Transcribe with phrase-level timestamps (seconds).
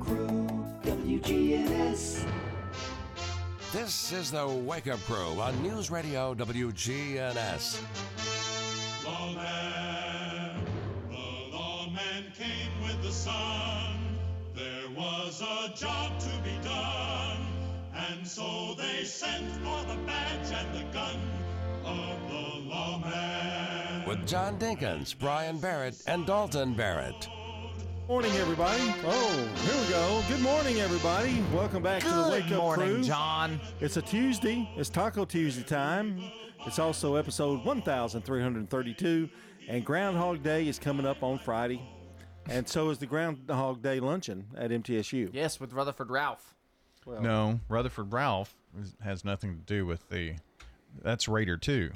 [0.00, 0.46] Crew,
[0.82, 2.24] WGNS.
[3.72, 7.80] This is the Wake Up Crew on News Radio WGNS.
[9.04, 10.64] Lawman,
[11.08, 13.98] the lawman came with the sun.
[14.54, 17.46] There was a job to be done,
[17.94, 21.20] and so they sent for the badge and the gun
[21.84, 24.04] of the lawman.
[24.06, 27.28] With John Dinkins, Brian Barrett, and Dalton Barrett.
[28.08, 28.82] Morning, everybody.
[29.04, 30.22] Oh, here we go.
[30.28, 31.42] Good morning, everybody.
[31.52, 33.02] Welcome back to the Good Wake Up morning, Crew.
[33.02, 33.60] John.
[33.80, 34.68] It's a Tuesday.
[34.76, 36.22] It's Taco Tuesday time.
[36.66, 39.28] It's also episode 1332,
[39.68, 41.82] and Groundhog Day is coming up on Friday.
[42.48, 45.30] And so is the Groundhog Day luncheon at MTSU.
[45.32, 46.54] Yes, with Rutherford Ralph.
[47.06, 50.36] No, Rutherford Ralph is- has nothing to do with the.
[51.02, 51.90] That's Raider two,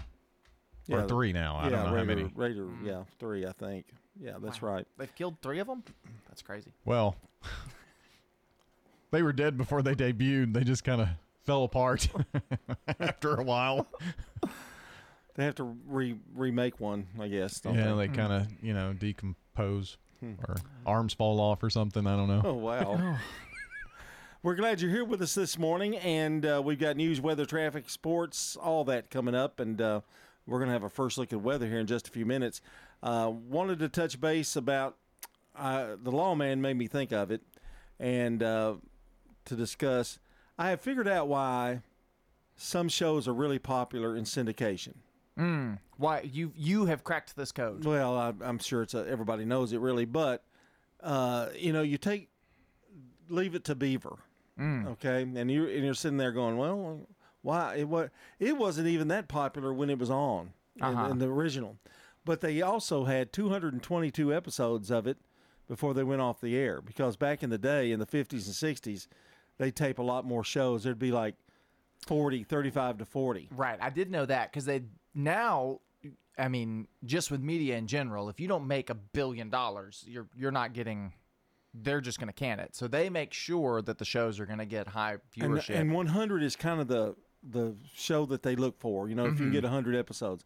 [0.87, 1.57] Yeah, or three now.
[1.57, 2.33] I yeah, don't know Raider, how many.
[2.35, 2.85] Raider, mm.
[2.87, 3.87] yeah, three, I think.
[4.23, 4.87] Yeah, that's right.
[4.99, 5.83] They've killed three of them.
[6.29, 6.73] That's crazy.
[6.85, 7.17] Well,
[9.11, 10.53] they were dead before they debuted.
[10.53, 11.09] They just kind of
[11.45, 12.09] fell apart
[13.01, 13.87] after a while.
[15.37, 17.61] They have to re- remake one, I guess.
[17.61, 18.09] don't Yeah, they?
[18.09, 22.07] they kind of you know decompose or arms fall off or something.
[22.07, 22.43] I don't know.
[22.45, 23.17] Oh, wow.
[24.43, 27.89] We're glad you're here with us this morning, and uh, we've got news, weather, traffic,
[27.89, 30.01] sports, all that coming up, and uh,
[30.47, 32.61] we're going to have a first look at weather here in just a few minutes.
[33.03, 34.97] Uh, wanted to touch base about
[35.57, 37.41] uh, the lawman made me think of it,
[37.99, 38.75] and uh,
[39.47, 40.19] to discuss.
[40.59, 41.81] I have figured out why
[42.57, 44.95] some shows are really popular in syndication.
[45.97, 47.83] Why you you have cracked this code?
[47.87, 50.45] Well, I, I'm sure it's a, everybody knows it really, but
[51.03, 52.29] uh, you know, you take
[53.31, 54.19] leave it to Beaver,
[54.59, 57.07] okay, and you and you're sitting there going, well,
[57.41, 61.07] why it was it wasn't even that popular when it was on Uh-huh.
[61.11, 61.77] in, the original,
[62.31, 65.19] but they also had 222 episodes of it
[65.67, 68.77] before they went off the air because back in the day in the 50s and
[68.77, 69.09] 60s
[69.59, 70.85] they tape a lot more shows.
[70.85, 71.35] There'd be like
[72.07, 73.49] 40, 35 to 40.
[73.51, 75.81] Right, I did know that because they now.
[76.39, 80.29] I mean, just with media in general, if you don't make a billion dollars, you're
[80.37, 81.13] you're not getting.
[81.75, 82.77] They're just going to can it.
[82.77, 85.75] So they make sure that the shows are going to get high and, viewership.
[85.75, 89.09] and 100 is kind of the the show that they look for.
[89.09, 89.47] You know, if Mm-hmm.
[89.47, 90.45] you get 100 episodes,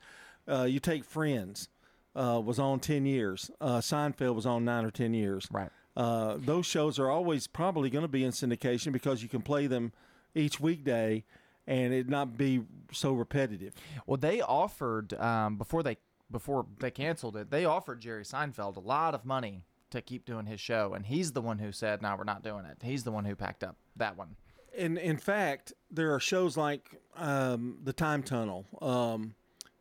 [0.49, 1.69] uh, you take Friends
[2.15, 3.51] uh, was on 10 years.
[3.61, 5.49] Uh, Seinfeld was on nine or 10 years.
[5.51, 5.71] Right.
[5.97, 9.67] Uh, those shows are always probably going to be in syndication because you can play
[9.67, 9.93] them
[10.35, 11.25] each weekday
[11.67, 13.75] and it not be so repetitive.
[14.07, 15.97] Well, they offered um, before they
[16.31, 17.51] before they canceled it.
[17.51, 21.33] They offered Jerry Seinfeld a lot of money to keep doing his show, and he's
[21.33, 23.77] the one who said, "No, we're not doing it." He's the one who packed up
[23.97, 24.37] that one.
[24.77, 29.35] in in fact, there are shows like um, the Time Tunnel, um,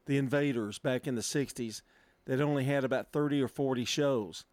[0.06, 1.82] the Invaders back in the '60s
[2.26, 4.46] that only had about 30 or 40 shows.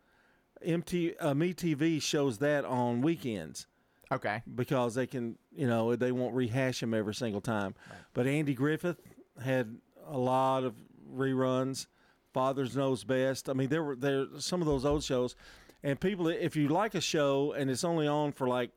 [0.62, 3.66] MT uh, MeTV shows that on weekends
[4.12, 4.42] Okay.
[4.54, 7.74] because they can, you know, they won't rehash them every single time.
[8.12, 9.00] But Andy Griffith
[9.42, 9.76] had
[10.06, 10.74] a lot of
[11.14, 11.86] reruns.
[12.34, 13.48] Father's Knows Best.
[13.48, 15.34] I mean, there were there some of those old shows,
[15.82, 16.28] and people.
[16.28, 18.70] If you like a show and it's only on for like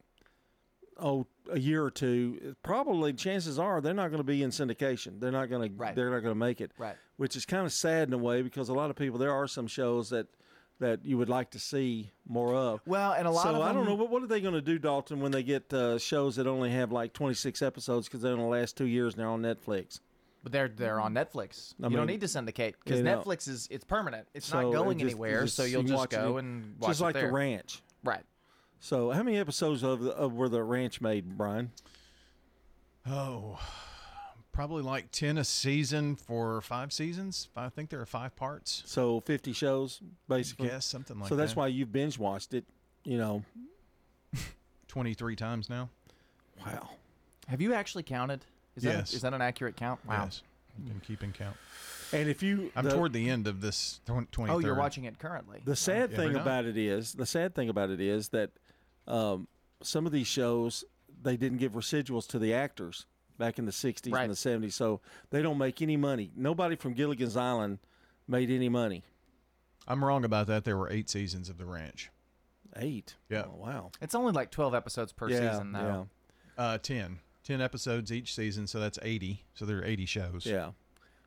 [0.99, 5.19] oh a year or two, probably chances are they're not going to be in syndication.
[5.19, 5.75] They're not going to.
[5.75, 5.95] Right.
[5.95, 6.71] They're not going to make it.
[6.77, 6.95] Right.
[7.17, 9.19] Which is kind of sad in a way because a lot of people.
[9.19, 10.27] There are some shows that
[10.79, 12.81] that you would like to see more of.
[12.85, 14.61] Well, and a lot so of I don't know what what are they going to
[14.61, 18.21] do, Dalton, when they get uh, shows that only have like twenty six episodes because
[18.21, 19.99] they're in the last two years and they're on Netflix.
[20.43, 21.73] But they're they're on Netflix.
[21.79, 23.21] I you mean, don't need to syndicate because you know.
[23.21, 24.27] Netflix is it's permanent.
[24.33, 25.43] It's So not going it just- anywhere.
[25.43, 27.81] just- so you'll you just watch go and watch just like the ranch.
[28.03, 28.23] Right.
[28.83, 31.71] So how many episodes of, the, of were the ranch made, Brian?
[33.09, 33.57] Oh,
[34.51, 37.47] probably like ten a season for five seasons.
[37.55, 38.83] I think there are five parts.
[38.85, 40.67] So fifty shows basically.
[40.67, 41.59] Guess something like so that's that.
[41.59, 42.65] why you've binge watched it.
[43.05, 43.43] You know.
[44.89, 45.87] Twenty three times now.
[46.65, 46.89] Wow.
[47.47, 48.43] Have you actually counted?
[48.75, 49.11] Is Yes.
[49.11, 50.01] that is that an accurate count?
[50.05, 50.25] Wow.
[50.25, 50.41] Yes,
[50.77, 51.55] been keeping count.
[52.11, 54.51] And if you, I'm the, toward the end of this twenty.
[54.51, 55.61] Oh, you're watching it currently.
[55.63, 58.51] The sad you thing about it is, the sad thing about it is that
[59.07, 59.47] um,
[59.81, 60.83] some of these shows
[61.21, 63.05] they didn't give residuals to the actors
[63.37, 64.23] back in the '60s Right.
[64.23, 64.35] and the
[64.67, 66.31] '70s, so they don't make any money.
[66.35, 67.79] Nobody from Gilligan's Island
[68.27, 69.03] made any money.
[69.87, 70.63] I'm wrong about that.
[70.63, 72.09] There were eight seasons of The Ranch.
[72.77, 73.15] Eight.
[73.29, 73.43] Yeah.
[73.47, 73.91] Oh, wow.
[74.01, 75.51] it's only like twelve episodes per yeah.
[75.51, 76.07] season though.
[76.57, 77.19] Uh, ten.
[77.43, 79.43] Ten episodes each season, so that's eighty.
[79.53, 80.45] So there are eighty shows.
[80.45, 80.53] Yeah.
[80.53, 80.69] Yeah.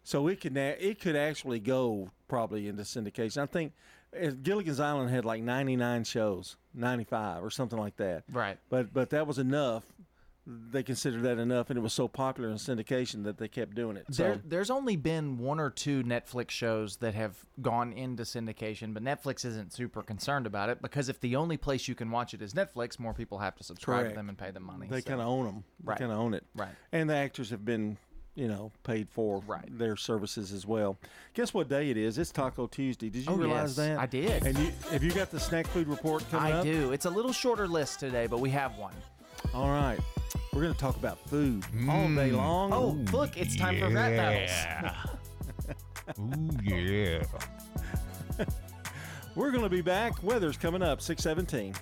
[0.02, 3.42] So it could it could actually go probably into syndication.
[3.42, 3.72] I think
[4.42, 8.24] Gilligan's Island had like 99 shows, 95 or something like that.
[8.32, 8.58] Right.
[8.70, 9.84] But but that was enough
[10.48, 13.96] they considered that enough, and it was so popular in syndication that they kept doing
[13.96, 14.06] it.
[14.12, 18.94] So There, there's only been one or two Netflix shows that have gone into syndication,
[18.94, 22.32] but Netflix isn't super concerned about it because if the only place you can watch
[22.32, 24.10] it is Netflix, more people have to subscribe Correct.
[24.14, 24.86] to them and pay them money.
[24.88, 25.64] they so- kind of own them.
[25.80, 25.98] They Right.
[25.98, 26.44] kind of own it.
[26.54, 26.74] Right.
[26.92, 27.98] And the actors have been,
[28.36, 29.66] you know, paid for Right.
[29.78, 30.98] their services as well.
[31.34, 32.18] Guess what day it is?
[32.18, 33.08] It's Taco Tuesday.
[33.08, 33.98] Did you Oh, realize yes, that?
[33.98, 34.46] I did.
[34.46, 36.64] And you have you got the snack food report coming I up?
[36.64, 36.92] do.
[36.92, 38.94] It's a little shorter list today, but we have one.
[39.54, 39.98] All right.
[40.52, 42.16] We're going to talk about food all mm.
[42.16, 42.72] day long.
[42.72, 44.50] Oh, look, it's time for rap battles.
[44.50, 45.04] Yeah.
[46.20, 47.24] Ooh, yeah.
[49.34, 50.22] We're going to be back.
[50.22, 51.74] Weather's coming up 617.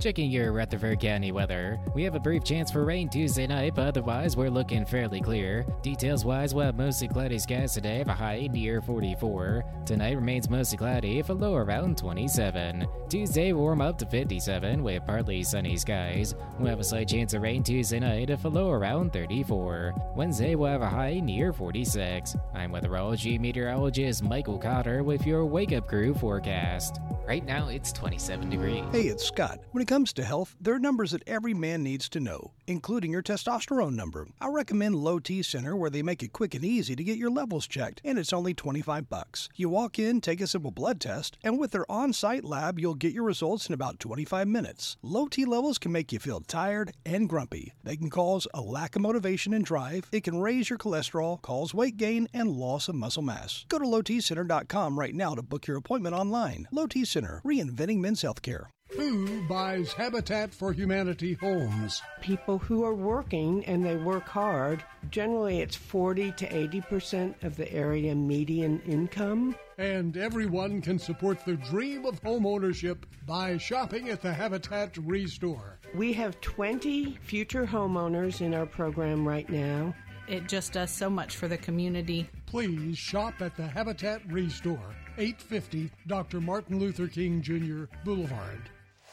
[0.00, 1.78] Checking your Rutherford County weather.
[1.94, 5.66] We have a brief chance for rain Tuesday night, but otherwise we're looking fairly clear.
[5.82, 9.62] Details wise, we'll have mostly cloudy skies today, with a high near 44.
[9.84, 12.86] Tonight remains mostly cloudy, with a low around 27.
[13.10, 16.34] Tuesday warm up to 57 with partly sunny skies.
[16.58, 19.94] We'll have a slight chance of rain Tuesday night, with a low around 34.
[20.16, 22.34] Wednesday we'll have a high near 46.
[22.54, 26.98] I'm weatherology meteorologist Michael Cotter with your Wake Up Crew forecast.
[27.28, 28.84] Right now it's 27 degrees.
[28.90, 29.60] Hey, it's Scott.
[29.70, 33.10] When it comes to health, there are numbers that every man needs to know, including
[33.10, 34.28] your testosterone number.
[34.40, 37.30] I recommend Low T Center where they make it quick and easy to get your
[37.30, 39.48] levels checked, and it's only 25 bucks.
[39.56, 43.12] You walk in, take a simple blood test, and with their on-site lab, you'll get
[43.12, 44.96] your results in about 25 minutes.
[45.02, 47.72] Low T levels can make you feel tired and grumpy.
[47.82, 50.08] They can cause a lack of motivation and drive.
[50.12, 53.64] It can raise your cholesterol, cause weight gain, and loss of muscle mass.
[53.68, 56.68] Go to lowtcenter.com right now to book your appointment online.
[56.70, 58.66] Low T Center, reinventing men's healthcare.
[58.96, 62.02] Who buys Habitat for Humanity homes?
[62.20, 64.82] people who are working and they work hard.
[65.10, 69.56] Generally, it's 40 to 80 percent of the area median income.
[69.78, 75.78] And everyone can support the dream of home ownership by shopping at the Habitat Restore.
[75.94, 79.94] We have 20 future homeowners in our program right now.
[80.28, 82.28] It just does so much for the community.
[82.46, 86.40] Please shop at the Habitat Restore, 850 Dr.
[86.40, 87.84] Martin Luther King Jr.
[88.04, 88.70] Boulevard.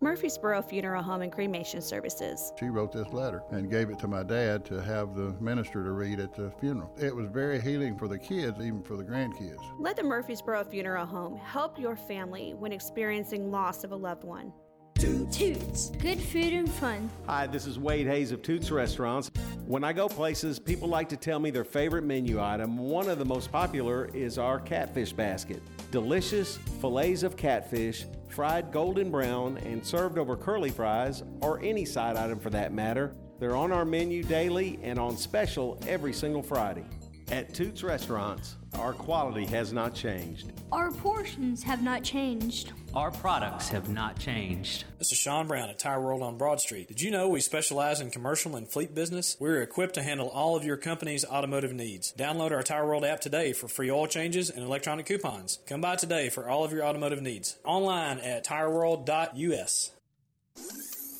[0.00, 2.52] Murfreesboro Funeral Home and Cremation Services.
[2.60, 5.90] She wrote this letter and gave it to my dad to have the minister to
[5.90, 6.94] read at the funeral.
[6.96, 9.58] It was very healing for the kids, even for the grandkids.
[9.80, 14.52] Let the Murfreesboro Funeral Home help your family when experiencing loss of a loved one.
[14.94, 15.90] Toots.
[15.98, 17.10] Good food and fun.
[17.26, 19.32] Hi, this is Wade Hayes of Toots Restaurants.
[19.66, 22.78] When I go places, people like to tell me their favorite menu item.
[22.78, 25.60] One of the most popular is our catfish basket.
[25.90, 32.14] Delicious fillets of catfish, fried golden brown, and served over curly fries, or any side
[32.14, 33.14] item for that matter.
[33.38, 36.84] They're on our menu daily and on special every single Friday.
[37.32, 40.52] At Toots Restaurants, our quality has not changed.
[40.72, 42.72] Our portions have not changed.
[42.94, 44.84] Our products have not changed.
[44.98, 46.88] This is Sean Brown at Tire World on Broad Street.
[46.88, 49.36] Did you know we specialize in commercial and fleet business?
[49.38, 52.12] We're equipped to handle all of your company's automotive needs.
[52.18, 55.58] Download our Tire World app today for free oil changes and electronic coupons.
[55.66, 57.58] Come by today for all of your automotive needs.
[57.64, 59.92] Online at tireworld.us.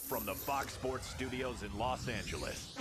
[0.08, 2.74] From the Fox Sports Studios in Los Angeles,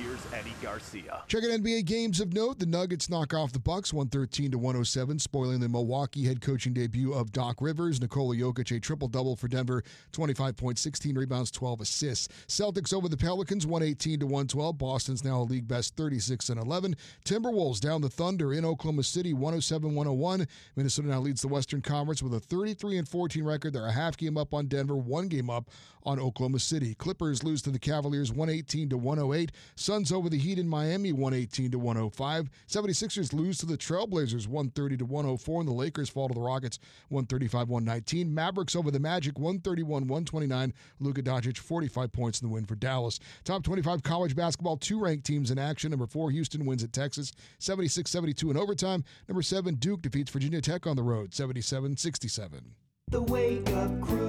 [0.00, 1.22] here's Eddie Garcia.
[1.28, 5.60] Checking NBA games of note, the Nuggets knock off the Bucks 113 to 107, spoiling
[5.60, 8.00] the Milwaukee head coaching debut of Doc Rivers.
[8.00, 12.28] Nikola Jokic a triple double for Denver, 25 points, 16 rebounds, 12 assists.
[12.48, 14.78] Celtics over the Pelicans 118 to 112.
[14.78, 16.96] Boston's now a league best 36 and 11.
[17.24, 20.46] Timberwolves down the Thunder in Oklahoma City 107-101.
[20.76, 23.72] Minnesota now leads the Western Conference with a 33 and 14 record.
[23.72, 25.68] They're a half game up on Denver, one game up
[26.04, 26.94] on Oklahoma City.
[26.94, 29.52] Clippers lose to the Cavaliers 118 to 108.
[29.90, 32.48] Suns over the Heat in Miami 118 to 105.
[32.68, 36.78] 76ers lose to the Trailblazers 130 to 104 and the Lakers fall to the Rockets
[37.10, 38.30] 135-119.
[38.30, 40.72] Mavericks over the Magic 131-129.
[41.00, 43.18] Luka Doncic 45 points in the win for Dallas.
[43.42, 45.90] Top 25 college basketball two ranked teams in action.
[45.90, 49.02] Number 4 Houston wins at Texas 76-72 in overtime.
[49.26, 52.60] Number 7 Duke defeats Virginia Tech on the road 77-67.
[53.08, 54.28] The Wake Up Crew,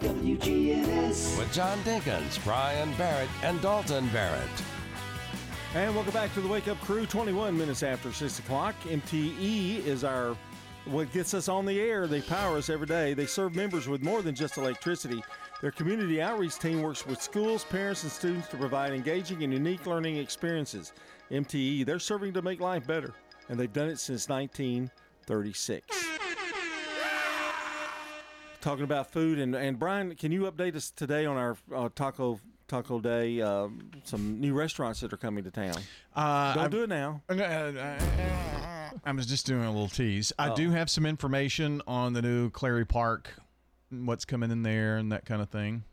[0.00, 1.38] WGNS.
[1.38, 4.50] With John Dinkins, Brian Barrett, and Dalton Barrett.
[5.76, 7.04] And welcome back to the Wake Up Crew.
[7.04, 8.74] 21 minutes after 6 o'clock.
[8.84, 10.34] MTE is our
[10.86, 12.06] what gets us on the air.
[12.06, 13.12] They power us every day.
[13.12, 15.22] They serve members with more than just electricity.
[15.60, 19.84] Their community outreach team works with schools, parents, and students to provide engaging and unique
[19.84, 20.94] learning experiences.
[21.30, 23.12] MTE, they're serving to make life better,
[23.50, 25.86] and they've done it since 1936.
[28.62, 32.40] Talking about food, and, and Brian, can you update us today on our uh, taco
[32.68, 33.40] taco day?
[33.40, 33.68] Uh,
[34.04, 35.76] some new restaurants that are coming to town.
[36.14, 37.22] Uh, Don't I've- do it now.
[39.04, 40.32] I was just doing a little tease.
[40.38, 40.56] I Oh.
[40.56, 43.34] do have some information on the new Clary Park,
[43.90, 45.84] what's coming in there, and that kind of thing.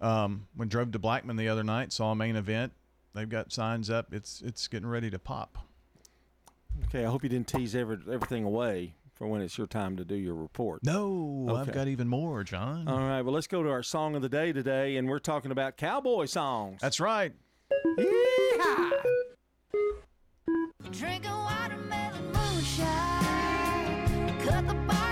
[0.00, 2.72] Um, when drove to Blackman the other night, saw a main event.
[3.14, 4.14] They've got signs up.
[4.14, 5.58] It's it's getting ready to pop.
[6.84, 10.04] Okay, I hope you didn't tease every, everything away for when it's your time to
[10.04, 10.84] do your report.
[10.84, 12.86] No, I've got even more, John.
[12.86, 15.50] All right, well, let's go to our song of the day today, and we're talking
[15.50, 16.80] about cowboy songs.
[16.80, 17.32] That's right.
[20.92, 24.38] Drinking watermelon moonshine.
[24.40, 25.07] Cut the barn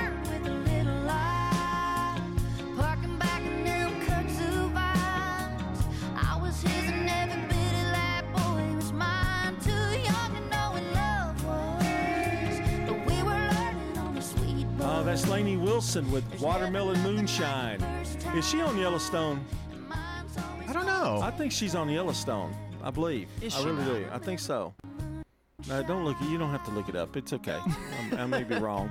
[15.17, 17.81] that's Lainey Wilson with Watermelon Moonshine.
[18.35, 19.43] Is she on Yellowstone?
[19.91, 21.21] I don't know.
[21.23, 22.55] I think she's on Yellowstone.
[22.83, 23.27] I believe.
[23.41, 23.87] Is I she really now?
[23.95, 24.07] do.
[24.13, 24.75] I think so.
[25.69, 26.19] No, don't look.
[26.21, 27.17] You don't have to look it up.
[27.17, 27.59] It's okay.
[28.13, 28.91] I'm, I may be wrong,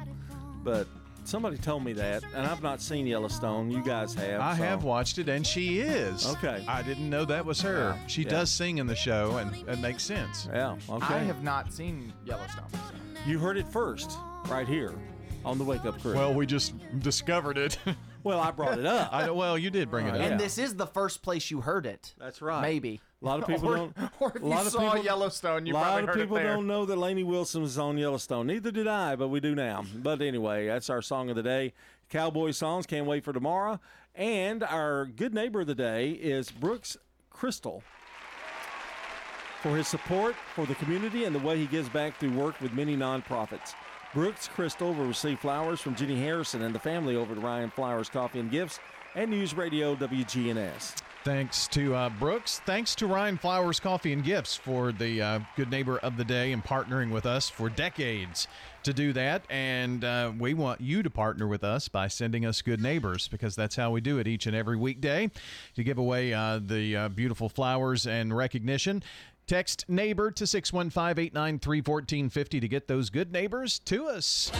[0.63, 0.87] but
[1.25, 3.69] somebody told me that, and I've not seen Yellowstone.
[3.69, 4.41] You guys have.
[4.41, 6.25] I so- have watched it, and she is.
[6.25, 6.65] Okay.
[6.67, 7.95] I didn't know that was her.
[7.95, 8.29] Yeah, She yeah.
[8.29, 10.49] does sing in the show, and it makes sense.
[10.51, 10.75] Yeah.
[10.89, 11.13] Okay.
[11.13, 12.65] I have not seen Yellowstone.
[12.71, 12.79] so.
[13.27, 14.17] You heard it first,
[14.49, 14.93] right here,
[15.45, 16.15] on the Wake Up Crew.
[16.15, 17.77] Well, we just discovered it.
[18.23, 19.13] well, I brought it up.
[19.13, 20.19] I, well, you did bring it up.
[20.19, 22.13] And this is the first place you heard it.
[22.17, 22.61] That's right.
[22.61, 22.99] Maybe.
[23.21, 23.95] A lot of people or, don't.
[24.19, 26.17] Or if a lot you of saw people, Yellowstone, you a lot probably of heard
[26.19, 28.47] people don't know that Lainey Wilson was on Yellowstone.
[28.47, 29.85] Neither did I, but we do now.
[29.95, 31.73] But anyway, that's our song of the day.
[32.09, 32.85] Cowboy songs.
[32.85, 33.79] Can't wait for tomorrow.
[34.15, 36.97] And our good neighbor of the day is Brooks
[37.29, 37.83] Crystal
[39.61, 42.71] for his support for the community and the way he gives back through work with
[42.73, 43.73] many nonprofits.
[44.15, 48.07] Brooks Crystal will receive flowers from Jenny Harrison and the family over at Ryan Flowers
[48.07, 48.79] Coffee and Gifts
[49.13, 50.95] and News Radio WGNS.
[51.25, 52.61] Thanks to uh, Brooks.
[52.65, 56.53] Thanks to Ryan Flowers Coffee and Gifts for the uh, good neighbor of the day
[56.53, 58.47] and partnering with us for decades
[58.83, 59.43] to do that.
[59.49, 63.53] And uh, we want you to partner with us by sending us good neighbors because
[63.53, 65.29] that's how we do it each and every weekday
[65.75, 69.03] to give away uh, the uh, beautiful flowers and recognition.
[69.47, 74.51] Text neighbor to 615 893 1450 to get those good neighbors to us.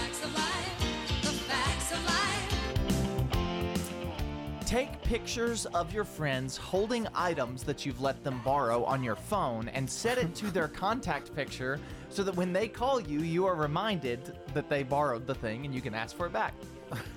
[4.63, 9.69] Take pictures of your friends holding items that you've let them borrow on your phone
[9.69, 13.55] and set it to their contact picture so that when they call you, you are
[13.55, 16.53] reminded that they borrowed the thing and you can ask for it back.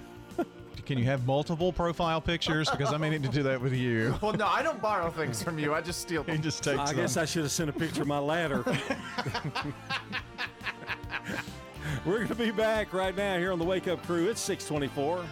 [0.88, 2.70] Can you have multiple profile pictures?
[2.70, 4.14] Because I may need to do that with you.
[4.22, 5.74] Well, no, I don't borrow things from you.
[5.74, 6.34] I just steal them.
[6.36, 8.64] He just takes I guess I should have sent a picture of my ladder.
[12.06, 14.30] We're going to be back right now here on the Wake Up Crew.
[14.30, 15.26] It's 624.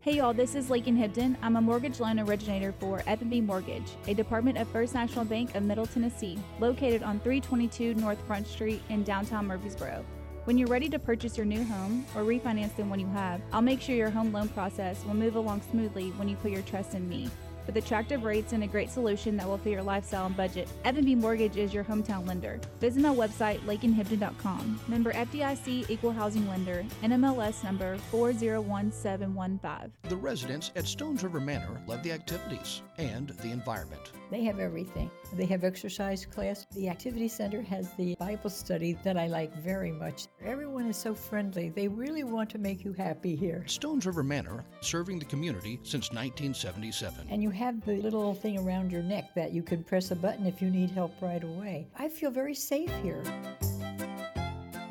[0.00, 1.36] Hey y'all, this is Lakin Hibden.
[1.42, 5.62] I'm a mortgage loan originator for F&B Mortgage, a department of First National Bank of
[5.62, 10.06] Middle Tennessee, located on 322 North Front Street in downtown Murfreesboro.
[10.46, 13.60] When you're ready to purchase your new home or refinance the one you have, I'll
[13.60, 16.94] make sure your home loan process will move along smoothly when you put your trust
[16.94, 17.28] in me.
[17.66, 21.14] With attractive rates and a great solution that will fit your lifestyle and budget, F&B
[21.14, 22.60] Mortgage is your hometown lender.
[22.80, 24.80] Visit my website, lakenhibden.com.
[24.86, 29.92] Member FDIC Equal Housing Lender, NMLS number 401715.
[30.08, 34.12] The residents at Stones River Manor love the activities and the environment.
[34.30, 35.10] They have everything.
[35.32, 36.66] They have exercise class.
[36.74, 40.26] The activity center has the Bible study that I like very much.
[40.44, 41.68] Everyone is so friendly.
[41.68, 43.64] They really want to make you happy here.
[43.66, 47.26] Stones River Manor, serving the community since 1977.
[47.30, 50.46] And you have the little thing around your neck that you can press a button
[50.46, 51.88] if you need help right away.
[51.98, 53.22] I feel very safe here.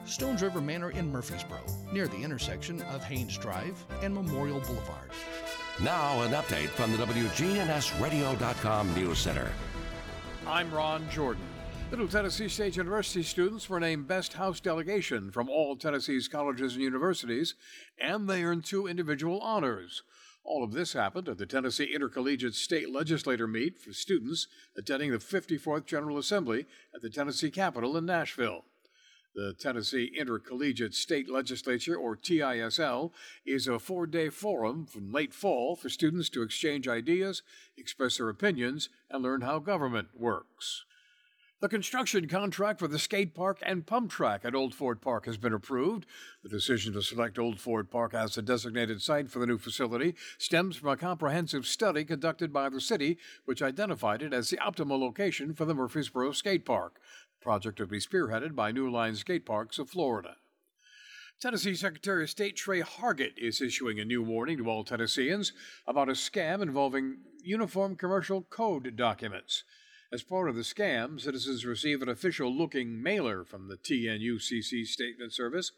[0.06, 1.60] Stones River Manor in Murfreesboro,
[1.94, 5.12] near the intersection of Haynes Drive and Memorial Boulevard.
[5.82, 9.52] Now, an update from the WGNSradio.com News Center.
[10.48, 11.44] I'm Ron Jordan.
[11.92, 16.84] Middle Tennessee State University students were named Best House Delegation from all Tennessee's colleges and
[16.84, 17.56] universities,
[18.00, 20.02] and they earned two individual honors.
[20.46, 24.48] All of this happened at the Tennessee Intercollegiate State Legislator Meet for students
[24.78, 28.64] attending the 54th General Assembly at the Tennessee Capitol in Nashville.
[29.34, 33.12] The Tennessee Intercollegiate State Legislature, or TISL,
[33.46, 37.42] is a four day forum from late fall for students to exchange ideas,
[37.75, 40.86] express their opinions, and learn how government works.
[41.62, 45.38] The construction contract for the skate park and pump track at Old Fort Park has
[45.38, 46.06] been approved.
[46.44, 50.16] The decision to select Old Fort Park as the designated site for the new facility
[50.38, 55.00] stems from a comprehensive study conducted by the city, which identified it as the optimal
[55.00, 57.00] location for the Murfreesboro Skate Park.
[57.40, 60.36] The project will be spearheaded by New Line Skate Parks of Florida.
[61.40, 65.54] Tennessee Secretary of State Tre Hargett is issuing a new warning to all Tennesseans
[65.88, 69.64] about a scam involving Uniform Commercial Code documents.
[70.12, 75.34] As part of the scam, citizens receive an official looking mailer from the TNUCC Statement
[75.34, 75.72] Service,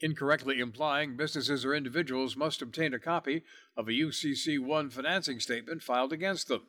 [0.00, 3.42] incorrectly implying businesses or individuals must obtain a copy
[3.76, 6.62] of a UCC 1 financing statement filed against them.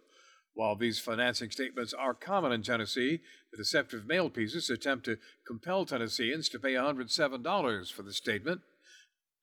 [0.55, 3.19] While these financing statements are common in Tennessee,
[3.51, 8.61] the deceptive mail pieces attempt to compel Tennesseans to pay $107 for the statement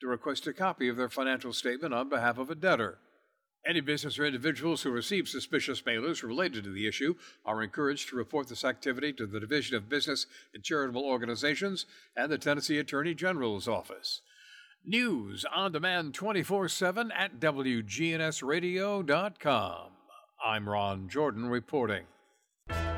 [0.01, 2.99] to request a copy of their financial statement on behalf of a debtor.
[3.65, 7.15] Any business or individuals who receive suspicious mailers related to the issue
[7.45, 12.33] are encouraged to report this activity to the Division of Business and Charitable Organizations and
[12.33, 14.23] the Tennessee Attorney General's Office.
[14.85, 19.91] News on demand 24 7 at WGNSradio.com.
[20.45, 22.03] I'm Ron Jordan reporting.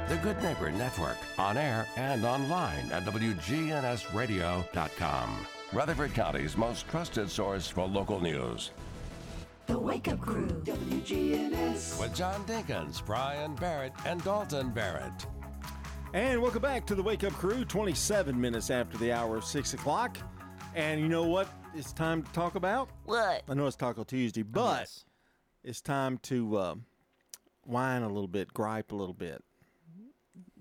[0.08, 5.46] The Good Neighbor Network, on air and online at WGNSradio.com.
[5.74, 8.70] Rutherford County's most trusted source for local news.
[9.66, 11.98] The Wake Up Crew, WGNS.
[12.00, 15.26] With John Dinkins, Brian Barrett, and Dalton Barrett.
[16.12, 19.74] And welcome back to the Wake Up Crew, 27 minutes after the hour of 6
[19.74, 20.18] o'clock.
[20.74, 22.88] And you know what it's time to talk about?
[23.04, 23.42] What?
[23.48, 24.88] I know it's Taco Tuesday, but
[25.62, 26.74] it's time to uh,
[27.64, 29.42] whine a little bit, gripe a little bit.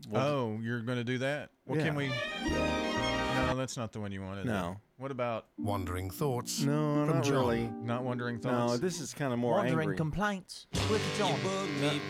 [0.10, 1.50] What- Oh, you're going to do that?
[1.66, 2.10] Well, can we?
[2.50, 4.46] No, that's not the one you wanted.
[4.46, 4.78] No.
[4.98, 6.62] What about wandering thoughts?
[6.62, 7.34] No, from not John.
[7.34, 7.70] really.
[7.82, 9.98] Not wondering No, this is kind of more Wandering angry.
[9.98, 11.40] complaints with John.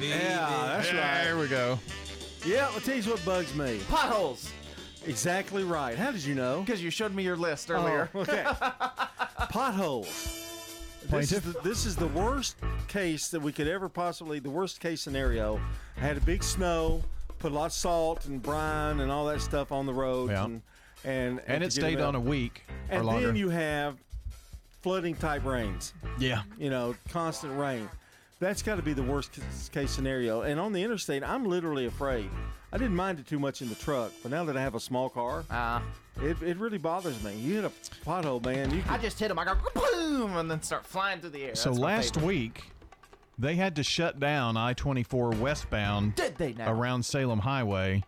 [0.02, 1.24] yeah, that's right.
[1.24, 1.80] There we go.
[2.46, 3.80] Yeah, I'll tell you what bugs me.
[3.88, 4.52] Potholes.
[5.06, 5.98] Exactly right.
[5.98, 6.62] How did you know?
[6.62, 8.10] Because you showed me your list oh, earlier.
[8.13, 8.46] Oh, okay.
[9.50, 10.42] Potholes.
[11.10, 14.80] This is, the, this is the worst case that we could ever possibly, the worst
[14.82, 15.60] case scenario.
[15.96, 17.02] Had a big snow,
[17.40, 20.32] put a lot of salt and brine and all that stuff on the roads.
[20.32, 20.46] Yeah.
[20.46, 20.62] And,
[21.06, 23.28] and, and to it stayed on a week or And longer.
[23.28, 23.98] then you have
[24.82, 25.94] flooding type rains.
[26.20, 26.44] yeah.
[26.58, 27.90] You know, constant rain.
[28.40, 29.40] That's got to be the worst
[29.72, 30.42] case scenario.
[30.42, 32.30] And on the interstate, I'm literally afraid.
[32.74, 34.80] I didn't mind it too much in the truck, but now that I have a
[34.80, 35.82] small car, Ah.
[36.22, 37.36] it, it really bothers me.
[37.38, 37.72] You hit a
[38.06, 38.72] pothole, man.
[38.72, 39.39] You I just hit him.
[39.39, 41.56] I go boom, and then start flying through the air.
[41.56, 42.28] So That's last favorite.
[42.28, 42.63] week,
[43.39, 46.74] they had to shut down I 24 westbound Did they now?
[46.74, 48.04] around Salem Highway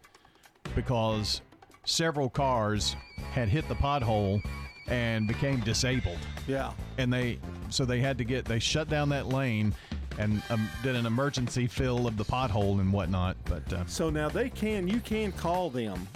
[0.76, 1.42] because
[1.86, 2.96] several cars
[3.32, 4.44] had hit the pothole
[4.88, 6.20] and became disabled.
[6.48, 6.72] yeah.
[6.98, 9.74] And they, so they had to get, they shut down that lane
[10.20, 13.36] and um, did an emergency fill of the pothole and whatnot.
[13.46, 16.08] But uh, So now they can, you can call them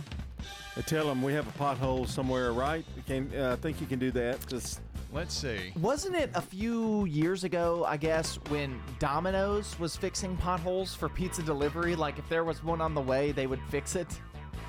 [0.75, 2.86] and tell them we have a pothole somewhere, right?
[2.95, 4.45] You can, uh, I think you can do that.
[4.47, 5.73] Just let's see.
[5.82, 11.41] Wasn't it a few years ago, I guess, when Domino's was fixing potholes for pizza
[11.41, 11.95] delivery?
[11.95, 14.08] Like, if there was one on the way, they would fix it.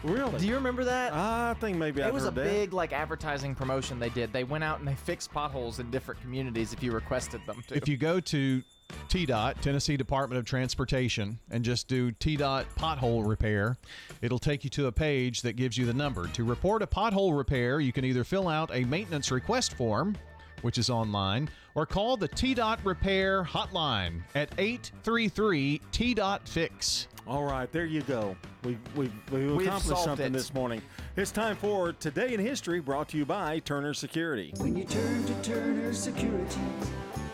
[0.02, 0.38] Really.
[0.38, 1.12] Do you remember that?
[1.12, 2.44] I think maybe it I've was a heard that.
[2.44, 4.32] big like advertising promotion they did.
[4.32, 7.76] They went out and they fixed potholes in different communities if you requested them to.
[7.76, 8.62] If you go to
[9.08, 13.76] TDOT, Tennessee Department of Transportation, and just do TDOT pothole repair,
[14.20, 16.26] it'll take you to a page that gives you the number.
[16.28, 20.16] To report a pothole repair, you can either fill out a maintenance request form,
[20.62, 27.07] which is online, or call the TDOT repair hotline at 833 TDOT Fix.
[27.27, 28.37] All right, there you go.
[28.64, 30.33] We we we We've accomplished solved something it.
[30.33, 30.83] this morning.
[31.16, 34.53] It's time for Today in History, brought to you by Turner Security.
[34.59, 36.61] When you turn to Turner Security,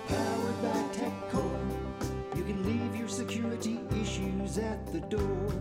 [0.08, 5.52] powered by TechCore, you can leave your security issues at the door.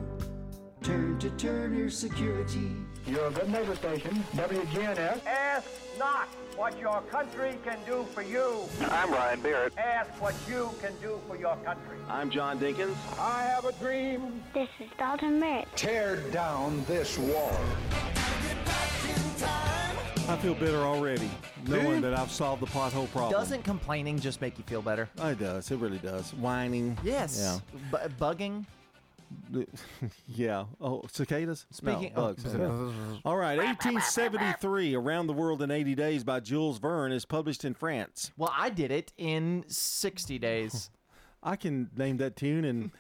[0.85, 2.69] Turn to Turner Security.
[3.07, 5.25] Your good neighbor station, WGNS.
[5.25, 5.67] Ask
[5.97, 8.59] not what your country can do for you.
[8.91, 9.75] I'm Ryan Barrett.
[9.79, 11.97] Ask what you can do for your country.
[12.07, 12.95] I'm John Dinkins.
[13.19, 14.43] I have a dream.
[14.53, 15.67] This is Dalton Barrett.
[15.75, 17.57] Tear down this wall.
[20.27, 21.31] I feel better already,
[21.67, 23.31] knowing that I've solved the pothole problem.
[23.31, 25.09] Doesn't complaining just make you feel better?
[25.17, 25.71] It does.
[25.71, 26.31] It really does.
[26.35, 26.95] Whining.
[27.03, 27.59] Yes.
[27.89, 28.65] Bu- bugging.
[29.51, 29.63] Yeah.
[30.27, 30.65] yeah.
[30.81, 31.65] Oh, cicadas?
[31.71, 32.33] Speaking- no, oh.
[32.33, 32.45] bugs.
[33.25, 33.57] All right.
[33.57, 38.31] 1873, Around the World in 80 Days by Jules Verne is published in France.
[38.37, 40.89] Well, I did it in 60 days.
[41.45, 42.91] I can name that tune and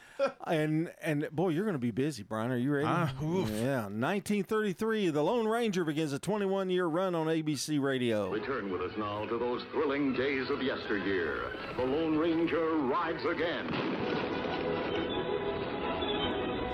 [0.45, 2.51] and and boy, you're going to be busy, Brian.
[2.51, 2.85] Are you ready?
[2.87, 3.49] Ah, oof.
[3.49, 3.85] yeah.
[3.85, 8.29] 1933, The Lone Ranger begins a 21-year run on ABC Radio.
[8.29, 11.53] Return with us now to those thrilling days of yesteryear.
[11.75, 14.84] The Lone Ranger rides again.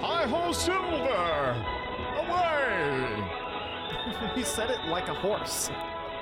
[0.01, 1.55] Hi ho, Silver!
[2.17, 3.29] away.
[4.35, 5.69] he said it like a horse.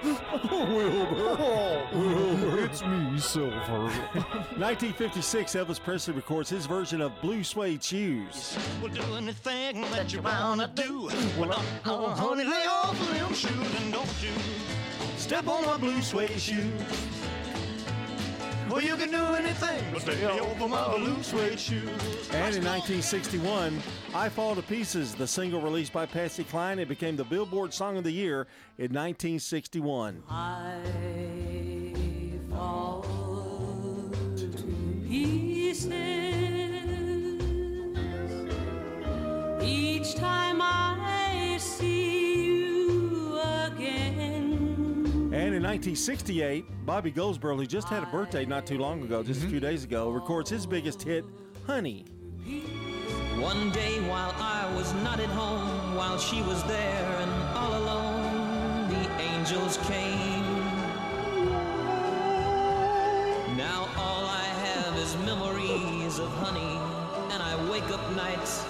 [0.04, 1.88] Wilbur.
[1.94, 2.60] Wilbur.
[2.64, 3.80] It's me, Silver.
[4.58, 8.58] 1956, Elvis Presley records his version of Blue Suede Shoes.
[8.82, 11.10] We'll do anything that you wanna do.
[11.38, 14.32] Well, uh, uh, honey, lay off them shoes and don't you
[15.18, 16.72] step on my blue suede shoes.
[18.70, 21.90] Well, you can do anything but stay over my blue suede shoes.
[22.32, 23.82] And in 1961,
[24.14, 27.98] I Fall to Pieces, the single released by Patsy Cline, it became the Billboard Song
[27.98, 28.46] of the Year
[28.78, 30.22] in 1961.
[30.30, 30.82] I
[32.52, 33.02] fall
[34.38, 34.48] to
[35.08, 35.88] pieces
[39.64, 42.59] each time I see you again.
[45.40, 49.40] And in 1968, Bobby Goldsboro, who just had a birthday not too long ago, just
[49.40, 49.52] a mm-hmm.
[49.52, 51.24] few days ago, records his biggest hit,
[51.66, 52.04] Honey.
[53.40, 58.90] One day while I was not at home, while she was there and all alone,
[58.90, 60.44] the angels came.
[63.56, 66.76] Now all I have is memories of honey,
[67.34, 68.66] and I wake up nights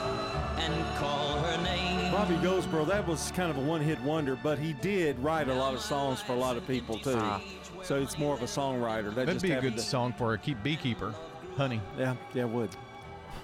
[0.60, 1.99] and call her name.
[2.12, 5.54] Bobby Goldsboro, that was kind of a one hit wonder, but he did write a
[5.54, 7.14] lot of songs for a lot of people, too.
[7.16, 7.40] Ah.
[7.84, 9.06] So it's more of a songwriter.
[9.14, 11.14] That That'd just be a good to- song for a keep beekeeper,
[11.56, 11.80] honey.
[11.98, 12.70] Yeah, yeah, it would.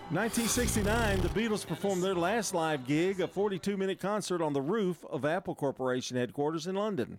[0.10, 5.04] 1969, the Beatles performed their last live gig, a 42 minute concert on the roof
[5.10, 7.18] of Apple Corporation headquarters in London.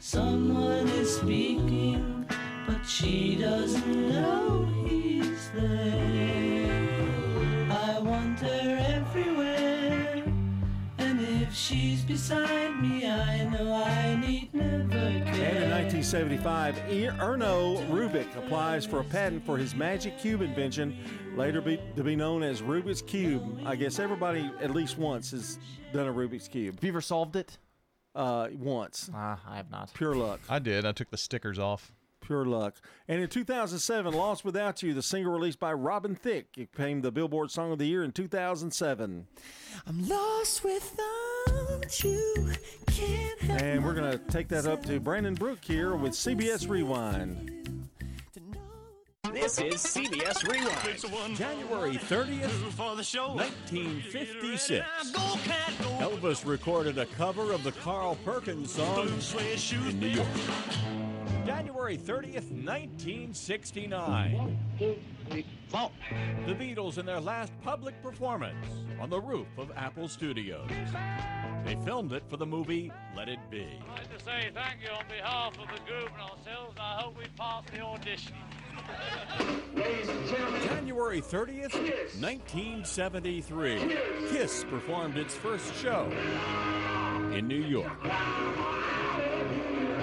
[0.00, 2.26] Someone is speaking,
[2.66, 6.45] but she doesn't know he's there.
[11.66, 15.54] She's beside me, I know I need never care.
[15.54, 20.96] And in 1975, E- Erno Rubik applies for a patent for his magic cube invention,
[21.36, 23.60] later be, to be known as Rubik's Cube.
[23.66, 25.58] I guess everybody at least once has
[25.92, 26.76] done a Rubik's Cube.
[26.76, 27.58] Have you ever solved it?
[28.14, 29.10] Uh, once.
[29.14, 29.92] Uh, I have not.
[29.92, 30.40] Pure luck.
[30.48, 30.86] I did.
[30.86, 31.92] I took the stickers off.
[32.26, 32.74] Pure luck.
[33.06, 37.12] And in 2007, Lost Without You, the single released by Robin Thicke, it became the
[37.12, 39.28] Billboard Song of the Year in 2007.
[39.86, 42.52] I'm lost without you.
[42.88, 46.68] Can't help And we're going to take that up to Brandon Brook here with CBS
[46.68, 47.88] Rewind.
[49.32, 51.36] This is CBS Rewind.
[51.36, 52.76] January 30th,
[53.36, 54.84] 1956.
[56.00, 60.26] Elvis recorded a cover of the Carl Perkins song in New York.
[61.46, 64.58] January 30th, 1969.
[64.80, 64.94] The
[66.54, 68.66] Beatles in their last public performance
[69.00, 70.68] on the roof of Apple Studios.
[71.64, 73.62] They filmed it for the movie Let It Be.
[73.62, 77.00] I'd like to say thank you on behalf of the group and ourselves, and I
[77.00, 78.34] hope we pass the audition.
[80.64, 81.74] January 30th,
[82.20, 83.96] 1973.
[84.30, 86.10] Kiss performed its first show
[87.32, 87.92] in New York.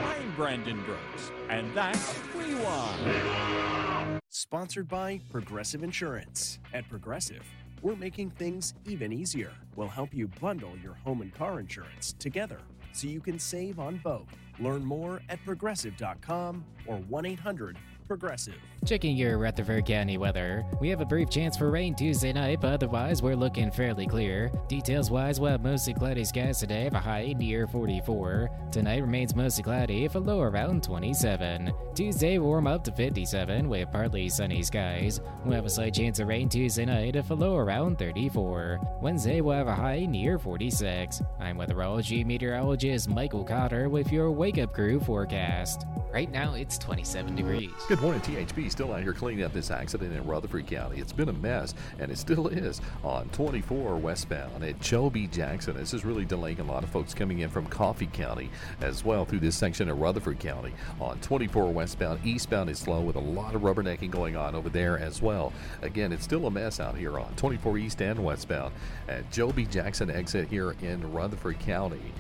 [0.03, 4.19] I'm Brandon Brooks, and that's Rewind.
[4.29, 6.59] Sponsored by Progressive Insurance.
[6.73, 7.43] At Progressive,
[7.81, 9.51] we're making things even easier.
[9.77, 12.59] We'll help you bundle your home and car insurance together
[12.91, 14.27] so you can save on both.
[14.59, 18.59] Learn more at progressive.com or 1 800 Progressive.
[18.85, 20.65] Checking your Rutherford County weather.
[20.81, 24.51] We have a brief chance for rain Tuesday night, but otherwise we're looking fairly clear.
[24.67, 28.49] Details wise, we'll have mostly cloudy skies today, with a high near 44.
[28.73, 31.73] Tonight remains mostly cloudy, a low around 27.
[31.95, 35.21] Tuesday warm up to 57, with partly sunny skies.
[35.45, 38.81] We'll have a slight chance of rain Tuesday night, with a low around 34.
[39.01, 41.21] Wednesday we'll have a high near 46.
[41.39, 45.85] I'm weatherology meteorologist Michael Cotter with your Wake Up Crew forecast.
[46.11, 47.71] Right now it's 27 degrees.
[47.87, 48.72] Good morning, THB.
[48.73, 50.99] Still out here cleaning up this accident in Rutherford County.
[50.99, 55.27] It's been a mess, and it still is on 24 westbound at B.
[55.27, 55.77] Jackson.
[55.77, 58.49] This is really delaying a lot of folks coming in from Coffee County
[58.81, 60.73] as well through this section of Rutherford County.
[60.99, 64.97] On 24 westbound, eastbound is slow with a lot of rubbernecking going on over there
[64.97, 65.53] as well.
[65.83, 68.73] Again, it's still a mess out here on 24 east and westbound
[69.07, 69.65] at Joe B.
[69.65, 72.11] Jackson exit here in Rutherford County.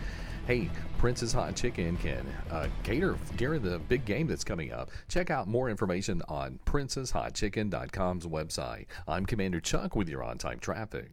[0.45, 0.69] Hey,
[1.03, 4.89] Prince's Hot Chicken can uh, cater during the big game that's coming up.
[5.09, 8.85] Check out more information on princesshotchicken.com's website.
[9.05, 11.11] I'm Commander Chuck with your on time traffic.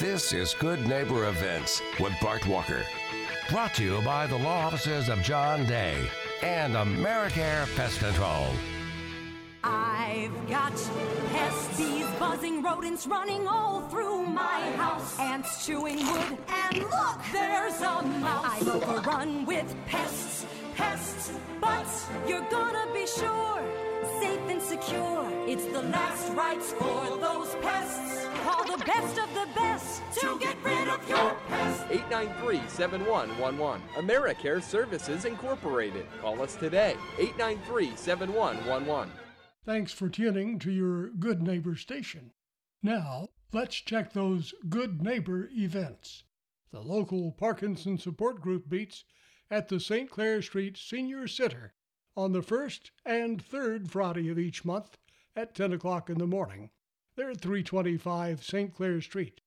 [0.00, 2.82] This is Good Neighbor Events with Bart Walker.
[3.50, 5.96] Brought to you by the law offices of John Day
[6.42, 8.48] and Americare Pest Control.
[9.66, 10.74] I've got
[11.32, 15.18] pests, bees, buzzing rodents running all through my house.
[15.18, 18.60] Ants chewing wood, and look, there's a mouse.
[18.60, 20.44] I'm overrun with pests,
[20.76, 21.86] pests, but
[22.28, 23.62] you're gonna be sure,
[24.20, 25.26] safe and secure.
[25.46, 28.26] It's the last rites for those pests.
[28.44, 31.88] Call the best of the best to get rid of your pest.
[31.88, 33.80] 893-7111.
[33.94, 36.04] AmeriCare Services Incorporated.
[36.20, 36.96] Call us today.
[37.16, 39.08] 893-7111.
[39.64, 42.32] Thanks for tuning to your Good Neighbor station.
[42.82, 46.24] Now, let's check those Good Neighbor events.
[46.70, 49.04] The local Parkinson support group meets
[49.50, 50.10] at the St.
[50.10, 51.72] Clair Street Senior Center
[52.14, 54.98] on the first and third Friday of each month
[55.34, 56.68] at 10 o'clock in the morning.
[57.16, 58.74] They're at 325 St.
[58.74, 59.40] Clair Street.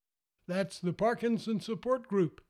[0.48, 2.40] That's the Parkinson Support Group.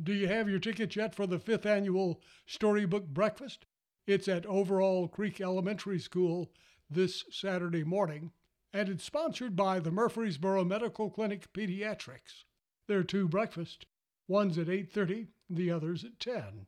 [0.00, 3.66] Do you have your tickets yet for the fifth annual Storybook Breakfast?
[4.06, 6.52] It's at Overall Creek Elementary School
[6.88, 8.32] this Saturday morning,
[8.72, 12.44] and it's sponsored by the Murfreesboro Medical Clinic Pediatrics.
[12.86, 13.86] There are two breakfasts.
[14.28, 16.66] One's at 8:30, the other's at 10.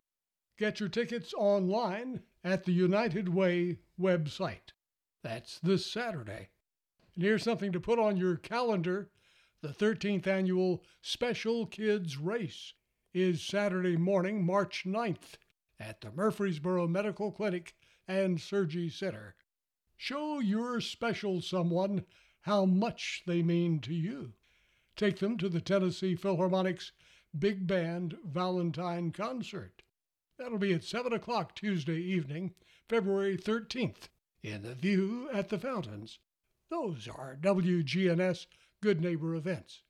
[0.56, 4.72] Get your tickets online at the United Way website.
[5.22, 6.48] That's this Saturday.
[7.14, 9.10] And here's something to put on your calendar.
[9.60, 12.74] The 13th annual Special Kids Race
[13.12, 15.36] is Saturday morning, March 9th
[15.80, 17.76] at the Murfreesboro Medical Clinic
[18.06, 19.36] and Surgery Center.
[20.00, 22.04] Show your special someone
[22.42, 24.32] how much they mean to you.
[24.96, 26.92] Take them to the Tennessee Philharmonic's
[27.36, 29.82] Big Band Valentine Concert.
[30.38, 32.54] That'll be at 7 o'clock Tuesday evening,
[32.88, 34.08] February 13th,
[34.44, 36.20] in the View at the Fountains.
[36.70, 38.46] Those are WGNS
[38.80, 39.82] Good Neighbor events.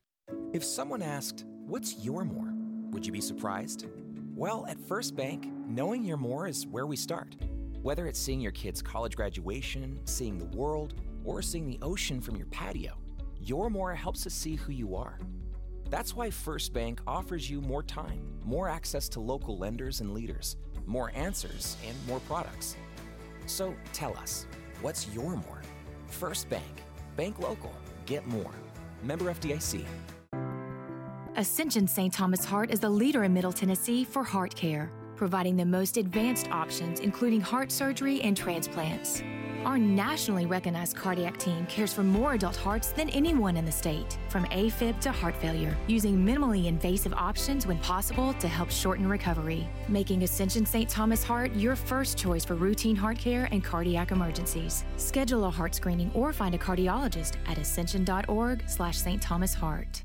[0.55, 2.55] If someone asked, What's your more?
[2.93, 3.85] Would you be surprised?
[4.35, 7.37] Well, at First Bank, knowing your more is where we start.
[7.83, 12.37] Whether it's seeing your kid's college graduation, seeing the world, or seeing the ocean from
[12.37, 12.99] your patio,
[13.41, 15.19] your more helps us see who you are.
[15.89, 20.57] That's why First Bank offers you more time, more access to local lenders and leaders,
[20.87, 22.77] more answers, and more products.
[23.47, 24.47] So tell us,
[24.83, 25.63] what's your more?
[26.07, 26.83] First Bank.
[27.17, 27.73] Bank local.
[28.07, 28.53] Get more.
[29.03, 29.87] Member FDIC.
[31.37, 32.13] Ascension St.
[32.13, 36.49] Thomas Heart is the leader in Middle Tennessee for heart care, providing the most advanced
[36.51, 39.23] options, including heart surgery and transplants.
[39.65, 44.17] Our nationally recognized cardiac team cares for more adult hearts than anyone in the state,
[44.29, 49.69] from AFib to heart failure, using minimally invasive options when possible to help shorten recovery,
[49.89, 50.89] making Ascension St.
[50.89, 54.85] Thomas Heart your first choice for routine heart care and cardiac emergencies.
[54.97, 59.21] Schedule a heart screening or find a cardiologist at ascension.org slash St.
[59.21, 60.05] Thomas Heart.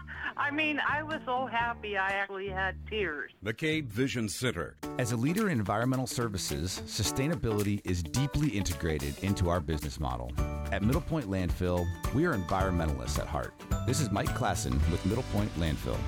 [0.41, 3.31] I mean, I was so happy I actually had tears.
[3.45, 4.75] McCabe Vision Center.
[4.97, 10.31] As a leader in environmental services, sustainability is deeply integrated into our business model.
[10.71, 13.53] At Middle Point Landfill, we are environmentalists at heart.
[13.85, 15.99] This is Mike Klassen with Middle Point Landfill.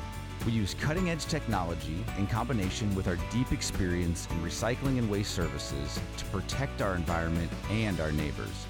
[0.48, 5.36] We use cutting edge technology in combination with our deep experience in recycling and waste
[5.36, 8.66] services to protect our environment and our neighbors.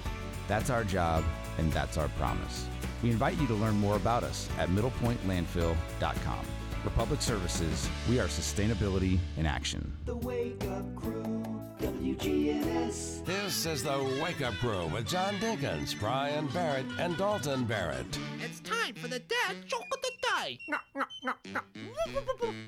[0.46, 1.24] That's our job,
[1.56, 2.66] and that's our promise.
[3.04, 6.53] We invite you to learn more about us at middlepointlandfill.com.
[6.84, 9.90] For public services, we are sustainability in action.
[10.04, 11.42] The Wake Up Crew,
[11.80, 13.24] WGNS.
[13.24, 18.18] This is the Wake Up Crew with John Dinkins, Brian Barrett, and Dalton Barrett.
[18.38, 20.58] It's time for the dad joke of the day.
[20.68, 21.60] No, no, no, no.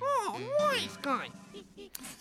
[0.00, 1.29] Oh, nice guy.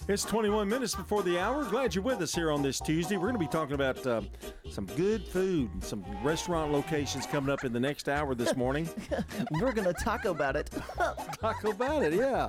[0.08, 1.66] It's 21 minutes before the hour.
[1.66, 3.16] Glad you're with us here on this Tuesday.
[3.16, 4.22] We're going to be talking about uh,
[4.70, 8.88] some good food and some restaurant locations coming up in the next hour this morning.
[9.52, 10.70] We're going to talk about it.
[11.40, 12.48] talk about it, yeah.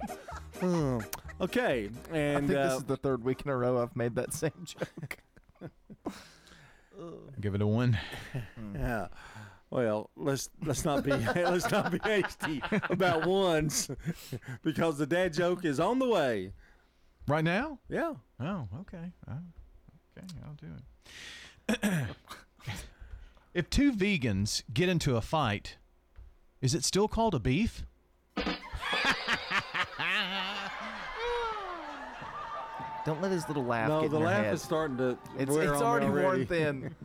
[0.60, 0.98] Hmm.
[1.40, 4.14] okay, and I think uh, this is the third week in a row I've made
[4.14, 5.18] that same joke.
[7.40, 7.98] Give it a one.
[8.74, 9.08] yeah.
[9.68, 13.90] Well, let's let's not be let's not be hasty about ones
[14.62, 16.52] because the dad joke is on the way.
[17.26, 17.80] Right now?
[17.88, 18.14] Yeah.
[18.40, 19.12] Oh, okay.
[19.28, 19.32] Oh,
[20.16, 20.68] okay, I'll do
[21.68, 22.06] it.
[23.54, 25.76] if two vegans get into a fight,
[26.62, 27.84] is it still called a beef?
[33.04, 34.54] Don't let his little laugh No, get in the your laugh head.
[34.54, 36.94] is starting to It's, wear it's on me already worn thin.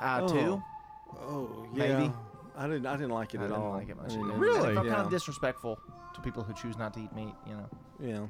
[0.00, 0.28] Uh, Oh.
[0.28, 0.62] two?
[1.22, 1.98] Oh, yeah.
[1.98, 2.12] Maybe.
[2.56, 3.72] I didn't I didn't like it I at didn't all.
[3.72, 4.58] like it much I didn't- Really?
[4.58, 5.04] And it felt kind Yeah.
[5.04, 5.76] of disrespectful
[6.14, 7.68] to people who choose not to eat meat, you know.
[7.98, 8.26] Yeah.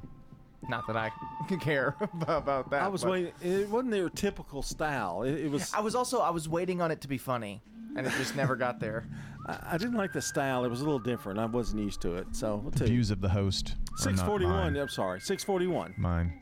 [0.67, 1.11] Not that I
[1.61, 2.81] care about that.
[2.81, 3.33] I was but- waiting.
[3.41, 5.21] It wasn't their typical style.
[5.23, 5.71] It, it was.
[5.75, 7.61] I was also I was waiting on it to be funny,
[7.95, 9.07] and it just never got there.
[9.47, 10.63] I, I didn't like the style.
[10.65, 11.39] It was a little different.
[11.39, 12.27] I wasn't used to it.
[12.31, 12.93] So we'll tell you.
[12.95, 13.75] Views of the host.
[13.97, 14.53] Six forty one.
[14.73, 14.77] mine.
[14.77, 15.19] I'm sorry.
[15.19, 15.93] Six forty one.
[15.97, 16.33] Mine.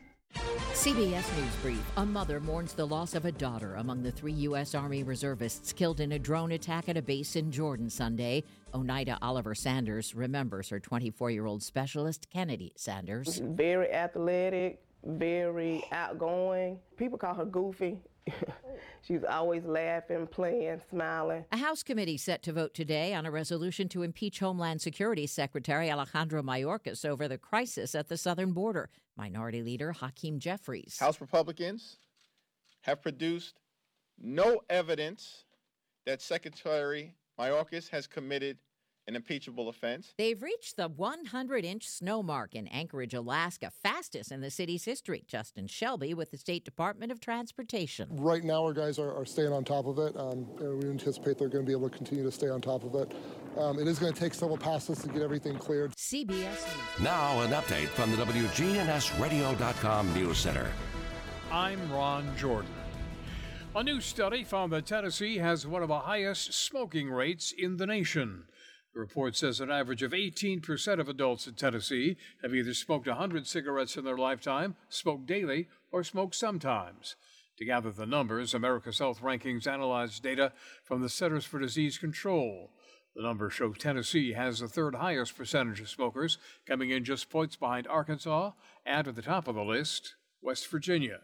[0.72, 1.82] CBS News Brief.
[1.96, 4.74] A mother mourns the loss of a daughter among the three U.S.
[4.74, 8.44] Army reservists killed in a drone attack at a base in Jordan Sunday.
[8.74, 13.38] Oneida Oliver Sanders remembers her 24 year old specialist, Kennedy Sanders.
[13.42, 16.78] Very athletic, very outgoing.
[16.96, 17.98] People call her goofy.
[19.02, 21.44] She's always laughing, playing, smiling.
[21.52, 25.90] A House committee set to vote today on a resolution to impeach Homeland Security Secretary
[25.90, 28.90] Alejandro Mayorkas over the crisis at the southern border.
[29.16, 30.98] Minority Leader Hakeem Jeffries.
[31.00, 31.96] House Republicans
[32.82, 33.60] have produced
[34.20, 35.44] no evidence
[36.06, 38.58] that Secretary Mayorkas has committed
[39.08, 40.12] an impeachable offense.
[40.18, 45.24] They've reached the 100 inch snow mark in Anchorage, Alaska, fastest in the city's history.
[45.26, 48.08] Justin Shelby with the State Department of Transportation.
[48.12, 50.14] Right now, our guys are, are staying on top of it.
[50.16, 52.84] Um, and we anticipate they're going to be able to continue to stay on top
[52.84, 53.14] of it.
[53.56, 55.96] Um, it is going to take several passes to get everything cleared.
[55.96, 56.66] CBS News.
[57.00, 60.70] Now, an update from the WGNSradio.com News Center.
[61.50, 62.70] I'm Ron Jordan.
[63.74, 67.86] A new study found that Tennessee has one of the highest smoking rates in the
[67.86, 68.44] nation.
[68.98, 73.46] The report says an average of 18% of adults in Tennessee have either smoked 100
[73.46, 77.14] cigarettes in their lifetime, smoked daily, or smoked sometimes.
[77.58, 82.72] To gather the numbers, America's Health Rankings analyzed data from the Centers for Disease Control.
[83.14, 87.54] The numbers show Tennessee has the third highest percentage of smokers, coming in just points
[87.54, 88.50] behind Arkansas,
[88.84, 91.20] and at the top of the list, West Virginia.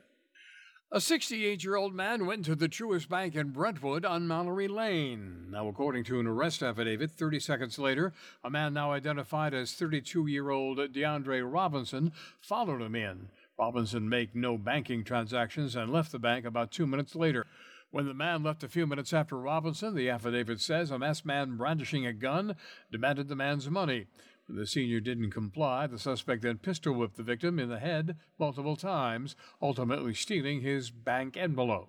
[0.95, 5.49] A 68 year old man went to the Truist Bank in Brentwood on Mallory Lane.
[5.51, 8.13] Now, according to an arrest affidavit, 30 seconds later,
[8.45, 13.29] a man now identified as 32 year old DeAndre Robinson followed him in.
[13.59, 17.45] Robinson made no banking transactions and left the bank about two minutes later.
[17.91, 21.57] When the man left a few minutes after Robinson, the affidavit says a masked man
[21.57, 22.55] brandishing a gun
[22.93, 24.07] demanded the man's money.
[24.49, 28.77] The senior didn't comply, the suspect then pistol whipped the victim in the head multiple
[28.77, 31.89] times, ultimately stealing his bank envelope.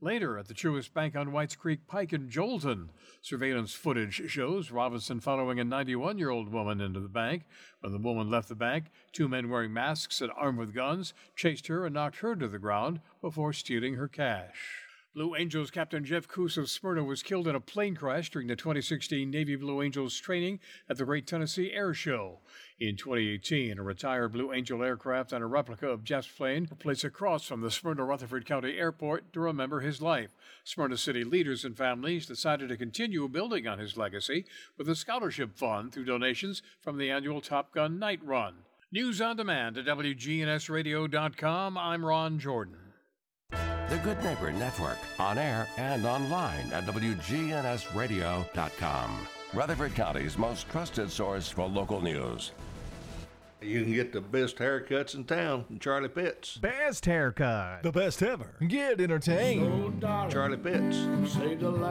[0.00, 5.18] Later, at the Truist Bank on Whites Creek Pike in Joelton, surveillance footage shows Robinson
[5.18, 7.46] following a 91 year old woman into the bank.
[7.80, 11.66] When the woman left the bank, two men wearing masks and armed with guns chased
[11.66, 14.87] her and knocked her to the ground before stealing her cash.
[15.14, 18.54] Blue Angels Captain Jeff Kuss of Smyrna was killed in a plane crash during the
[18.54, 22.40] 2016 Navy Blue Angels training at the Great Tennessee Air Show.
[22.78, 27.04] In 2018, a retired Blue Angel aircraft and a replica of Jeff's plane were placed
[27.04, 30.36] across from the Smyrna Rutherford County Airport to remember his life.
[30.62, 34.44] Smyrna city leaders and families decided to continue building on his legacy
[34.76, 38.56] with a scholarship fund through donations from the annual Top Gun Night Run.
[38.92, 41.78] News on demand at WGNSradio.com.
[41.78, 42.87] I'm Ron Jordan.
[43.88, 49.26] The Good Neighbor Network, on air and online at WGNSradio.com.
[49.54, 52.52] Rutherford County's most trusted source for local news.
[53.62, 56.58] You can get the best haircuts in town from Charlie Pitts.
[56.58, 57.82] Best haircut.
[57.82, 58.56] The best ever.
[58.68, 60.02] Get entertained.
[60.02, 60.98] Charlie Pitts.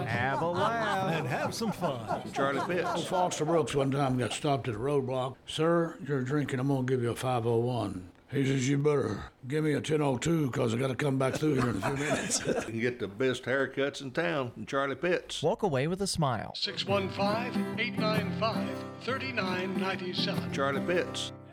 [0.06, 1.12] Have a laugh.
[1.12, 2.22] And have some fun.
[2.32, 3.06] Charlie Pitts.
[3.06, 5.36] Foster Brooks one time got stopped at a roadblock.
[5.48, 6.60] Sir, you're drinking.
[6.60, 8.08] I'm going to give you a 501.
[8.32, 11.56] He says, You better give me a 1002 because I got to come back through
[11.56, 12.46] here in a few minutes.
[12.46, 15.42] You can get the best haircuts in town from Charlie Pitts.
[15.42, 16.54] Walk away with a smile.
[16.56, 18.68] 615 895
[19.02, 20.52] 3997.
[20.52, 21.32] Charlie Pitts.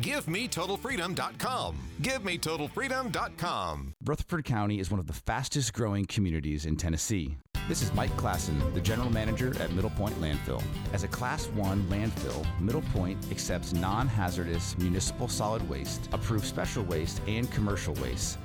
[0.00, 1.76] GiveMeTotalFreedom.com.
[2.02, 3.94] GiveMeTotalFreedom.com.
[4.04, 7.36] Rutherford County is one of the fastest growing communities in Tennessee.
[7.66, 10.62] This is Mike Klassen, the general manager at Middle Point Landfill.
[10.92, 16.84] As a Class 1 landfill, Middle Point accepts non hazardous municipal solid waste, approved special
[16.84, 18.36] waste, and commercial waste.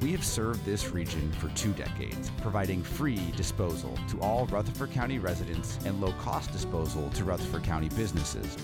[0.00, 5.18] We have served this region for two decades, providing free disposal to all Rutherford County
[5.18, 8.56] residents and low cost disposal to Rutherford County businesses.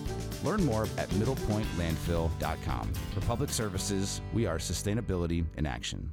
[0.44, 2.92] Learn more at middlepointlandfill.com.
[3.14, 6.12] For public services, we are sustainability in action.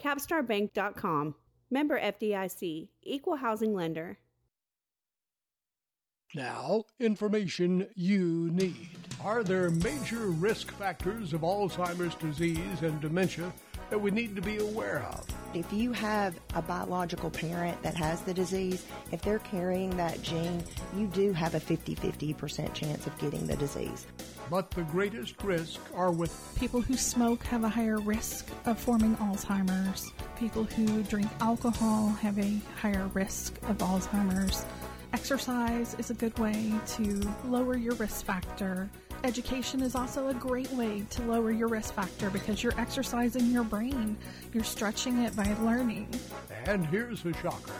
[0.00, 1.34] capstarbank.com.
[1.70, 4.18] Member FDIC, Equal Housing Lender.
[6.34, 8.88] Now, information you need.
[9.24, 13.52] Are there major risk factors of Alzheimer's disease and dementia
[13.90, 15.26] that we need to be aware of?
[15.52, 20.62] If you have a biological parent that has the disease, if they're carrying that gene,
[20.96, 24.06] you do have a 50 50% chance of getting the disease.
[24.48, 29.16] But the greatest risk are with people who smoke have a higher risk of forming
[29.16, 30.12] Alzheimer's.
[30.38, 34.64] People who drink alcohol have a higher risk of Alzheimer's.
[35.12, 38.88] Exercise is a good way to lower your risk factor.
[39.22, 43.64] Education is also a great way to lower your risk factor because you're exercising your
[43.64, 44.16] brain.
[44.54, 46.08] You're stretching it by learning.
[46.64, 47.72] And here's the shocker.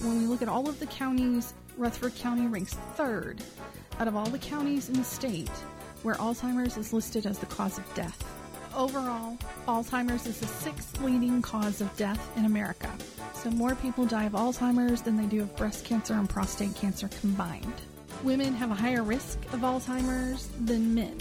[0.00, 3.40] When we look at all of the counties, Rutherford County ranks third
[4.00, 5.48] out of all the counties in the state
[6.02, 8.24] where Alzheimer's is listed as the cause of death.
[8.76, 12.90] Overall, Alzheimer's is the sixth leading cause of death in America.
[13.34, 17.08] So more people die of Alzheimer's than they do of breast cancer and prostate cancer
[17.20, 17.82] combined.
[18.24, 21.16] Women have a higher risk of Alzheimer's than men.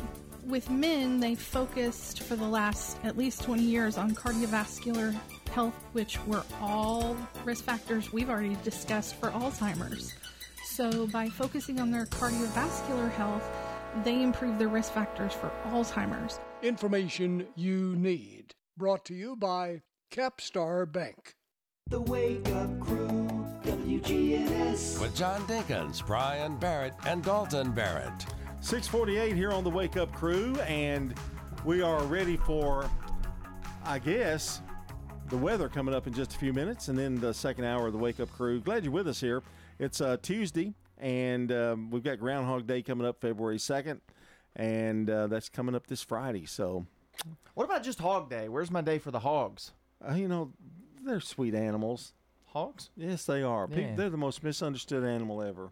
[0.47, 5.15] With men, they focused for the last at least 20 years on cardiovascular
[5.51, 10.13] health, which were all risk factors we've already discussed for Alzheimer's.
[10.65, 13.47] So by focusing on their cardiovascular health,
[14.03, 16.39] they improve their risk factors for Alzheimer's.
[16.63, 18.55] Information you need.
[18.75, 19.81] Brought to you by
[20.11, 21.35] Capstar Bank.
[21.89, 22.96] The Wake Up Crew,
[24.01, 25.01] WGNS.
[25.01, 28.25] With John Dinkins, Brian Barrett, and Dalton Barrett.
[28.61, 31.15] 648 here on the Wake Up Crew, and
[31.65, 32.87] we are ready for,
[33.83, 34.61] I guess,
[35.29, 37.93] the weather coming up in just a few minutes, and then the second hour of
[37.93, 38.59] the Wake Up Crew.
[38.59, 39.41] Glad you're with us here.
[39.79, 43.99] It's uh, Tuesday, and um, we've got Groundhog Day coming up February 2nd,
[44.55, 46.45] and uh, that's coming up this Friday.
[46.45, 46.85] So,
[47.55, 48.47] What about just Hog Day?
[48.47, 49.71] Where's my day for the hogs?
[50.07, 50.51] uh, you know,
[51.03, 52.13] they're sweet animals.
[52.57, 52.89] Hogs?
[52.97, 53.67] Yes, they are.
[53.67, 53.95] Pe- Yeah.
[53.95, 55.69] They're the most misunderstood animal ever.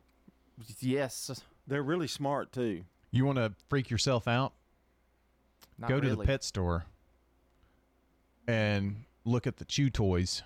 [0.79, 1.41] Yes.
[1.67, 2.83] They're really smart, too.
[3.11, 4.53] You want to freak yourself out?
[5.79, 6.25] Not Go to the really.
[6.27, 6.85] pet store
[8.47, 10.43] and look at the chew toys.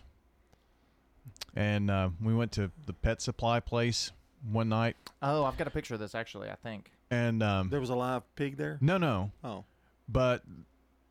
[1.55, 4.11] And uh, we went to the pet supply place
[4.49, 6.49] one night, Oh, I've got a picture of this actually.
[6.49, 6.91] I think.
[7.11, 8.77] and um, There was a live pig there?
[8.79, 9.65] no, no, Oh.
[10.07, 10.43] but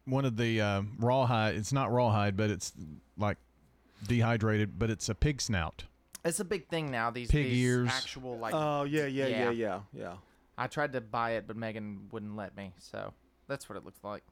[0.07, 1.55] one of the uh, rawhide.
[1.57, 2.73] It's not rawhide, but it's
[3.19, 3.37] like
[4.07, 5.85] dehydrated, but it's a pig snout.
[6.25, 7.11] It's a big thing now.
[7.11, 7.89] These Pig these ears.
[7.91, 8.55] actual like.
[8.55, 10.15] Oh, yeah, yeah, yeah, yeah, yeah.
[10.57, 12.73] I tried to buy it, but Megan wouldn't let me.
[12.79, 13.13] So
[13.47, 14.25] that's what it looks like.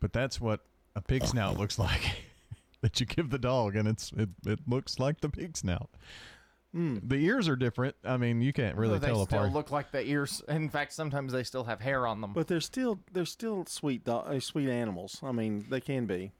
[0.00, 0.60] But that's what
[0.94, 2.02] a pig snout looks like.
[2.82, 5.90] that you give the dog, and it's it, it looks like the pig snout.
[6.76, 7.96] The ears are different.
[8.04, 9.00] I mean, you can't really tell apart.
[9.00, 9.52] they tell still apart.
[9.54, 10.42] look like the ears.
[10.46, 12.34] In fact, sometimes they still have hair on them.
[12.34, 15.18] But they're still they're still sweet do- uh, sweet animals.
[15.22, 16.32] I mean, they can be.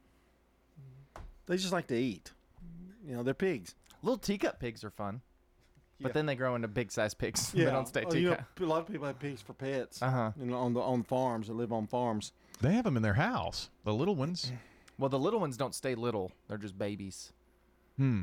[1.47, 2.33] They just like to eat.
[3.07, 3.75] You know, they're pigs.
[4.03, 5.21] Little teacup pigs are fun.
[6.01, 6.13] But Yeah.
[6.13, 7.53] then they grow into big sized pigs.
[7.55, 8.61] Yeah, they don't stay Oh, you know, teacup.
[8.61, 10.03] a lot of people have pigs for pets.
[10.03, 10.33] Uh-huh.
[10.39, 12.33] You know, on the on farms that live on farms.
[12.61, 13.71] They have them in their house.
[13.85, 14.53] The little ones.
[14.99, 16.33] Well, the little ones don't stay little.
[16.49, 17.31] They're just babies.
[17.99, 18.23] Hmm.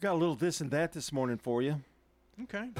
[0.00, 1.82] Got a little this and that this morning for you.
[2.44, 2.70] Okay.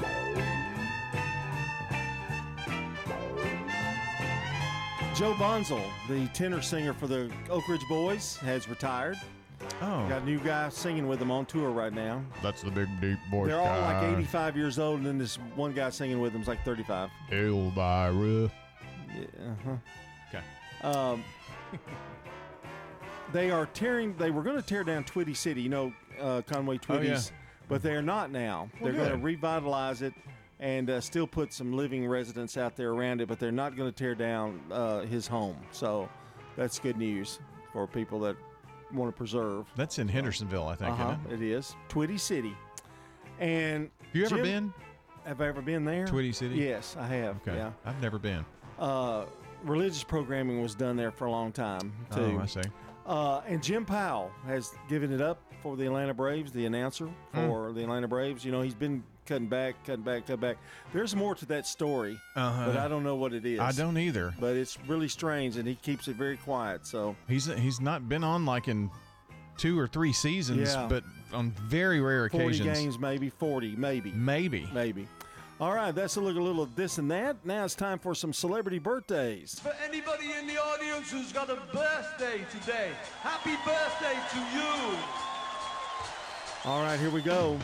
[5.15, 9.17] Joe Bonsall, the tenor singer for the Oak Ridge Boys, has retired.
[9.81, 10.07] Oh.
[10.07, 12.23] Got a new guy singing with them on tour right now.
[12.43, 15.73] That's the big deep voice They're all like 85 years old, and then this one
[15.73, 17.09] guy singing with them is like 35.
[17.31, 18.51] Elvira.
[19.13, 19.25] Yeah.
[19.49, 19.75] Uh-huh.
[20.29, 20.43] Okay.
[20.83, 21.23] Um,
[23.33, 24.15] they are tearing.
[24.17, 25.61] They were going to tear down Twitty City.
[25.61, 26.97] You know, uh, Conway Oh, yeah.
[26.99, 27.31] Twitty's,
[27.67, 28.69] but they are not now.
[28.79, 30.13] Well, they're going to revitalize it
[30.59, 33.27] and uh, still put some living residents out there around it.
[33.27, 35.57] But they're not going to tear down uh, his home.
[35.71, 36.07] So
[36.55, 37.39] that's good news
[37.73, 38.35] for people that
[38.93, 39.65] want to preserve.
[39.75, 42.55] That's in Hendersonville, I think, Uh-huh, isn't it is Twitty City.
[43.39, 44.73] And have You ever Jim- been?
[45.25, 46.05] Have I ever been there?
[46.05, 46.55] Twitty City?
[46.55, 47.35] Yes, I have.
[47.47, 47.55] Okay.
[47.55, 47.71] Yeah.
[47.85, 48.43] I've never been.
[48.79, 49.25] Uh,
[49.63, 52.35] religious programming was done there for a long time too.
[52.37, 52.61] Oh, I see.
[53.05, 57.47] Uh, and Jim Powell has given it up for the Atlanta Braves, the announcer Hmm.
[57.47, 58.43] for the Atlanta Braves.
[58.45, 60.57] You know, he's been cutting back, cutting back, cutting back.
[60.93, 62.65] There's more to that story, Uh-huh.
[62.67, 63.59] but I don't know what it is.
[63.59, 64.33] I don't either.
[64.39, 66.85] But it's really strange, and he keeps it very quiet.
[66.87, 68.89] So He's he's not been on like in
[69.57, 70.87] two or three seasons, Yeah.
[70.87, 71.03] but
[71.33, 72.79] on very rare 40 occasions.
[72.79, 74.11] games, maybe 40, maybe.
[74.11, 74.67] Maybe.
[74.73, 75.07] Maybe.
[75.59, 77.35] All right, that's a look a little of this and that.
[77.45, 79.59] Now it's time for some celebrity birthdays.
[79.59, 82.89] For anybody in the audience who's got a birthday today,
[83.21, 84.97] happy birthday to you.
[86.63, 87.57] All right, here we go.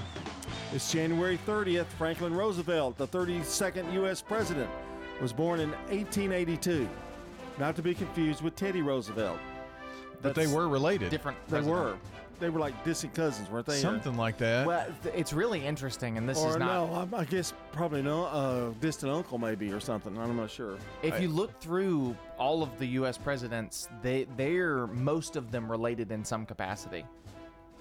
[0.74, 1.86] It's January 30th.
[1.86, 4.24] Franklin Roosevelt, the 32nd U.S.
[4.24, 4.70] president,
[5.22, 6.90] was born in 1882.
[7.60, 9.38] Not to be confused with Teddy Roosevelt.
[10.24, 11.12] But they were related.
[11.12, 11.38] Different.
[11.46, 11.80] They president.
[11.80, 11.98] were.
[12.40, 13.78] They were like distant cousins, weren't they?
[13.78, 14.66] Something like that.
[14.66, 16.90] Well, th- it's really interesting, and this or is not.
[16.90, 18.26] no, I, I guess probably no.
[18.26, 20.18] Uh, distant uncle maybe or something.
[20.18, 20.78] I'm not sure.
[21.04, 23.18] If you look through all of the U.S.
[23.18, 27.06] presidents, they they're most of them related in some capacity.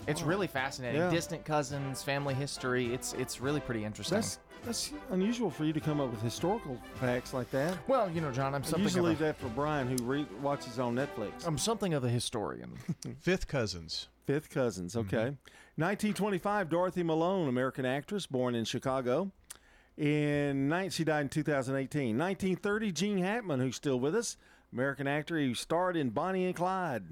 [0.06, 1.00] It's Oh, really fascinating.
[1.00, 1.10] yeah.
[1.10, 2.92] Distant cousins, family history.
[2.94, 4.16] It's it's really pretty interesting.
[4.16, 7.76] That's that's unusual for you to come up with historical facts like that.
[7.88, 8.82] well, you know, John, I'm I something.
[8.82, 11.46] usually of leave that for Brian, who re- watches on Netflix.
[11.46, 12.72] I'm something of a historian.
[13.20, 14.08] Fifth cousins.
[14.26, 14.94] Fifth cousins.
[14.94, 15.14] Mm-hmm.
[15.14, 15.36] Okay.
[15.76, 19.30] 1925, Dorothy Malone, American actress, born in Chicago.
[19.96, 22.18] In nine, she died in 2018.
[22.18, 24.36] 1930, Gene Hackman, who's still with us,
[24.72, 27.04] American actor who starred in Bonnie and Clyde.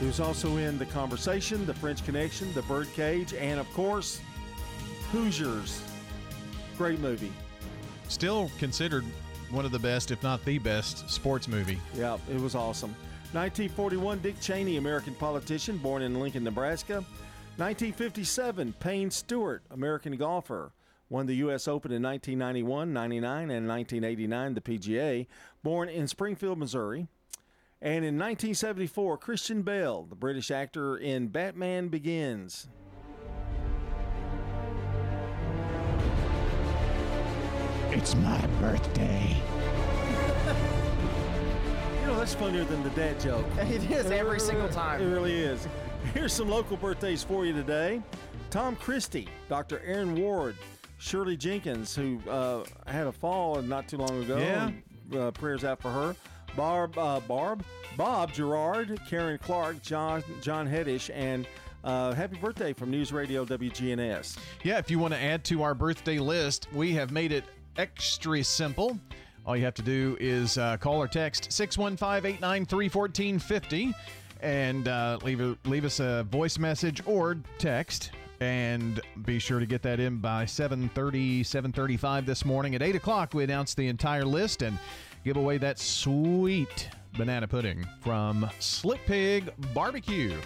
[0.00, 4.18] He was also in The Conversation, The French Connection, The Birdcage, and of course,
[5.12, 5.82] Hoosiers.
[6.78, 7.30] Great movie.
[8.08, 9.04] Still considered
[9.50, 11.78] one of the best, if not the best, sports movie.
[11.94, 12.90] Yeah, it was awesome.
[13.32, 17.04] 1941, Dick Cheney, American politician, born in Lincoln, Nebraska.
[17.58, 20.72] 1957, Payne Stewart, American golfer,
[21.10, 21.68] won the U.S.
[21.68, 25.26] Open in 1991, 99, and 1989, the PGA,
[25.62, 27.06] born in Springfield, Missouri.
[27.82, 32.68] And in 1974, Christian Bale, the British actor in Batman Begins.
[37.88, 39.34] It's my birthday.
[42.00, 43.46] You know, that's funnier than the dad joke.
[43.58, 45.00] It is every single time.
[45.00, 45.66] It really is.
[46.12, 48.02] Here's some local birthdays for you today.
[48.50, 49.80] Tom Christie, Dr.
[49.86, 50.56] Aaron Ward,
[50.98, 54.36] Shirley Jenkins, who uh, had a fall not too long ago.
[54.36, 54.70] Yeah.
[55.18, 56.14] Uh, prayers out for her.
[56.56, 57.64] Barb, uh, Barb,
[57.96, 61.46] Bob Gerard, Karen Clark, John, John Heddish, and
[61.84, 64.38] uh, happy birthday from News Radio WGNS.
[64.62, 67.44] Yeah, if you want to add to our birthday list, we have made it
[67.76, 68.98] extra simple.
[69.46, 73.94] All you have to do is uh, call or text 615 893 1450
[74.42, 78.10] and uh, leave, a, leave us a voice message or text.
[78.40, 82.74] And be sure to get that in by 7.30, 7.35 this morning.
[82.74, 84.78] At 8 o'clock, we announce the entire list and
[85.24, 90.36] give away that sweet banana pudding from Slick Pig Barbecue.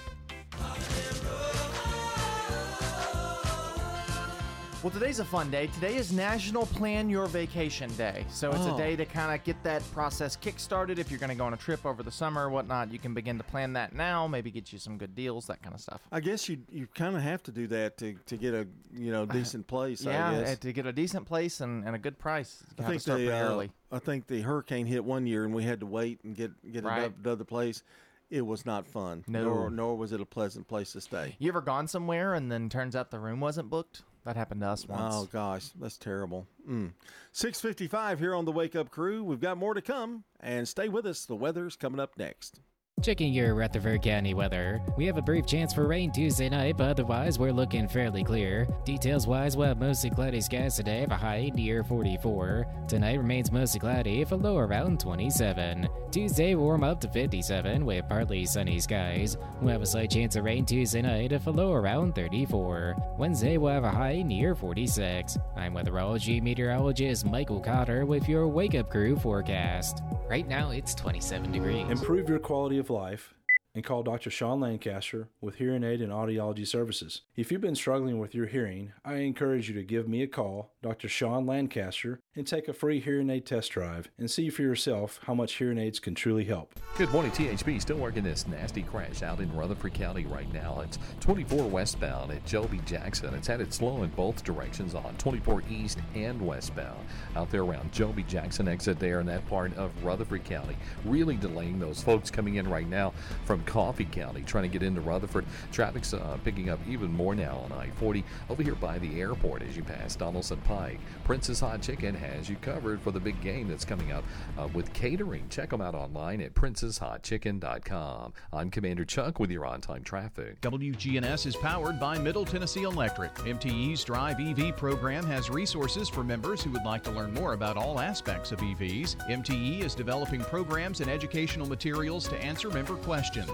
[4.83, 5.69] Well, today's a fun day.
[5.69, 8.27] Today is National Plan Your Vacation Day.
[8.29, 8.75] So it's Oh.
[8.75, 10.99] a day to kind of get that process kick-started.
[10.99, 13.15] If you're going to go on a trip over the summer or whatnot, you can
[13.15, 16.03] begin to plan that now, maybe get you some good deals, that kind of stuff.
[16.13, 19.11] I guess you you kind of have to do that to, to get a you
[19.11, 20.07] know decent place.
[20.07, 20.59] I yeah, guess.
[20.59, 22.63] to get a decent place and, and a good price.
[22.63, 23.73] You I have to think start the pretty uh, early.
[23.95, 26.85] I think the hurricane hit one year and we had to wait and get get
[26.85, 26.99] Right.
[26.99, 27.83] another, another place.
[28.31, 29.23] It was not fun.
[29.29, 29.45] No.
[29.45, 31.37] nor, nor was it a pleasant place to stay.
[31.39, 34.03] You ever gone somewhere and then turns out the room wasn't booked?
[34.25, 35.15] That happened to us once.
[35.15, 36.47] Oh gosh, that's terrible.
[36.69, 36.93] Mm.
[37.33, 39.23] Six fifty-five here on the Wake Up Crew.
[39.23, 41.27] We've got more to come, and stay with us.
[41.27, 42.61] The weather's coming up next.
[43.03, 44.81] Checking your Rutherford County weather.
[44.97, 48.67] We have a brief chance for rain Tuesday night, but otherwise we're looking fairly clear.
[48.85, 52.67] Details wise, we'll have mostly cloudy skies today, have a high near 44.
[52.89, 55.87] Tonight remains mostly cloudy, with a low around 27.
[56.13, 59.37] Tuesday warm up to 57 with partly sunny skies.
[59.61, 62.97] We'll have a slight chance of rain Tuesday night, with a low around 34.
[63.19, 65.37] Wednesday we'll have a high near 46.
[65.57, 70.03] I'm weatherology meteorologist Michael Cotter with your Wake Up Crew forecast.
[70.27, 71.91] Right now it's 27 degrees.
[71.91, 73.35] Improve your quality of life
[73.75, 74.31] and call Dr.
[74.31, 77.23] Sean Lancaster with Hearing Aid and Audiology Services.
[77.35, 80.71] If you've been struggling with your hearing, I encourage you to give me a call,
[80.81, 81.09] Dr.
[81.09, 85.35] Sean Lancaster, and take a free hearing aid test drive and see for yourself how
[85.35, 86.79] much hearing aids can truly help.
[86.97, 87.81] Good morning, THB.
[87.81, 90.81] Still working this nasty crash out in Rutherford County right now.
[90.81, 92.81] It's 24 westbound at Joe B.
[92.87, 93.35] Jackson.
[93.35, 97.05] It's headed slow in both directions on 24 east and westbound.
[97.35, 98.23] Out there around Joe B.
[98.23, 100.77] Jackson exit there in that part of Rutherford County.
[101.05, 103.13] Really delaying those folks coming in right now
[103.45, 105.45] from Coffee County trying to get into Rutherford.
[105.73, 109.63] Traffic's uh, picking up even more now on I 40 over here by the airport
[109.63, 111.01] as you pass Donaldson Pike.
[111.25, 114.25] Prince's Hot Chicken has you covered for the big game that's coming up
[114.59, 115.49] uh, with catering.
[115.49, 118.33] Check them out online at princeshotchicken.com.
[118.53, 120.61] I'm Commander Chuck with your on time traffic.
[120.61, 123.35] WGNS is powered by Middle Tennessee Electric.
[123.37, 127.77] MTE's Drive EV program has resources for members who would like to learn more about
[127.77, 129.17] all aspects of EVs.
[129.29, 133.54] MTE is developing programs and educational materials to answer member questions.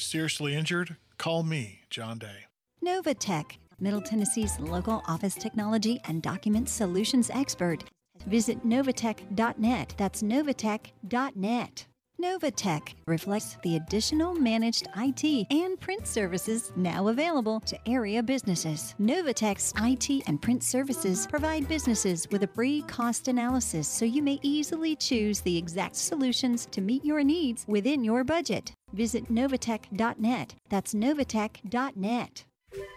[0.00, 0.96] Seriously injured?
[1.18, 2.46] Call me, John Day.
[2.84, 7.84] Novatech, Middle Tennessee's local office technology and document solutions expert.
[8.26, 9.94] Visit novatech.net.
[9.96, 11.86] That's novatech.net.
[12.20, 18.94] Novatech reflects the additional managed IT and print services now available to area businesses.
[19.00, 24.38] Novatech's IT and print services provide businesses with a free cost analysis so you may
[24.42, 28.72] easily choose the exact solutions to meet your needs within your budget.
[28.92, 30.54] Visit novatech.net.
[30.68, 32.44] That's novatech.net.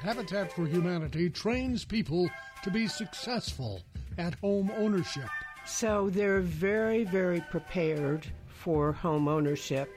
[0.01, 2.29] Habitat for Humanity trains people
[2.61, 3.83] to be successful
[4.17, 5.29] at home ownership.
[5.65, 8.27] So they're very, very prepared
[8.63, 9.91] for home ownership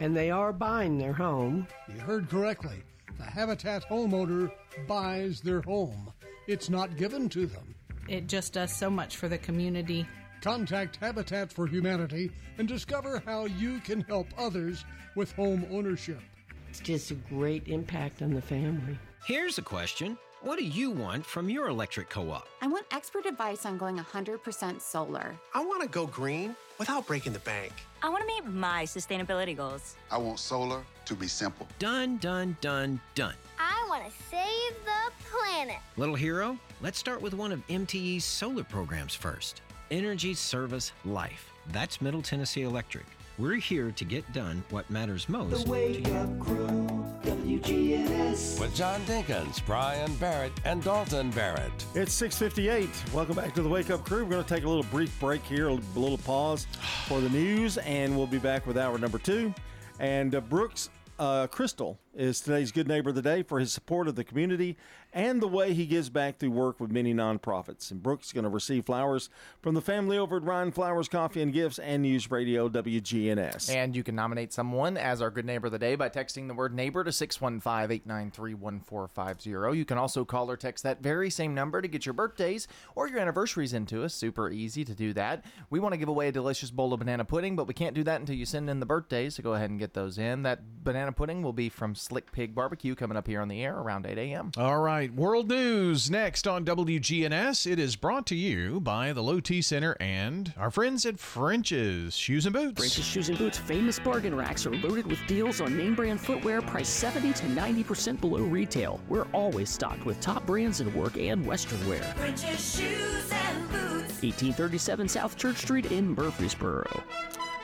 [0.00, 1.66] and they are buying their home.
[1.92, 2.82] You heard correctly.
[3.18, 4.50] The Habitat homeowner
[4.86, 6.12] buys their home,
[6.46, 7.74] it's not given to them.
[8.08, 10.06] It just does so much for the community.
[10.42, 14.84] Contact Habitat for Humanity and discover how you can help others
[15.16, 16.20] with home ownership.
[16.68, 18.98] It's just a great impact on the family.
[19.26, 22.46] Here's a question What do you want from your electric co op?
[22.60, 25.34] I want expert advice on going 100% solar.
[25.54, 27.72] I want to go green without breaking the bank.
[28.06, 29.96] I want to meet my sustainability goals.
[30.12, 31.66] I want solar to be simple.
[31.80, 33.34] Done, done, done, done.
[33.58, 35.78] I want to save the planet.
[35.96, 41.50] Little hero, let's start with one of MTE's solar programs first Energy Service Life.
[41.72, 43.06] That's Middle Tennessee Electric.
[43.38, 45.66] We're here to get done what matters most.
[45.66, 48.58] The Wake Up Crew, WGNS.
[48.58, 51.84] With John Dinkins, Brian Barrett, and Dalton Barrett.
[51.94, 52.88] It's 6:58.
[53.12, 54.24] Welcome back to the Wake Up Crew.
[54.24, 56.66] We're going to take a little brief break here, a little pause
[57.08, 59.52] for the news, and we'll be back with hour number two.
[60.00, 64.08] And uh, Brooks uh, Crystal is today's Good Neighbor of the Day for his support
[64.08, 64.78] of the community
[65.16, 67.90] and the way he gives back through work with many nonprofits.
[67.90, 69.30] And Brooks is going to receive flowers
[69.62, 73.74] from the family over at Ryan Flowers Coffee and Gifts and News Radio WGNS.
[73.74, 76.54] And you can nominate someone as our Good Neighbor of the Day by texting the
[76.54, 79.78] word neighbor to 615 893 1450.
[79.78, 83.08] You can also call or text that very same number to get your birthdays or
[83.08, 84.12] your anniversaries into us.
[84.12, 85.46] Super easy to do that.
[85.70, 88.04] We want to give away a delicious bowl of banana pudding, but we can't do
[88.04, 90.42] that until you send in the birthdays, so go ahead and get those in.
[90.42, 93.78] That banana pudding will be from Slick Pig Barbecue coming up here on the air
[93.78, 94.52] around 8 a.m.
[94.58, 97.70] All right, world news next on WGNS.
[97.70, 102.16] It is brought to you by the Low T Center and our friends at French's
[102.16, 102.78] Shoes and Boots.
[102.78, 106.62] French's Shoes and Boots famous bargain racks are loaded with deals on name brand footwear
[106.62, 109.00] priced 70 to 90% below retail.
[109.08, 112.02] We're always stocked with top brands in work and western wear.
[112.16, 114.22] French's Shoes and Boots.
[114.22, 117.02] 1837 South Church Street in Murfreesboro.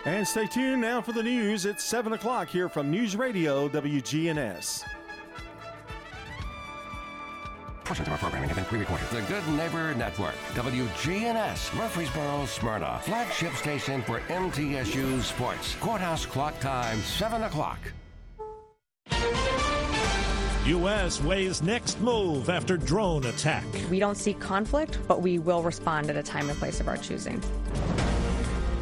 [0.04, 1.64] And stay tuned now for the news.
[1.64, 4.84] It's 7 o'clock here from News Radio WGNS.
[7.92, 9.06] Portions of our programming have been pre-recorded.
[9.10, 15.74] The Good Neighbor Network, WGNS, Murfreesboro, Smyrna, flagship station for MTSU Sports.
[15.78, 17.78] Courthouse clock time, 7 o'clock.
[20.64, 21.20] U.S.
[21.20, 23.66] weighs next move after drone attack.
[23.90, 26.96] We don't seek conflict, but we will respond at a time and place of our
[26.96, 27.42] choosing.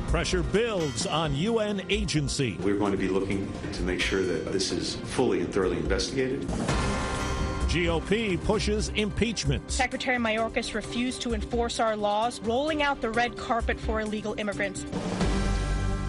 [0.07, 2.59] Pressure builds on UN agency.
[2.61, 6.49] We're going to be looking to make sure that this is fully and thoroughly investigated.
[7.71, 9.71] GOP pushes impeachment.
[9.71, 14.85] Secretary Mayorkas refused to enforce our laws, rolling out the red carpet for illegal immigrants.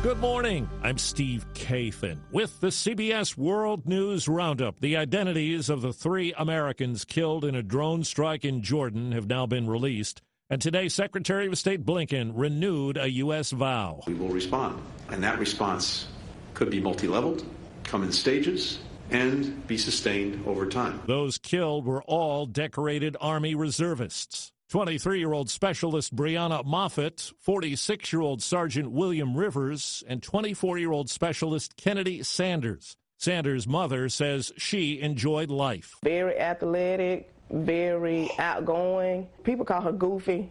[0.01, 0.67] Good morning.
[0.81, 4.79] I'm Steve Kathan with the CBS World News Roundup.
[4.79, 9.45] The identities of the three Americans killed in a drone strike in Jordan have now
[9.45, 10.23] been released.
[10.49, 13.51] And today, Secretary of State Blinken renewed a U.S.
[13.51, 14.01] vow.
[14.07, 14.81] We will respond.
[15.09, 16.07] And that response
[16.55, 17.45] could be multi leveled,
[17.83, 18.79] come in stages,
[19.11, 21.01] and be sustained over time.
[21.05, 24.51] Those killed were all decorated Army reservists.
[24.69, 30.93] 23 year old specialist Breonna Moffett, 46 year old Sergeant William Rivers, and 24 year
[30.93, 32.95] old specialist Kennedy Sanders.
[33.17, 35.95] Sanders' mother says she enjoyed life.
[36.03, 39.27] Very athletic, very outgoing.
[39.43, 40.49] People call her goofy.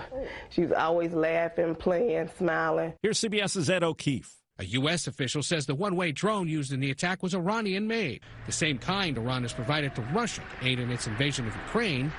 [0.50, 2.92] She's always laughing, playing, smiling.
[3.02, 4.41] Here's CBS's Ed O'Keefe.
[4.62, 5.08] A U.S.
[5.08, 8.78] official says the one way drone used in the attack was Iranian made, the same
[8.78, 12.12] kind Iran has provided to Russia to aid in its invasion of Ukraine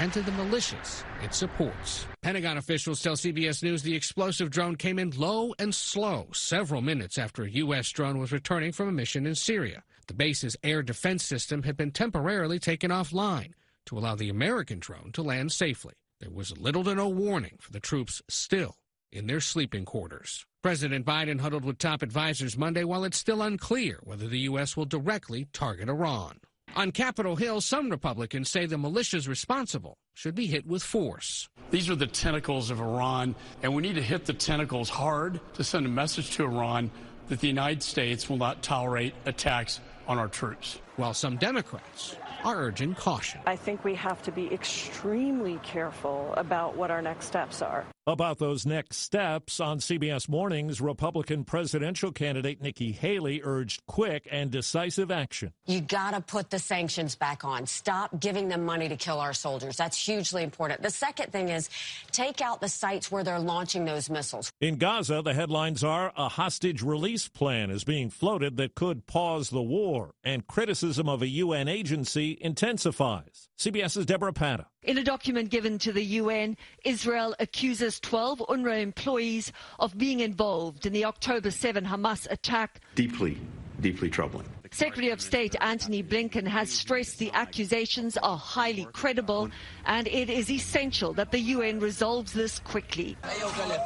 [0.00, 2.08] and to the militias it supports.
[2.20, 7.16] Pentagon officials tell CBS News the explosive drone came in low and slow several minutes
[7.16, 7.88] after a U.S.
[7.90, 9.84] drone was returning from a mission in Syria.
[10.08, 13.52] The base's air defense system had been temporarily taken offline
[13.86, 15.94] to allow the American drone to land safely.
[16.18, 18.78] There was little to no warning for the troops still
[19.12, 20.44] in their sleeping quarters.
[20.64, 24.78] President Biden huddled with top advisors Monday while it's still unclear whether the U.S.
[24.78, 26.38] will directly target Iran.
[26.74, 31.50] On Capitol Hill, some Republicans say the militias responsible should be hit with force.
[31.70, 35.62] These are the tentacles of Iran, and we need to hit the tentacles hard to
[35.62, 36.90] send a message to Iran
[37.28, 40.80] that the United States will not tolerate attacks on our troops.
[40.96, 43.42] While some Democrats are urging caution.
[43.44, 47.84] I think we have to be extremely careful about what our next steps are.
[48.06, 54.50] About those next steps on CBS Mornings, Republican presidential candidate Nikki Haley urged quick and
[54.50, 55.54] decisive action.
[55.64, 57.64] You got to put the sanctions back on.
[57.64, 59.78] Stop giving them money to kill our soldiers.
[59.78, 60.82] That's hugely important.
[60.82, 61.70] The second thing is
[62.12, 64.52] take out the sites where they're launching those missiles.
[64.60, 69.48] In Gaza, the headlines are a hostage release plan is being floated that could pause
[69.48, 73.48] the war, and criticism of a UN agency intensifies.
[73.58, 74.66] CBS's Deborah Patta.
[74.84, 80.84] In a document given to the UN, Israel accuses 12 UNRWA employees of being involved
[80.84, 82.82] in the October 7 Hamas attack.
[82.94, 83.38] Deeply,
[83.80, 84.44] deeply troubling.
[84.72, 89.48] Secretary of State Antony Blinken has stressed the accusations are highly credible
[89.86, 93.16] and it is essential that the UN resolves this quickly.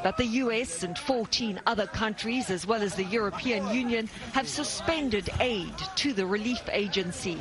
[0.02, 5.30] But the US and 14 other countries, as well as the European Union, have suspended
[5.38, 7.40] aid to the relief agency.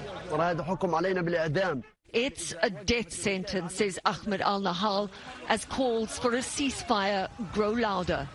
[2.13, 5.09] It's a death sentence, says Ahmed Al Nahal,
[5.49, 8.27] as calls for a ceasefire grow louder.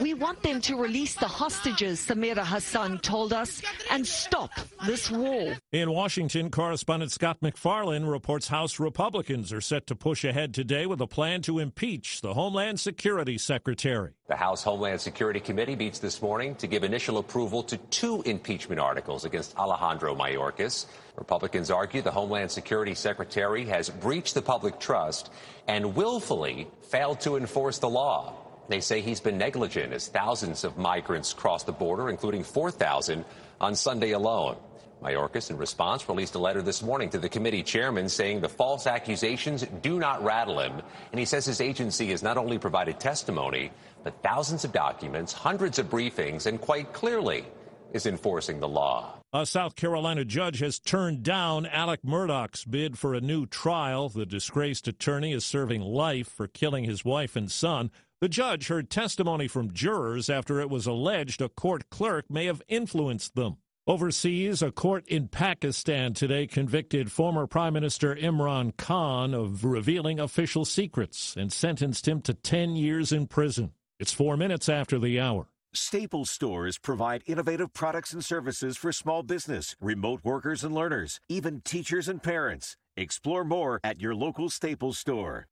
[0.00, 3.60] We want them to release the hostages, Samira Hassan told us,
[3.90, 4.50] and stop
[4.86, 5.56] this war.
[5.72, 11.00] In Washington, correspondent Scott MacFarlane reports House Republicans are set to push ahead today with
[11.00, 14.17] a plan to impeach the Homeland Security Secretary.
[14.28, 18.78] The House Homeland Security Committee meets this morning to give initial approval to two impeachment
[18.78, 20.84] articles against Alejandro Mayorkas.
[21.16, 25.30] Republicans argue the Homeland Security Secretary has breached the public trust
[25.66, 28.34] and willfully failed to enforce the law.
[28.68, 33.24] They say he's been negligent as thousands of migrants crossed the border, including 4,000
[33.62, 34.58] on Sunday alone.
[35.02, 38.86] Mayorkas, in response, released a letter this morning to the committee chairman saying the false
[38.86, 40.82] accusations do not rattle him.
[41.12, 43.70] And he says his agency has not only provided testimony,
[44.08, 47.44] but thousands of documents, hundreds of briefings, and quite clearly
[47.92, 49.12] is enforcing the law.
[49.34, 54.08] A South Carolina judge has turned down Alex Murdaugh's bid for a new trial.
[54.08, 57.90] The disgraced attorney is serving life for killing his wife and son.
[58.22, 62.62] The judge heard testimony from jurors after it was alleged a court clerk may have
[62.66, 63.58] influenced them.
[63.86, 70.64] Overseas, a court in Pakistan today convicted former Prime Minister Imran Khan of revealing official
[70.64, 73.72] secrets and sentenced him to 10 years in prison.
[74.00, 75.48] It's four minutes after the hour.
[75.74, 81.62] Staples stores provide innovative products and services for small business, remote workers and learners, even
[81.62, 82.76] teachers and parents.
[82.96, 85.48] Explore more at your local Staples store.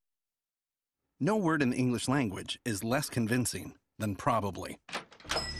[1.18, 4.76] No word in the English language is less convincing than probably.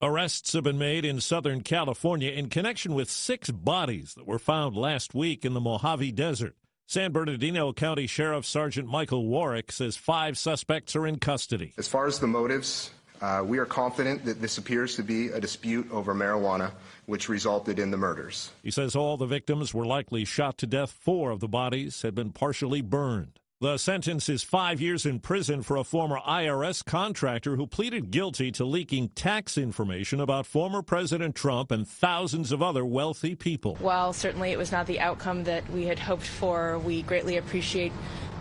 [0.00, 4.76] Arrests have been made in Southern California in connection with six bodies that were found
[4.76, 6.54] last week in the Mojave Desert.
[6.86, 11.74] San Bernardino County Sheriff Sergeant Michael Warwick says five suspects are in custody.
[11.78, 15.40] As far as the motives, uh, we are confident that this appears to be a
[15.40, 16.70] dispute over marijuana,
[17.06, 18.52] which resulted in the murders.
[18.62, 20.92] He says all the victims were likely shot to death.
[20.92, 23.40] Four of the bodies had been partially burned.
[23.60, 28.52] The sentence is five years in prison for a former IRS contractor who pleaded guilty
[28.52, 33.74] to leaking tax information about former President Trump and thousands of other wealthy people.
[33.80, 37.90] While certainly it was not the outcome that we had hoped for, we greatly appreciate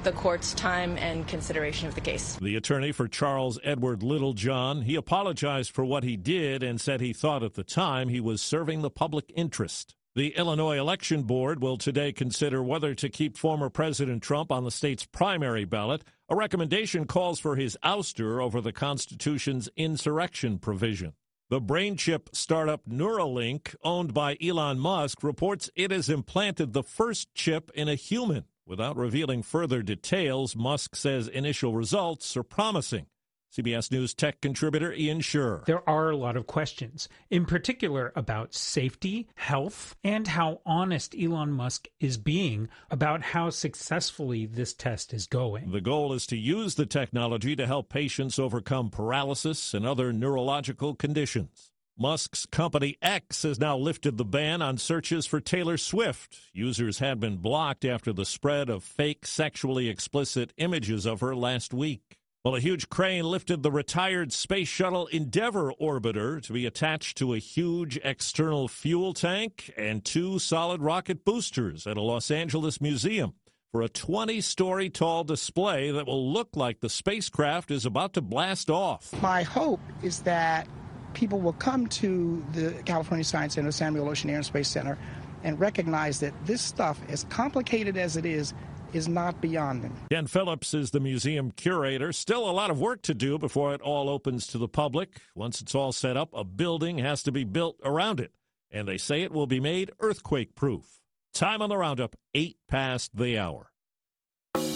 [0.04, 2.38] the court's time and consideration of the case.
[2.40, 7.12] The attorney for Charles Edward Littlejohn, he apologized for what he did and said he
[7.12, 9.96] thought at the time he was serving the public interest.
[10.18, 14.72] The Illinois Election Board will today consider whether to keep former President Trump on the
[14.72, 16.04] state's primary ballot.
[16.28, 21.14] A recommendation calls for his ouster over the Constitution's insurrection provision.
[21.52, 27.32] The brain chip startup Neuralink, owned by Elon Musk, reports it has implanted the first
[27.36, 28.46] chip in a human.
[28.66, 33.06] Without revealing further details, Musk says initial results are promising.
[33.52, 35.66] CBS News tech contributor Ian Sherr.
[35.66, 41.52] There are a lot of questions, in particular about safety, health, and how honest Elon
[41.52, 45.72] Musk is being about how successfully this test is going.
[45.72, 50.94] The goal is to use the technology to help patients overcome paralysis and other neurological
[50.94, 51.72] conditions.
[52.00, 56.38] Musk's company X has now lifted the ban on searches for Taylor Swift.
[56.54, 61.74] Users had been blocked after the spread of fake sexually explicit images of her last
[61.74, 62.17] week.
[62.48, 67.34] Well, a huge crane lifted the retired Space Shuttle Endeavour orbiter to be attached to
[67.34, 73.34] a huge external fuel tank and two solid rocket boosters at a Los Angeles museum
[73.74, 78.22] for a 20 story tall display that will look like the spacecraft is about to
[78.22, 79.14] blast off.
[79.22, 80.70] My hope is that
[81.14, 84.98] people will come to the California Science Center, Samuel Oschin Air and Space Center,
[85.44, 88.54] and recognize that this stuff, as complicated as it is,
[88.94, 89.94] is not beyond them.
[90.10, 92.12] Dan Phillips is the museum curator.
[92.12, 95.22] Still a lot of work to do before it all opens to the public.
[95.36, 98.32] Once it's all set up, a building has to be built around it.
[98.72, 101.00] And they say it will be made earthquake proof.
[101.34, 103.72] Time on the roundup, eight past the hour.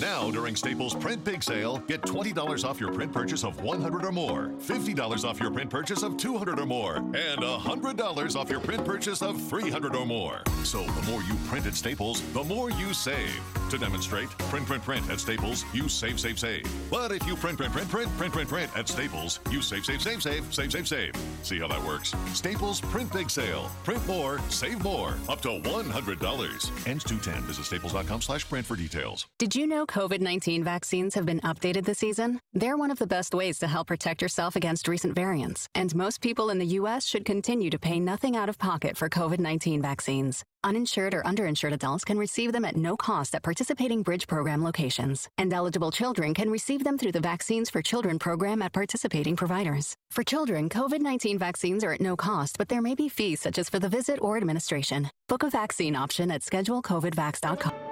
[0.01, 4.11] Now, during Staples Print Big Sale, get $20 off your print purchase of 100 or
[4.11, 8.83] more, $50 off your print purchase of 200 or more, and $100 off your print
[8.83, 10.41] purchase of 300 or more.
[10.63, 13.39] So the more you print at Staples, the more you save.
[13.69, 16.69] To demonstrate, print, print, print at Staples, you save, save, save.
[16.89, 20.01] But if you print, print, print, print, print, print, print at Staples, you save, save,
[20.01, 21.13] save, save, save, save, save.
[21.43, 22.13] See how that works?
[22.33, 23.71] Staples Print Big Sale.
[23.83, 25.15] Print more, save more.
[25.29, 26.87] Up to $100.
[26.87, 27.43] Ends 210.
[27.43, 29.25] Visit staples.com slash print for details.
[29.39, 32.41] Did you know COVID 19 vaccines have been updated this season?
[32.53, 35.67] They're one of the best ways to help protect yourself against recent variants.
[35.73, 37.05] And most people in the U.S.
[37.07, 40.43] should continue to pay nothing out of pocket for COVID 19 vaccines.
[40.63, 45.27] Uninsured or underinsured adults can receive them at no cost at participating Bridge program locations.
[45.37, 49.95] And eligible children can receive them through the Vaccines for Children program at participating providers.
[50.11, 53.57] For children, COVID 19 vaccines are at no cost, but there may be fees such
[53.57, 55.09] as for the visit or administration.
[55.29, 57.90] Book a vaccine option at schedulecovidvax.com.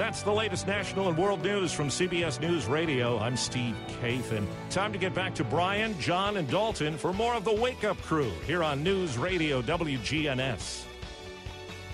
[0.00, 3.18] That's the latest national and world news from CBS News Radio.
[3.18, 4.46] I'm Steve Kathan.
[4.70, 8.00] Time to get back to Brian, John, and Dalton for more of the Wake Up
[8.00, 10.84] Crew here on News Radio WGNS.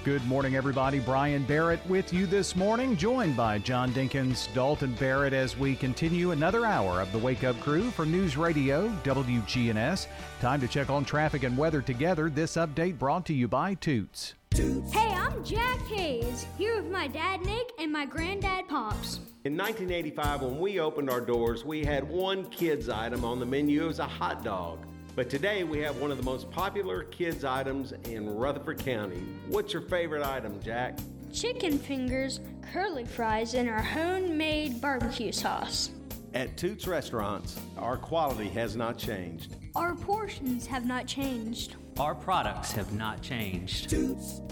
[0.04, 1.00] Good morning, everybody.
[1.00, 6.30] Brian Barrett with you this morning, joined by John Dinkins, Dalton Barrett, as we continue
[6.30, 10.06] another hour of the Wake Up Crew for News Radio WGNS.
[10.40, 12.30] Time to check on traffic and weather together.
[12.30, 14.34] This update brought to you by Toots.
[14.56, 19.16] Hey, I'm Jack Hayes, here with my dad Nick and my granddad Pops.
[19.44, 23.84] In 1985, when we opened our doors, we had one kids item on the menu.
[23.84, 24.78] It was a hot dog.
[25.14, 29.22] But today we have one of the most popular kids items in Rutherford County.
[29.48, 30.98] What's your favorite item, Jack?
[31.34, 32.40] Chicken fingers,
[32.72, 35.90] curly fries, and our homemade barbecue sauce.
[36.32, 39.54] At Toots Restaurants, our quality has not changed.
[39.74, 41.76] Our portions have not changed.
[41.98, 43.94] Our products have not changed.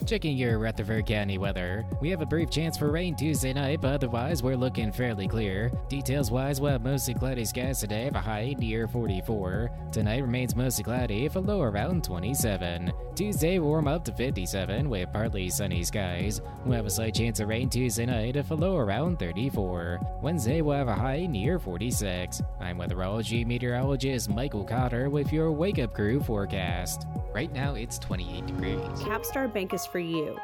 [0.07, 1.85] Checking your Rutherford County weather.
[2.01, 5.71] We have a brief chance for rain Tuesday night, but otherwise we're looking fairly clear.
[5.91, 9.71] Details wise, we'll have mostly cloudy skies today, with a high near 44.
[9.93, 12.91] Tonight remains mostly cloudy, with a low around 27.
[13.15, 16.41] Tuesday warm up to 57 with partly sunny skies.
[16.65, 20.01] We'll have a slight chance of rain Tuesday night, with a low around 34.
[20.23, 22.41] Wednesday we'll have a high near 46.
[22.59, 27.07] I'm weatherology meteorologist Michael Cotter with your Wake Up Crew forecast.
[27.35, 28.79] Right now it's 28 degrees.
[29.01, 30.39] Capstar Bank is for you.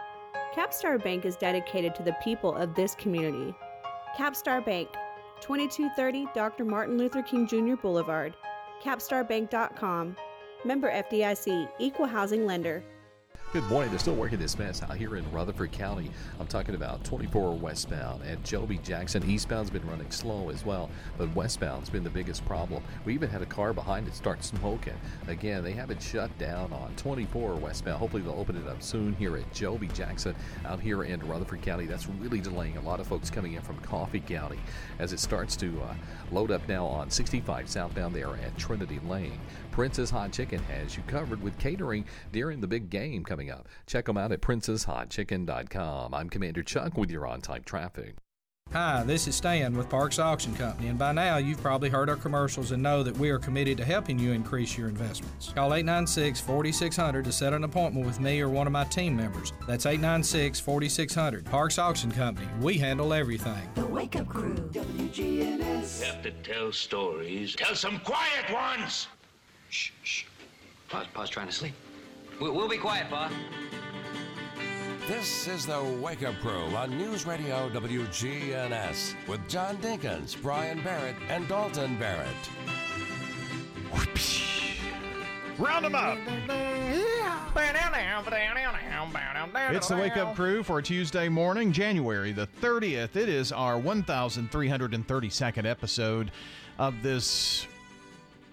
[0.52, 3.54] Capstar Bank is dedicated to the people of this community.
[4.18, 4.88] Capstar Bank,
[5.40, 6.64] 2230 Dr.
[6.64, 7.76] Martin Luther King Jr.
[7.80, 8.34] Boulevard,
[8.82, 10.16] capstarbank.com.
[10.64, 12.82] Member FDIC, Equal Housing Lender.
[13.52, 13.90] Good morning.
[13.90, 16.12] They're still working this mess out here in Rutherford County.
[16.38, 18.78] I'm talking about 24 westbound and Joe B.
[18.80, 19.28] Jackson.
[19.28, 20.88] Eastbound's been running slow as well,
[21.18, 22.80] but westbound's been the biggest problem.
[23.04, 24.94] We even had a car behind it start smoking.
[25.26, 27.98] Again, they haven't shut down on 24 westbound.
[27.98, 29.88] Hopefully, they'll open it up soon here at Joe B.
[29.88, 31.86] Jackson out here in Rutherford County.
[31.86, 34.60] That's really delaying a lot of folks coming in from Coffee County
[35.00, 35.94] as it starts to uh,
[36.30, 39.40] load up now on 65 southbound there at Trinity Lane.
[39.80, 43.66] Prince's Hot Chicken has you covered with catering during the big game coming up.
[43.86, 46.12] Check them out at princeshotchicken.com.
[46.12, 48.16] I'm Commander Chuck with your on time traffic.
[48.74, 52.16] Hi, this is Stan with Parks Auction Company, and by now you've probably heard our
[52.16, 55.50] commercials and know that we are committed to helping you increase your investments.
[55.54, 59.54] Call 896 4600 to set an appointment with me or one of my team members.
[59.66, 61.46] That's 896 4600.
[61.46, 63.66] Parks Auction Company, we handle everything.
[63.76, 66.02] The Wake Up Crew, WGNS.
[66.02, 67.56] Have to tell stories.
[67.56, 69.08] Tell some quiet ones!
[69.70, 70.24] Shh, shh.
[70.88, 71.74] Pa's, Pa's trying to sleep.
[72.40, 73.30] We'll, we'll be quiet, Pa.
[75.06, 81.14] This is the Wake Up Crew on News Radio WGNS with John Dinkins, Brian Barrett,
[81.28, 82.28] and Dalton Barrett.
[85.56, 86.18] Round them up.
[89.72, 93.14] It's the Wake Up Crew for Tuesday morning, January the 30th.
[93.14, 96.32] It is our 1,332nd episode
[96.78, 97.68] of this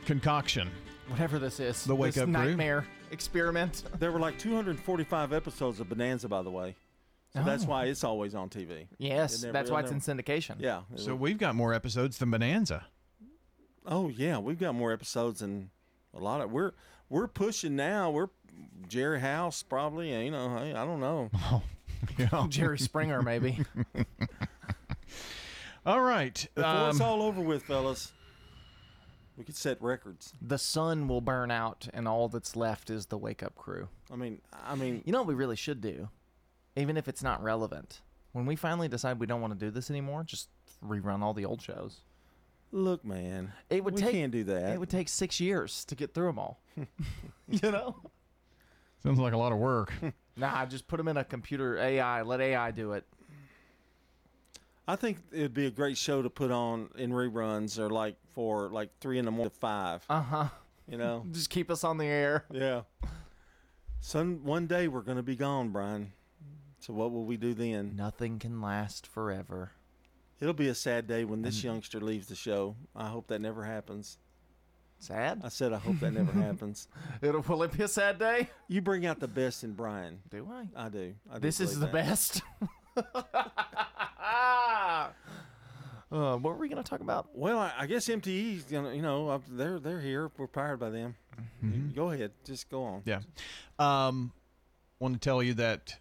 [0.06, 0.70] concoction.
[1.08, 1.84] Whatever this is.
[1.86, 2.34] The Wake this Up Crew.
[2.34, 3.84] nightmare experiment.
[4.00, 6.76] There were like 245 episodes of Bonanza, by the way.
[7.34, 7.68] So that's Oh.
[7.68, 8.88] why it's always on TV.
[8.98, 10.56] Yes, never- that's it why it's in syndication.
[10.60, 10.82] Yeah.
[10.96, 12.86] So we've got more episodes than Bonanza.
[13.86, 15.70] Oh yeah, we've got more episodes than
[16.14, 16.72] a lot of we're
[17.10, 18.10] we're pushing now.
[18.12, 18.28] We're
[18.88, 20.12] Jerry House probably.
[20.26, 21.30] You know, I, I don't know.
[22.18, 22.46] Yeah.
[22.50, 23.58] Jerry Springer, maybe.
[25.86, 26.48] All right.
[26.54, 28.12] Before it's um, all over with, fellas,
[29.38, 30.34] we could set records.
[30.42, 33.88] the sun will burn out, and all that's left is the Wake Up Crew.
[34.12, 36.10] I mean, I mean, You know what we really should do,
[36.76, 38.02] even if it's not relevant.
[38.34, 40.50] When we finally decide we don't want to do this anymore, just
[40.86, 42.02] rerun all the old shows.
[42.72, 44.12] look, man, It would we take.
[44.12, 44.74] can't do that.
[44.74, 46.60] It would take six years to get through them all.
[47.48, 47.96] you know.
[49.04, 49.94] Sounds like a lot of work.
[50.40, 52.22] Nah, just put them in a computer AI.
[52.22, 53.08] Let AI do it.
[54.88, 58.70] I think it'd be a great show to put on in reruns or like for
[58.70, 60.06] like three in the morning to five.
[60.10, 60.48] Uh huh.
[60.88, 62.46] You know, Just keep us on the air.
[62.52, 62.82] yeah.
[64.00, 66.14] Some one day we're gonna be gone, Brian.
[66.80, 67.96] So what will we do then?
[67.96, 69.72] Nothing can last forever.
[70.40, 72.76] It'll be a sad day when this youngster leaves the show.
[72.96, 74.18] I hope that never happens.
[75.00, 75.42] Sad?
[75.44, 76.88] I said I hope that never happens.
[77.22, 78.50] It'll will it be a sad day?
[78.68, 80.20] You bring out the best in Brian.
[80.30, 80.86] Do I?
[80.86, 81.16] I do.
[81.30, 81.92] I do This is the that.
[81.92, 82.42] best.
[84.28, 85.10] uh,
[86.10, 87.28] what were we gonna talk about?
[87.34, 88.94] Well, I, I guess MTE's gonna.
[88.94, 90.32] You know, uh, they're they're here.
[90.38, 91.16] We're powered by them.
[91.64, 91.94] Mm-hmm.
[91.96, 92.32] Go ahead.
[92.46, 93.02] Just go on.
[93.06, 93.20] Yeah.
[93.80, 94.32] Um,
[95.00, 95.96] want to tell you that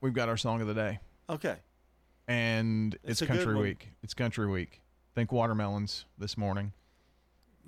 [0.00, 1.56] we've got our song of the day, Okay.
[2.28, 3.62] and It's it's, a good Country one.
[3.64, 3.88] Week.
[4.02, 4.80] It's Country Week.
[5.14, 6.72] Think watermelons this morning.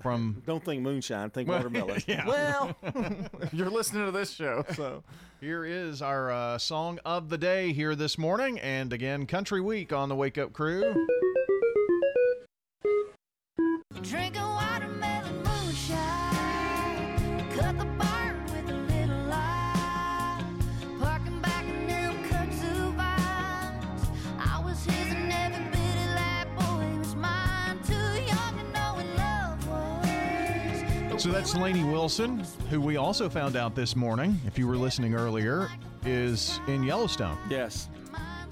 [0.01, 1.31] From Don't think moonshine.
[1.31, 2.03] Think watermelon.
[2.07, 2.27] yeah.
[2.27, 2.77] Well,
[3.53, 5.03] you're listening to this show, so
[5.41, 9.93] Here is our uh, song of the day here this morning, and again, Country Week
[9.93, 10.95] on the Wake Up Crew.
[31.19, 35.15] So that's Lainey Wilson, who we also found out this morning, if you were listening
[35.15, 35.69] earlier,
[36.07, 37.37] is in Yellowstone.
[37.51, 37.89] Yes.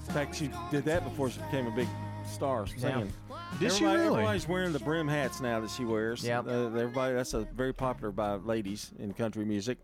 [0.07, 1.87] In fact, she did that before she became a big
[2.29, 3.11] star singing.
[3.59, 4.07] Did she really?
[4.07, 6.23] Everybody's wearing the brim hats now that she wears.
[6.25, 6.47] Yep.
[6.47, 9.77] Uh, everybody, that's a very popular by ladies in country music.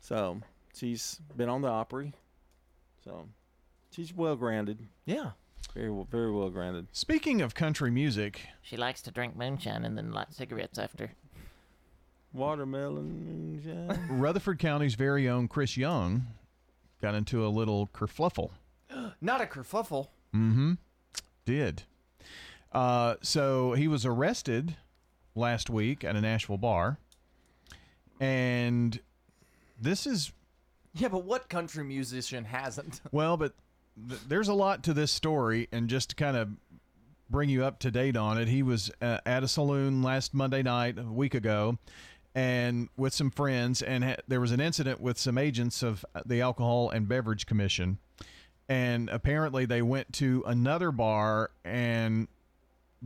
[0.00, 0.40] So
[0.74, 2.12] she's been on the Opry.
[3.04, 3.28] So
[3.92, 4.80] she's well grounded.
[5.06, 5.30] yeah.
[5.74, 6.88] Very, well- very well grounded.
[6.90, 11.12] Speaking of country music, She likes to drink moonshine and then light cigarettes after.
[12.32, 14.06] Watermelon moonshine.
[14.08, 16.26] Rutherford County's very own Chris Young
[17.02, 18.50] got into a little kerfluffle.
[19.20, 20.08] Not a kerfluffle.
[20.34, 20.74] Mm-hmm.
[21.44, 21.82] Did.
[22.72, 24.76] Uh, so he was arrested
[25.34, 26.98] last week at a Nashville bar,
[28.20, 29.00] and
[29.80, 30.30] this is
[30.94, 33.00] Yeah, but what country musician hasn't?
[33.12, 33.54] well, but
[34.08, 36.50] th- there's a lot to this story, and just to kind of
[37.28, 40.62] bring you up to date on it, he was uh, at a saloon last Monday
[40.62, 41.78] night, a week ago,
[42.34, 46.22] and with some friends, and ha- there was an incident with some agents of uh,
[46.24, 47.98] the Alcohol and Beverage Commission,
[48.68, 52.28] and apparently they went to another bar, and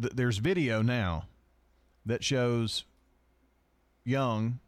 [0.00, 1.24] th- there's video now
[2.04, 2.84] that shows
[4.04, 4.60] Young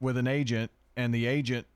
[0.00, 1.66] with an agent, and the agent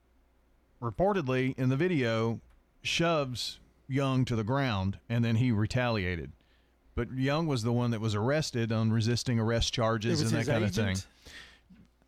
[0.81, 2.39] reportedly in the video
[2.81, 6.31] shoves Young to the ground, and then he retaliated.
[6.95, 10.47] But Young was the one that was arrested on resisting arrest charges and that his
[10.47, 10.97] kind of thing.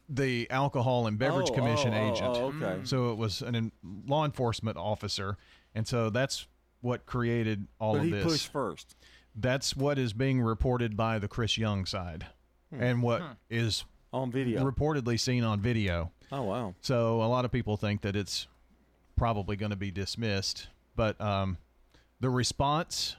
[0.10, 2.30] The Alcohol and Beverage Oh, Commission oh, oh, agent.
[2.30, 2.80] oh, okay.
[2.86, 3.72] So it was an in,
[4.08, 5.38] law enforcement officer,
[5.76, 6.48] and so that's
[6.80, 8.24] what created all But of he this.
[8.24, 8.96] pushed first.
[9.36, 12.26] That's what is being reported by the Chris Young side,
[12.74, 12.82] Hmm.
[12.82, 13.34] and what Huh.
[13.50, 13.84] is
[14.14, 16.12] on video reportedly seen on video.
[16.32, 16.74] Oh wow!
[16.82, 18.48] So a lot of people think that it's
[19.18, 21.58] probably going to be dismissed, but um,
[22.22, 23.18] the response,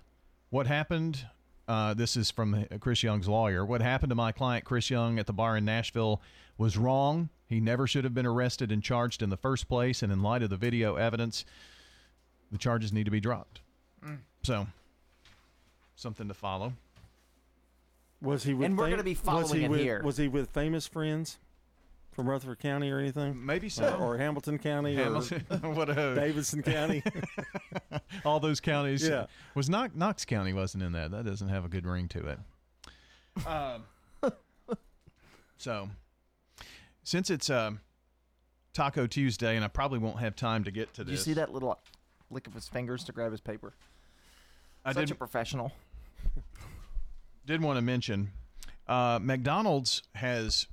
[0.49, 1.27] what happened?
[1.69, 3.65] Uh, this is from Chris Young's lawyer.
[3.65, 6.23] What happened to my client Chris Young at the bar in Nashville
[6.57, 7.29] was wrong.
[7.47, 10.03] He never should have been arrested and charged in the first place.
[10.03, 11.45] And in light of the video evidence,
[12.51, 13.61] the charges need to be dropped.
[14.03, 14.19] Mm.
[14.43, 14.67] So,
[15.95, 16.73] something to follow.
[18.23, 20.03] Was he with And we're fam- gonna be was following he it with, here.
[20.03, 21.39] Was he with famous friends
[22.19, 23.47] from Rutherford County or anything?
[23.47, 23.95] Maybe so.
[23.95, 27.01] Or, or Hamilton County Hamilton, or what Davidson County.
[28.25, 29.07] all those counties.
[29.07, 29.27] Yeah.
[29.55, 31.13] Was not Knox County wasn't in that.
[31.13, 33.47] That doesn't have a good ring to it.
[33.47, 33.85] Um,
[35.59, 35.91] so,
[37.05, 37.79] since it's um,
[38.75, 41.53] Taco Tuesday, and I probably won't have time to get to Did you see that
[41.53, 41.79] little
[42.31, 43.75] lick of his fingers to grab his paper?
[44.85, 45.71] I Such did- a professional.
[47.47, 48.33] did want to mention
[48.89, 50.67] uh, McDonald's has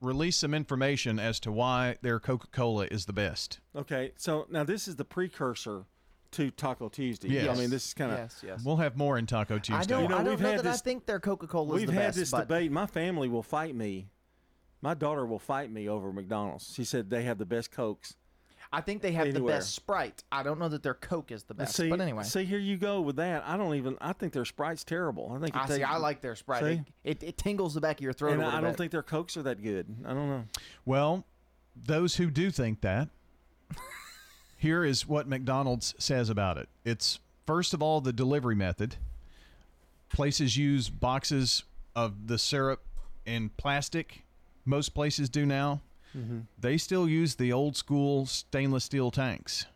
[0.00, 3.60] released some information as to why their Coca Cola is the best.
[3.74, 5.84] okay, so now this is the precursor
[6.32, 7.28] to Taco Tuesday.
[7.28, 7.56] Yes.
[7.56, 8.18] I mean, this is kind of.
[8.18, 8.62] Yes, yes.
[8.64, 9.74] We'll have more in Taco Tuesday.
[9.74, 11.76] I don't, You know, I don't we've know had that I think their Coca Cola
[11.76, 12.70] is We've had this but debate.
[12.70, 14.08] My family will fight me.
[14.82, 16.72] My daughter will fight me over McDonald's.
[16.74, 18.16] She said they have the best Cokes.
[18.72, 19.52] I think they have Anywhere.
[19.54, 20.24] the best Sprite.
[20.32, 21.76] I don't know that their Coke is the best.
[21.76, 23.44] see, but anyway, see here you go with that.
[23.46, 23.96] I don't even.
[24.00, 25.32] I think their Sprite's terrible.
[25.34, 25.54] I think.
[25.54, 25.82] it I see.
[25.82, 26.64] I like their Sprite.
[26.64, 28.34] It, it, it tingles the back of your throat.
[28.34, 28.76] and a I, I don't bit.
[28.78, 29.86] think their Cokes are that good.
[30.04, 30.44] I don't know.
[30.84, 31.24] Well,
[31.76, 33.08] those who do think that,
[34.56, 36.68] here is what McDonald's says about it.
[36.84, 38.96] It's first of all the delivery method.
[40.08, 41.64] Places use boxes
[41.94, 42.82] of the syrup
[43.24, 44.22] in plastic.
[44.64, 45.80] Most places do now.
[46.16, 46.40] Mm-hmm.
[46.58, 49.66] They still use the old school stainless steel tanks.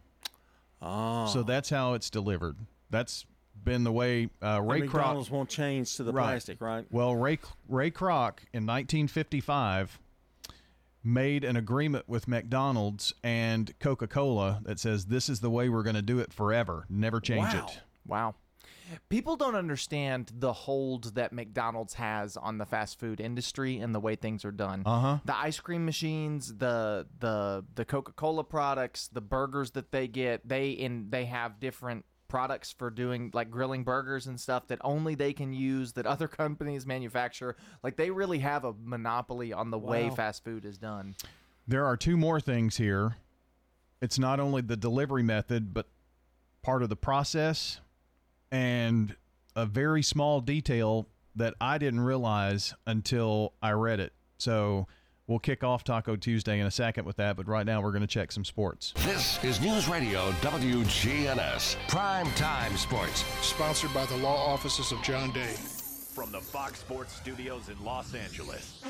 [0.83, 2.57] Oh, So that's how it's delivered.
[2.89, 3.27] That's
[3.63, 6.25] been the way uh, Ray Kroc McDonald's won't change to the Right.
[6.25, 6.87] plastic, right?
[6.91, 7.39] Well, Ray
[7.69, 9.99] Ray Kroc in 1955
[11.03, 15.97] made an agreement with McDonald's and Coca-Cola that says this is the way we're going
[15.97, 17.67] to do it forever, never change wow.
[17.67, 17.81] it.
[18.07, 18.35] Wow.
[19.09, 24.01] People don't understand the hold that McDonald's has on the fast food industry and the
[24.01, 24.83] way things are done.
[24.85, 25.19] Uh-huh.
[25.25, 30.71] The ice cream machines, the the the Coca-Cola products, the burgers that they get, they
[30.71, 35.33] in they have different products for doing like grilling burgers and stuff that only they
[35.33, 37.57] can use that other companies manufacture.
[37.83, 41.17] Like they really have a monopoly on the way fast food is done.
[41.69, 43.17] There are two more things here.
[44.01, 45.87] It's not only the delivery method, but
[46.63, 47.81] part of the process
[48.51, 49.17] and
[49.57, 54.13] a very small detail that I didn't realize until I read it.
[54.39, 54.87] So
[55.27, 58.03] we'll kick off Taco Tuesday in a second with that, but right now we're going
[58.03, 58.93] to check some sports.
[58.99, 63.25] This is News Radio WGNS Prime Time Sports.
[63.41, 65.55] Sponsored by the law offices of John Day.
[66.15, 68.83] From the Fox Sports Studios in Los Angeles,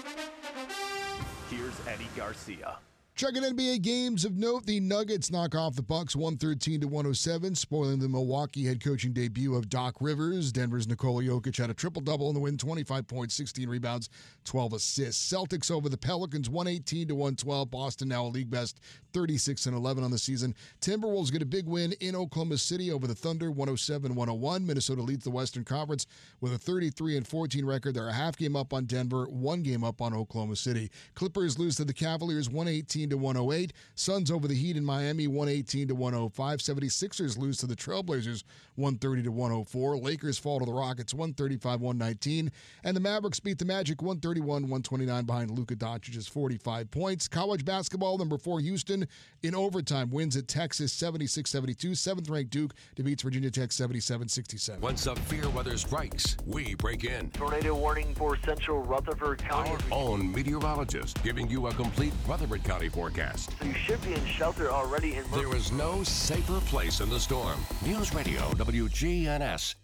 [1.51, 2.77] here's Eddie Garcia.
[3.21, 7.99] Checking NBA games of note, the Nuggets knock off the Bucks 113 to 107, spoiling
[7.99, 10.51] the Milwaukee head coaching debut of Doc Rivers.
[10.51, 14.09] Denver's Nikola Jokic had a triple double in the win, 25 points, 16 rebounds,
[14.45, 15.31] 12 assists.
[15.31, 17.71] Celtics over the Pelicans 118 to 112.
[17.71, 18.81] Boston now a league best
[19.13, 20.55] 36 and 11 on the season.
[20.81, 24.67] Timberwolves get a big win in Oklahoma City over the Thunder 107 101.
[24.67, 26.07] Minnesota leads the Western Conference
[26.41, 27.93] with a 33 and 14 record.
[27.93, 30.91] They're a half game up on Denver, one game up on Oklahoma City.
[31.15, 33.73] Clippers lose to the Cavaliers 118 115 to 108.
[33.95, 36.59] Suns over the Heat in Miami 118 to 105.
[36.59, 38.45] 76ers lose to the Trailblazers
[38.77, 39.99] 130 to 104.
[39.99, 42.51] Lakers fall to the Rockets 135 119.
[42.85, 47.29] And the Mavericks beat the Magic 131 129 behind Luka Doncic's 45 points.
[47.29, 49.07] College basketball number four Houston
[49.43, 51.95] in overtime wins at Texas 76 72.
[51.95, 54.81] Seventh ranked Duke defeats Virginia Tech 77 67.
[54.81, 57.31] When severe weather strikes, we break in.
[57.31, 59.71] Tornado warning for central Rutherford County.
[59.71, 63.53] Our Own meteorologist giving you a complete Rutherford County forecast.
[63.65, 67.59] You should be in shelter already in There is no safer place in the storm.
[67.85, 69.75] News Radio WGNS.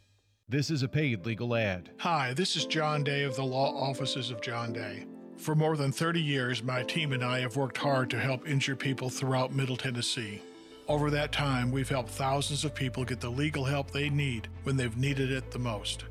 [0.49, 1.91] This is a paid legal ad.
[1.99, 5.05] Hi, this is John Day of the Law Offices of John Day.
[5.37, 8.79] For more than 30 years, my team and I have worked hard to help injured
[8.79, 10.41] people throughout Middle Tennessee.
[10.89, 14.77] Over that time, we've helped thousands of people get the legal help they need when
[14.77, 16.05] they've needed it the most.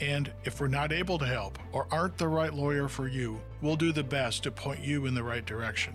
[0.00, 3.76] And if we're not able to help or aren't the right lawyer for you, we'll
[3.76, 5.94] do the best to point you in the right direction.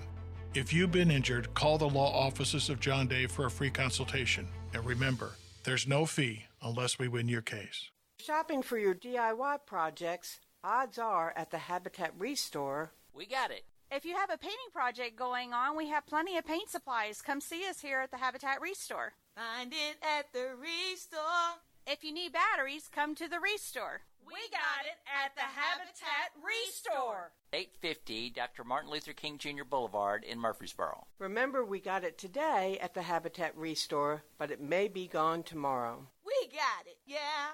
[0.53, 4.49] If you've been injured, call the law offices of John Day for a free consultation.
[4.73, 5.31] And remember,
[5.63, 7.89] there's no fee unless we win your case.
[8.19, 12.91] Shopping for your DIY projects, odds are at the Habitat Restore.
[13.13, 13.63] We got it.
[13.89, 17.21] If you have a painting project going on, we have plenty of paint supplies.
[17.21, 19.13] Come see us here at the Habitat Restore.
[19.37, 21.61] Find it at the Restore.
[21.87, 24.01] If you need batteries, come to the Restore.
[24.31, 27.31] We got it at the Habitat Restore.
[27.51, 28.63] 850 Dr.
[28.63, 29.65] Martin Luther King Jr.
[29.69, 31.05] Boulevard in Murfreesboro.
[31.19, 36.07] Remember, we got it today at the Habitat Restore, but it may be gone tomorrow.
[36.25, 37.51] We got it, yeah.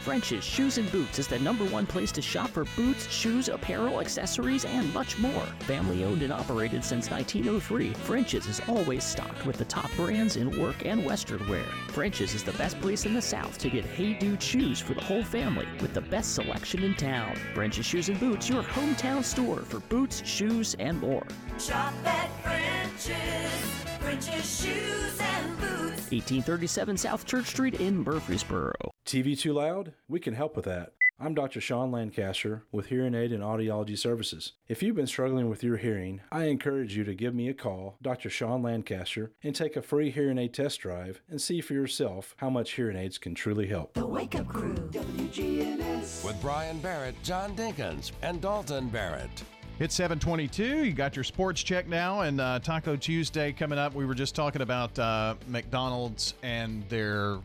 [0.00, 4.00] French's Shoes and Boots is the number one place to shop for boots, shoes, apparel,
[4.00, 5.44] accessories, and much more.
[5.60, 10.58] Family owned and operated since 1903, French's is always stocked with the top brands in
[10.58, 11.66] work and western wear.
[11.88, 15.04] French's is the best place in the South to get Hey Dude shoes for the
[15.04, 17.36] whole family with the best selection in town.
[17.54, 21.26] French's Shoes and Boots, your hometown store for boots, shoes, and more.
[21.58, 23.80] Shop at French's.
[24.00, 25.99] French's Shoes and Boots.
[26.12, 28.72] 1837 South Church Street in Murfreesboro.
[29.06, 29.92] TV too loud?
[30.08, 30.92] We can help with that.
[31.22, 31.60] I'm Dr.
[31.60, 34.52] Sean Lancaster with Hearing Aid and Audiology Services.
[34.68, 37.98] If you've been struggling with your hearing, I encourage you to give me a call,
[38.00, 38.30] Dr.
[38.30, 42.48] Sean Lancaster, and take a free hearing aid test drive and see for yourself how
[42.48, 43.92] much hearing aids can truly help.
[43.92, 44.74] The Wake Up Crew.
[44.92, 46.24] WGNS.
[46.24, 49.42] With Brian Barrett, John Dinkins, and Dalton Barrett.
[49.80, 50.84] It's 722.
[50.84, 53.94] You got your sports check now, and uh, Taco Tuesday coming up.
[53.94, 57.38] We were just talking about uh, McDonald's and their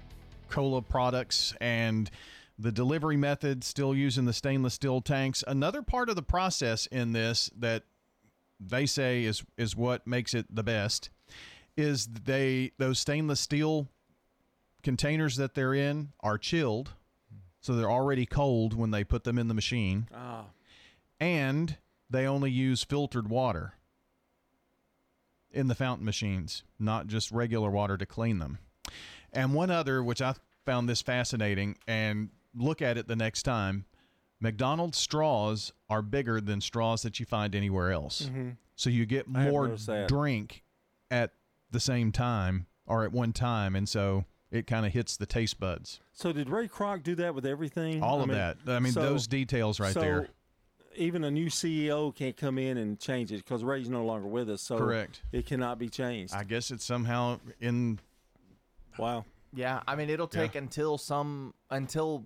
[0.50, 2.12] cola products and
[2.60, 5.46] the delivery method, still using the stainless steel tanks.
[5.48, 7.84] Another part of the process in this that
[8.60, 11.10] they say is is what makes it the best
[11.78, 13.88] is they those stainless steel
[14.84, 16.96] containers that they're in are chilled,
[17.62, 20.48] so they're already cold when they put them in the machine, Ah,
[21.22, 21.78] and
[22.10, 23.74] they only use filtered water
[25.52, 28.60] in the fountain machines, not just regular water to clean them.
[29.32, 33.86] And one other, which I found this fascinating, and look at it the next time.
[34.42, 38.24] McDonald's straws are bigger than straws that you find anywhere else.
[38.24, 38.58] Mhm.
[38.76, 39.76] So you get more
[40.08, 40.64] drink
[41.10, 41.32] at
[41.72, 43.76] the same time or at one time.
[43.76, 46.02] And so it kind of hits the taste buds.
[46.12, 48.04] So did Ray Kroc do that with everything?
[48.04, 48.58] All I of mean, that.
[48.68, 50.30] I mean, so- those details right so there.
[50.98, 54.50] Even a new CEO can't come in and change it because Ray's no longer with
[54.50, 54.62] us.
[54.62, 55.22] So Correct.
[55.32, 56.34] It cannot be changed.
[56.34, 58.00] I guess it's somehow in.
[58.98, 59.26] Wow.
[59.54, 60.42] Yeah, I mean it'll Yeah.
[60.42, 62.26] take until some until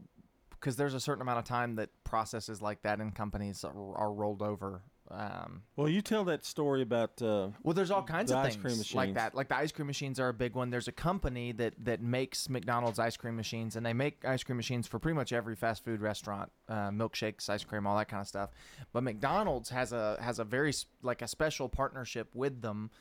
[0.52, 4.12] because there's a certain amount of time that processes like that in companies are, are
[4.12, 4.82] rolled over.
[5.12, 7.22] Um, Well, you tell that story about.
[7.22, 8.96] Uh, well, there's all kinds the of ice things cream machines.
[8.96, 9.34] like that.
[9.34, 10.70] Like the ice cream machines are a big one.
[10.70, 14.58] There's a company that that makes McDonald's ice cream machines, and they make ice cream
[14.58, 18.22] machines for pretty much every fast food restaurant, uh, milkshakes, ice cream, all that kind
[18.22, 18.52] of stuff.
[18.94, 22.92] But McDonald's has a has a very like a special partnership with them.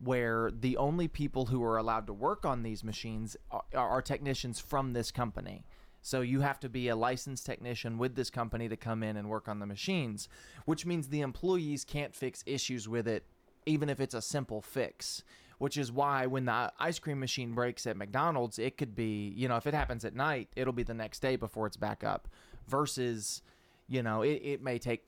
[0.00, 4.58] Where the only people who are allowed to work on these machines are, are technicians
[4.58, 5.64] from this company.
[6.04, 9.30] So you have to be a licensed technician with this company to come in and
[9.30, 10.28] work on the machines,
[10.66, 13.24] which means the employees can't fix issues with it,
[13.64, 15.24] even if it's a simple fix.
[15.56, 19.48] Which is why when the ice cream machine breaks at McDonald's, it could be, you
[19.48, 22.28] know, if it happens at night, it'll be the next day before it's back up.
[22.68, 23.40] Versus,
[23.88, 25.06] you know, it, it may take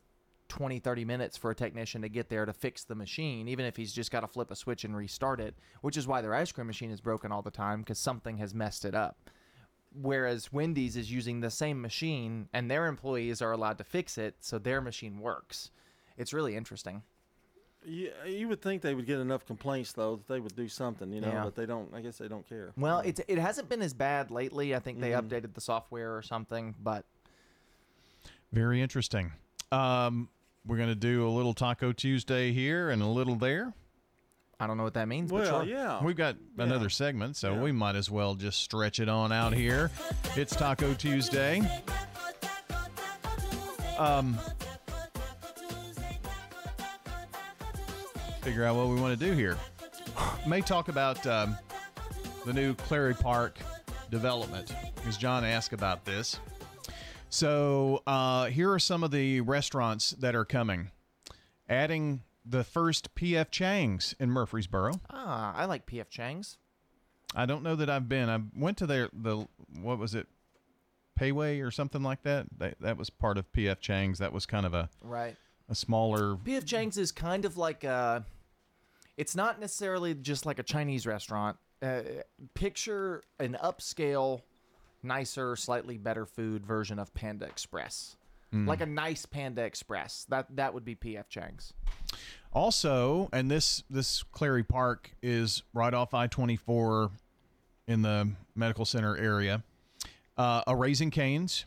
[0.49, 3.77] 20, 30 minutes for a technician to get there to fix the machine, even if
[3.77, 6.53] he's just got to flip a switch and restart it, which is why their ice
[6.53, 9.29] cream machine is broken all the time because something has messed it up
[10.01, 14.37] whereas Wendy's is using the same machine and their employees are allowed to fix it
[14.41, 15.71] so their machine works.
[16.17, 17.03] It's really interesting.
[17.85, 21.13] You, you would think they would get enough complaints though that they would do something,
[21.13, 21.45] you know, Yeah.
[21.45, 21.93] but they don't.
[21.95, 22.73] I guess they don't care.
[22.77, 24.75] Well, it's it hasn't been as bad lately.
[24.75, 25.23] I think they Mhm.
[25.29, 27.05] updated the software or something, but
[28.53, 29.33] Very interesting.
[29.73, 30.29] Um,
[30.65, 33.75] we're going to do a little Taco Tuesday here and a little there.
[34.59, 35.31] I don't know what that means.
[35.31, 35.65] but Well, sure.
[35.65, 36.03] yeah.
[36.03, 39.91] We've got another segment, so we might as well just stretch it on out here.
[40.35, 41.61] It's Taco Tuesday.
[43.99, 44.39] Um,
[48.41, 49.59] figure out what we want to do here.
[50.47, 51.57] May talk about um,
[52.47, 53.59] the new Clary Park
[54.11, 56.41] development because John asked about this.
[57.29, 60.91] So uh, here are some of the restaurants that are coming.
[61.69, 65.01] Adding the first PF Chang's in Murfreesboro.
[65.11, 66.59] Ah, I like PF Chang's.
[67.35, 68.29] I don't know that I've been.
[68.29, 69.47] I went to their the
[69.81, 70.27] what was it,
[71.17, 72.47] Pei Wei or something like that.
[72.59, 74.19] That that was part of PF Chang's.
[74.19, 75.37] That was kind of a Right.
[75.69, 76.37] a smaller.
[76.37, 78.25] PF Chang's is kind of like a.
[79.17, 81.57] It's not necessarily just like a Chinese restaurant.
[81.83, 82.01] Uh,
[82.55, 84.43] picture an upscale,
[85.03, 88.17] nicer, slightly better food version of Panda Express.
[88.55, 88.67] Mm.
[88.67, 90.27] Like a nice Panda Express.
[90.29, 91.73] That that would be PF Chang's.
[92.53, 97.11] Also, and this this Clary Park is right off I twenty four,
[97.87, 99.63] in the medical center area.
[100.37, 101.67] Uh, a Raising Canes.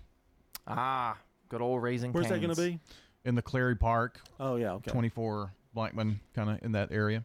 [0.67, 1.17] Ah,
[1.49, 2.29] good old Raising Canes.
[2.29, 2.79] Where's that gonna be?
[3.25, 4.21] In the Clary Park.
[4.39, 4.91] Oh yeah, okay.
[4.91, 7.23] Twenty four Blackman, kind of in that area,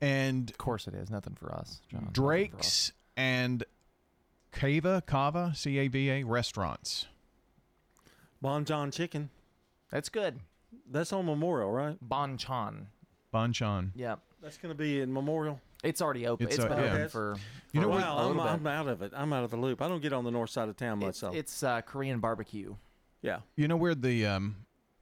[0.00, 1.80] and of course it is nothing for us.
[1.90, 2.08] John.
[2.12, 3.64] Drake's and
[4.52, 7.06] Cava Cava C A V A restaurants.
[8.40, 9.30] Bon John Chicken.
[9.90, 10.40] That's good.
[10.90, 11.96] That's on Memorial, right?
[12.00, 12.86] Bon Chan.
[13.32, 13.90] Banchan.
[13.94, 14.20] Yep.
[14.42, 15.60] That's going to be in Memorial.
[15.82, 16.46] It's already open.
[16.46, 16.92] It's, it's uh, been yeah.
[16.92, 17.36] open for.
[17.72, 18.60] You know a what- while, Wow, a I'm.
[18.60, 19.12] I'm out of it.
[19.14, 19.80] I'm out of the loop.
[19.82, 21.10] I don't get on the north side of town much.
[21.10, 22.74] It's, So it's uh, Korean barbecue.
[23.22, 24.56] yeah, You know where the um,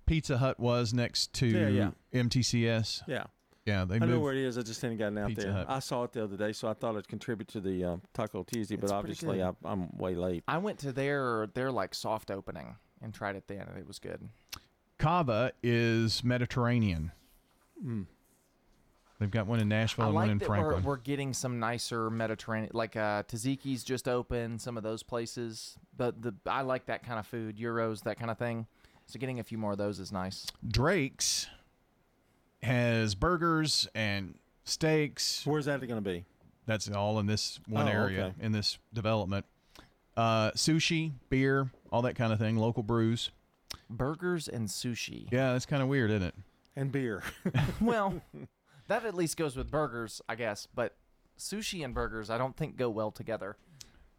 [0.07, 2.23] Pizza Hut was next to Yeah, yeah.
[2.23, 3.03] MTCS?
[3.07, 3.25] yeah.
[3.67, 4.57] Yeah, they I know where it is.
[4.57, 5.53] I just hadn't gotten out Pizza there.
[5.53, 5.67] Hut.
[5.69, 8.43] I saw it the other day, so I thought it'd contribute to the um, Taco
[8.43, 8.77] Tuesday.
[8.77, 9.43] But obviously.
[9.43, 10.43] I, I'm way late.
[10.49, 13.99] I went to their their like soft opening and tried it then, and it was
[13.99, 14.29] good.
[14.99, 17.13] Cava is Mediterranean.
[17.83, 18.03] Hmm.
[19.19, 20.83] They've got one in Nashville I and like one in that we're, Franklin.
[20.85, 24.59] we're getting some nicer Mediterranean, like uh, Taziki's just open.
[24.61, 28.31] Some of those places, but the I like that kind of food, gyros, that kind
[28.31, 28.67] of thing.
[29.07, 30.47] So getting a few more of those is nice.
[30.67, 31.49] Drake's
[32.63, 34.35] has burgers and
[34.65, 35.43] steaks.
[35.47, 36.25] Where's that going to be?
[36.67, 38.35] That's all in this one Oh, area okay.
[38.45, 39.47] in this development.
[40.17, 42.57] Uh, sushi, beer, all that kind of thing.
[42.57, 43.31] Local brews.
[43.91, 45.29] Burgers and sushi.
[45.31, 46.35] Yeah, that's kind of weird, isn't it?
[46.77, 47.23] And beer.
[47.81, 48.21] well,
[48.89, 50.67] that at least goes with burgers, I guess.
[50.75, 50.97] But
[51.39, 53.57] sushi and burgers, I don't think go well together.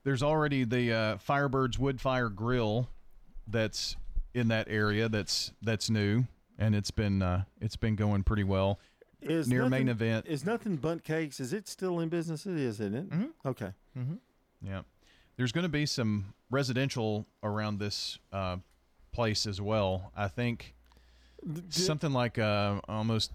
[0.04, 2.90] There's already the uh, Firebirds Wood Fire Grill
[3.48, 3.96] that's
[4.34, 5.10] in that area.
[5.10, 6.24] That's that's new,
[6.58, 8.80] and it's been uh, it's been going pretty well.
[9.22, 10.28] Is near main event.
[10.28, 11.42] Is Nothing Bundt Cakes?
[11.42, 12.46] Is it still in business?
[12.46, 13.10] It is, isn't it?
[13.10, 13.30] Mhm.
[13.46, 13.74] Okay.
[13.98, 14.16] Mm-hmm.
[14.62, 14.82] Yeah.
[15.40, 18.58] There's going to be some residential around this uh,
[19.14, 20.12] place as well.
[20.14, 20.76] I think
[21.70, 23.32] something like uh, almost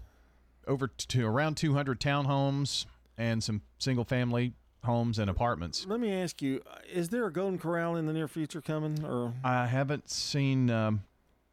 [0.67, 2.85] over to around 200 townhomes
[3.17, 4.53] and some single family
[4.83, 5.87] homes and apartments.
[5.87, 9.03] Let me ask you: uh, Is there a Golden Corral in the near future coming?
[9.03, 10.69] Or I haven't seen.
[10.69, 11.01] Um,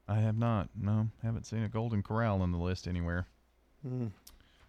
[0.06, 0.68] I have not.
[0.78, 3.26] No, haven't seen a Golden Corral on the list anywhere.
[3.82, 4.08] Hmm.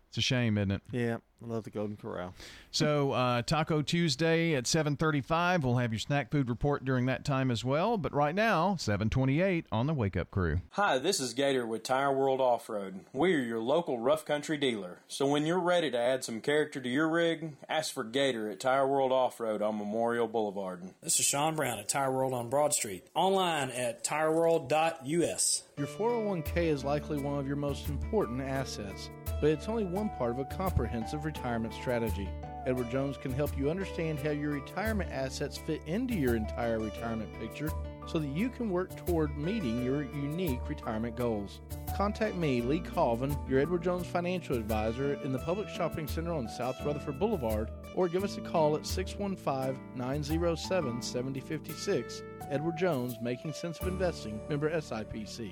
[0.07, 0.81] It's a shame, isn't it?
[0.93, 2.33] yeah, I love the Golden Corral.
[2.71, 5.63] So uh, Taco Tuesday at 7:35.
[5.63, 7.97] We'll have your snack food report during that time as well.
[7.97, 10.61] But right now, 7:28 on the Wake Up Crew.
[10.71, 13.01] Hi, this is Gator with Tire World Off Road.
[13.11, 14.99] We are your local rough country dealer.
[15.07, 18.59] So when you're ready to add some character to your rig, ask for Gator at
[18.59, 20.81] Tire World Off Road on Memorial Boulevard.
[21.01, 23.05] This is Sean Brown at Tire World on Broad Street.
[23.13, 25.63] Online at tireworld.us.
[25.77, 29.09] Your 401k is likely one of your most important assets,
[29.41, 32.29] but it's only one part of a comprehensive retirement strategy.
[32.65, 37.29] Edward Jones can help you understand how your retirement assets fit into your entire retirement
[37.39, 37.69] picture
[38.07, 41.59] so that you can work toward meeting your unique retirement goals.
[41.95, 46.47] Contact me, Lee Colvin, your Edward Jones financial advisor in the Publix Shopping Center on
[46.47, 52.23] South Rutherford Boulevard, or give us a call at 615 907 7056.
[52.49, 55.51] Edward Jones, Making Sense of Investing, member SIPC.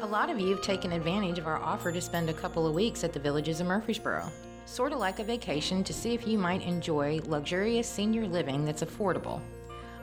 [0.00, 2.74] A lot of you have taken advantage of our offer to spend a couple of
[2.74, 4.30] weeks at the Villages of Murfreesboro.
[4.64, 8.84] Sort of like a vacation to see if you might enjoy luxurious senior living that's
[8.84, 9.40] affordable.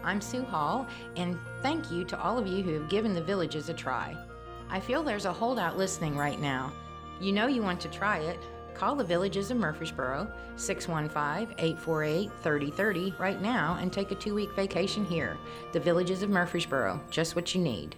[0.04, 0.86] I'm Sue Hall,
[1.16, 4.18] and thank you to all of you who have given the Villages a try.
[4.70, 6.74] I feel there's a holdout listening right now.
[7.22, 8.40] You know you want to try it.
[8.74, 14.52] Call the Villages of Murfreesboro, 615 848 3030 right now and take a two week
[14.58, 15.38] vacation here.
[15.72, 17.96] The Villages of Murfreesboro, just what you need.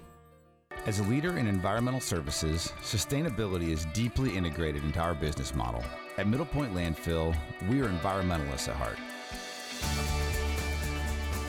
[0.88, 5.84] As a leader in environmental services, sustainability is deeply integrated into our business model.
[6.18, 7.36] At Middle Point Landfill,
[7.68, 8.98] we are environmentalists at heart.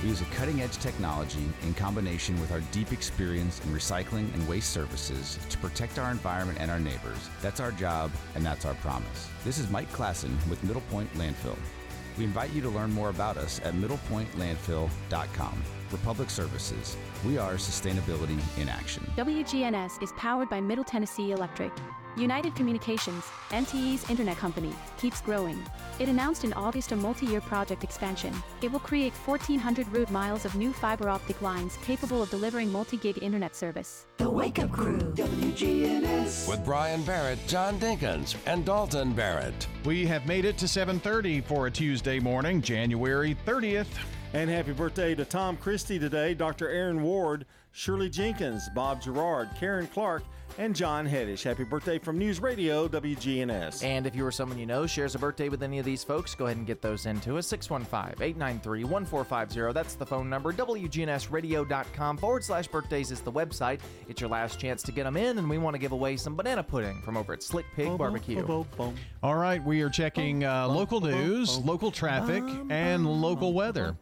[0.02, 4.48] We use a cutting edge technology in combination with our deep experience in recycling and
[4.48, 7.30] waste services to protect our environment and our neighbors.
[7.40, 9.28] That's our job, and that's our promise.
[9.44, 11.56] This is Mike Klassen with Middle Point Landfill.
[12.18, 15.62] We invite you to learn more about us at middlepointlandfill.com.
[15.92, 19.02] Republic Services, we are sustainability in action.
[19.16, 21.72] WGNS is powered by Middle Tennessee Electric.
[22.16, 25.62] United Communications, MTE's internet company, keeps growing.
[26.00, 28.34] It announced in August a multi year project expansion.
[28.60, 32.96] It will create 1,400 route miles of new fiber optic lines capable of delivering multi
[32.96, 34.06] gig internet service.
[34.16, 36.48] The Wake Up Crew, WGNS.
[36.48, 39.68] With Brian Barrett, John Dinkins, and Dalton Barrett.
[39.84, 43.86] We have made it to 7:30 for a Tuesday morning, January 30th.
[44.34, 46.68] And happy birthday to Tom Christie today, Dr.
[46.68, 50.22] Aaron Ward, Shirley Jenkins, Bob Gerard, Karen Clark,
[50.58, 51.44] and John Heddish.
[51.44, 53.82] Happy birthday from News Radio WGNS.
[53.84, 56.34] And if you or someone you know shares a birthday with any of these folks,
[56.34, 57.46] go ahead and get those into us.
[57.46, 59.72] 615 893 1450.
[59.72, 60.52] That's the phone number.
[60.52, 63.78] WGNSradio.com forward slash birthdays is the website.
[64.08, 66.34] It's your last chance to get them in, and we want to give away some
[66.34, 68.44] banana pudding from over at Slick Pig Barbecue.
[69.22, 73.96] All right, we are checking uh, local news, local traffic, and local weather.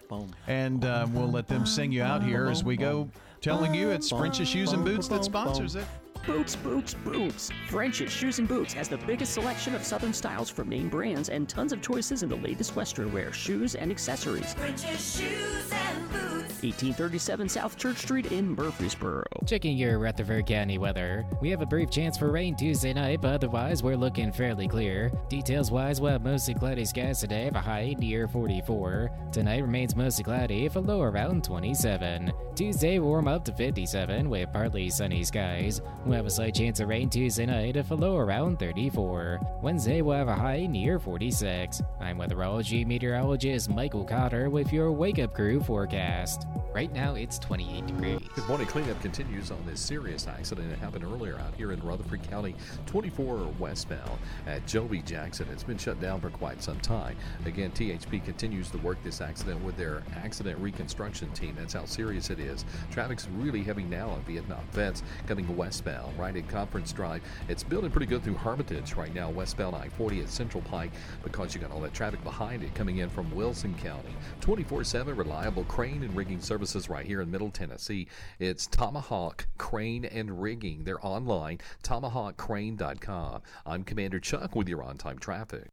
[0.47, 3.11] And uh, we'll let them sing you out here as we go,
[3.43, 5.85] telling you it's French's Shoes and Boots that sponsors it.
[6.27, 7.51] Boots, Boots, Boots.
[7.69, 11.49] French's Shoes and Boots has the biggest selection of Southern styles from name brands and
[11.49, 14.53] tons of choices in the latest Western wear, shoes, and accessories.
[14.55, 16.63] French's Shoes and Boots.
[16.63, 19.23] 1837 South Church Street in Murfreesboro.
[19.47, 21.25] Checking your Rutherford County weather.
[21.41, 25.13] We have a brief chance for rain Tuesday night, but otherwise we're looking fairly clear.
[25.29, 29.11] Details wise, we'll have mostly cloudy skies today, have a high near 44.
[29.33, 32.33] Tonight remains mostly cloudy, with a low around 27.
[32.57, 35.83] Tuesday warm up to 57 with partly sunny skies.
[36.07, 39.39] We'll have a slight chance of rain Tuesday night, with a low around 34.
[39.61, 41.83] Wednesday we'll have a high near 46.
[42.01, 46.47] I'm weatherology meteorologist Michael Cotter with your Wake Up Crew forecast.
[46.73, 48.21] Right now it's 28 degrees.
[48.35, 48.67] Good morning.
[48.67, 53.55] Cleanup continues on this serious accident that happened earlier out here in Rutherford County, 24
[53.59, 55.01] westbound at Joe B.
[55.01, 55.47] Jackson.
[55.51, 57.17] It's been shut down for quite some time.
[57.47, 61.57] Again, THP continues to work this accident with their accident reconstruction team.
[61.59, 62.65] That's how serious it is.
[62.91, 67.23] Traffic's really heavy now on Vietnam Vets coming westbound, right at Conference Drive.
[67.49, 70.93] It's building pretty good through Hermitage right now, westbound I 40 at Central Pike
[71.23, 74.15] because you got all that traffic behind it coming in from Wilson County.
[74.41, 78.09] 24 7 reliable crane and rigging services right here in Middle Tennessee.
[78.39, 80.85] It's Tomahawk Crane and Rigging.
[80.85, 83.43] They're online, tomahawkcrane.com.
[83.65, 85.69] I'm Commander Chuck with your on time traffic.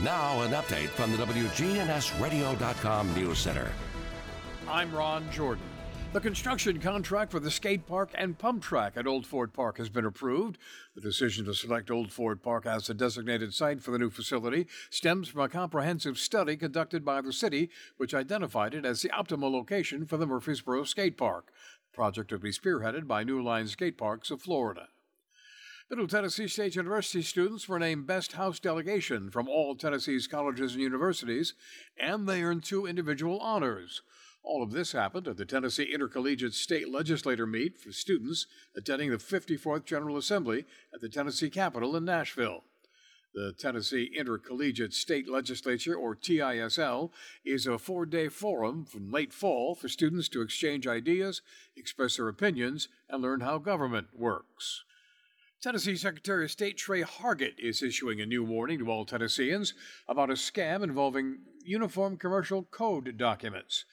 [0.00, 3.70] Now, an update from the WGNSradio.com News Center.
[4.68, 5.62] I'm Ron Jordan.
[6.12, 9.88] The construction contract for the skate park and pump track at Old Fort Park has
[9.88, 10.58] been approved.
[10.94, 14.66] The decision to select Old Fort Park as the designated site for the new facility
[14.90, 19.50] stems from a comprehensive study conducted by the city, which identified it as the optimal
[19.50, 21.46] location for the Murfreesboro Skate Park.
[21.90, 24.88] The project will be spearheaded by New Line Skate Parks of Florida.
[25.88, 30.82] Middle Tennessee State University students were named Best House Delegation from all Tennessee's colleges and
[30.82, 31.54] universities,
[31.98, 34.02] and they earned two individual honors.
[34.44, 38.46] All of this happened at the Tennessee Intercollegiate State Legislator Meet for students
[38.76, 42.64] attending the 54th General Assembly at the Tennessee Capitol in Nashville.
[43.34, 47.12] The Tennessee Intercollegiate State Legislature, or TISL,
[47.46, 51.40] is a four day forum from late fall for students to exchange ideas,
[51.74, 54.84] express their opinions, and learn how government works.
[55.62, 59.72] Tennessee Secretary of State Tre Hargett is issuing a new warning to all Tennesseans
[60.08, 63.84] about a scam involving Uniform Commercial Code documents.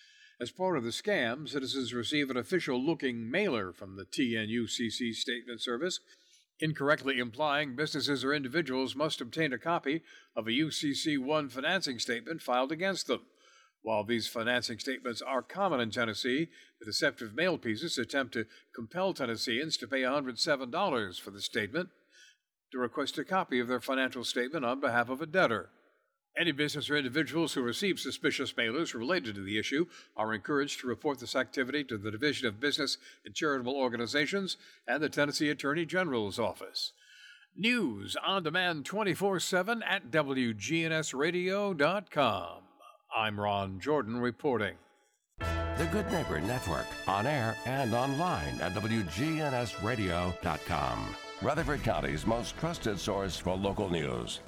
[0.42, 5.62] As part of the scam, citizens receive an official looking mailer from the TNUCC Statement
[5.62, 6.00] Service,
[6.62, 10.02] incorrectly implying businesses or individuals must obtain a copy
[10.38, 13.24] of a UCC 1 financing statement filed against them.
[13.82, 16.48] While these financing statements are common in Tennessee,
[16.80, 21.90] the deceptive mail pieces attempt to compel Tennesseans to pay $107 for the statement
[22.72, 25.70] to request a copy of their financial statement on behalf of a debtor.
[26.38, 29.86] Any business or individuals who receive suspicious mailers related to the issue
[30.16, 34.58] are encouraged to report this activity to the Division of Business and Charitable Organizations
[34.88, 36.94] and the Tennessee Attorney General's Office.
[37.56, 42.62] News on demand 24 7 at WGNSradio.com.
[43.16, 44.76] I'm Ron Jordan reporting.
[45.40, 51.16] The Good Neighbor Network, on air and online at WGNSradio.com.
[51.42, 54.42] Rutherford County's most trusted source for local news.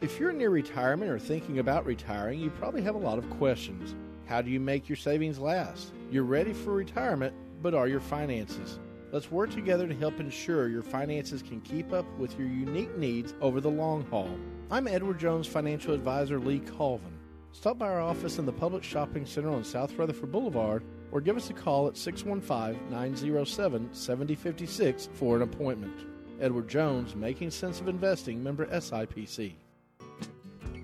[0.00, 3.96] If you're near retirement or thinking about retiring, you probably have a lot of questions.
[4.26, 5.92] How do you make your savings last?
[6.08, 8.78] You're ready for retirement, but are your finances?
[9.10, 13.34] Let's work together to help ensure your finances can keep up with your unique needs
[13.40, 14.30] over the long haul.
[14.70, 17.18] I'm Edward Jones financial advisor Lee Colvin.
[17.50, 21.36] Stop by our office in the Publix Shopping Center on South Rutherford Boulevard or give
[21.36, 26.06] us a call at 615 907 7056 for an appointment.
[26.40, 29.54] Edward Jones, Making Sense of Investing, member SIPC.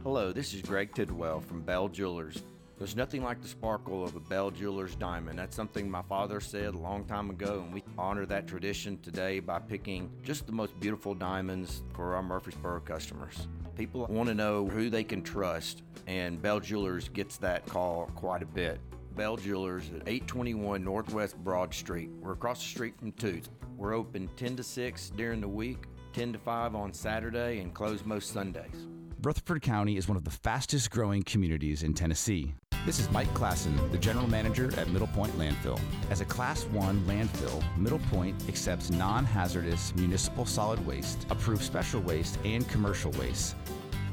[0.05, 2.43] Hello, this is Greg Tidwell from Bell Jewelers.
[2.77, 5.39] There's nothing like the sparkle of a Bell Jewelers diamond.
[5.39, 9.41] That's something my father said a long time ago, and we honor that tradition today
[9.41, 13.49] by picking just the most beautiful diamonds for our Murfreesboro customers.
[13.77, 18.43] People want to know who they can trust, and Bell Jewelers gets that call quite
[18.43, 18.81] a bit.
[19.17, 22.11] Bell Jewelers at 821 Northwest Broad Street.
[22.21, 23.49] We're across the street from Toots.
[23.79, 28.05] We're open 10 to 6 during the week, 10 to 5 on Saturday, and close
[28.05, 28.87] most Sundays.
[29.25, 32.55] Rutherford County is one of the fastest growing communities in Tennessee.
[32.85, 35.81] This is Mike Klassen, the general manager at Middle Point Landfill.
[36.11, 42.03] As a Class 1 landfill, Middle Point accepts non hazardous municipal solid waste, approved special
[42.03, 43.57] waste, and commercial waste.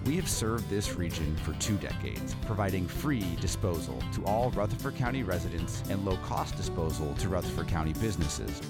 [0.05, 5.23] We have served this region for two decades, providing free disposal to all Rutherford County
[5.23, 8.61] residents and low cost disposal to Rutherford County businesses.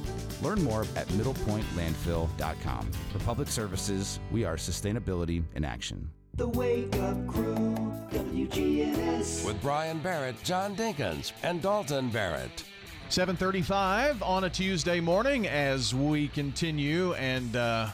[0.42, 2.92] Learn more at middlepointlandfill.com.
[3.14, 6.10] Republic Services, we are sustainability in action.
[6.42, 7.76] The Wake Up Crew,
[8.10, 9.46] WGNS.
[9.46, 12.64] With Brian Barrett, John Dinkins, and Dalton Barrett.
[13.10, 17.90] 7:35 on a Tuesday morning as we continue, and uh,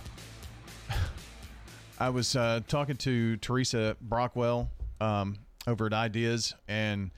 [1.99, 4.69] I was uh, talking to Teresa Brockwell
[5.01, 7.11] um, over at Ideas, and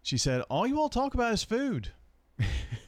[0.00, 1.90] she said, "All you all talk about is food."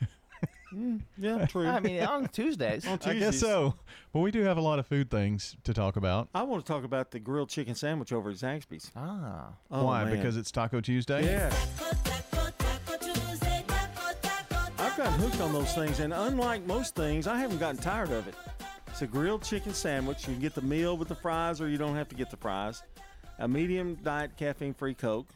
[1.17, 1.67] yeah, true.
[1.67, 2.87] I mean, on Tuesdays.
[2.87, 3.75] On I guess so,
[4.13, 6.29] but we do have a lot of food things to talk about.
[6.35, 8.91] I want to talk about the grilled chicken sandwich over at Zaxby's.
[8.97, 9.49] Ah.
[9.71, 10.05] Oh, Why?
[10.05, 10.17] man.
[10.17, 11.25] Because it's Taco Tuesday.
[11.25, 11.53] Yeah.
[14.79, 18.27] I've gotten hooked on those things, and unlike most things, I haven't gotten tired of
[18.29, 18.35] it.
[18.89, 20.27] It's a grilled chicken sandwich.
[20.27, 22.37] You can get the meal with the fries, or you don't have to get the
[22.37, 22.83] fries.
[23.39, 25.29] A medium diet caffeine free Coke,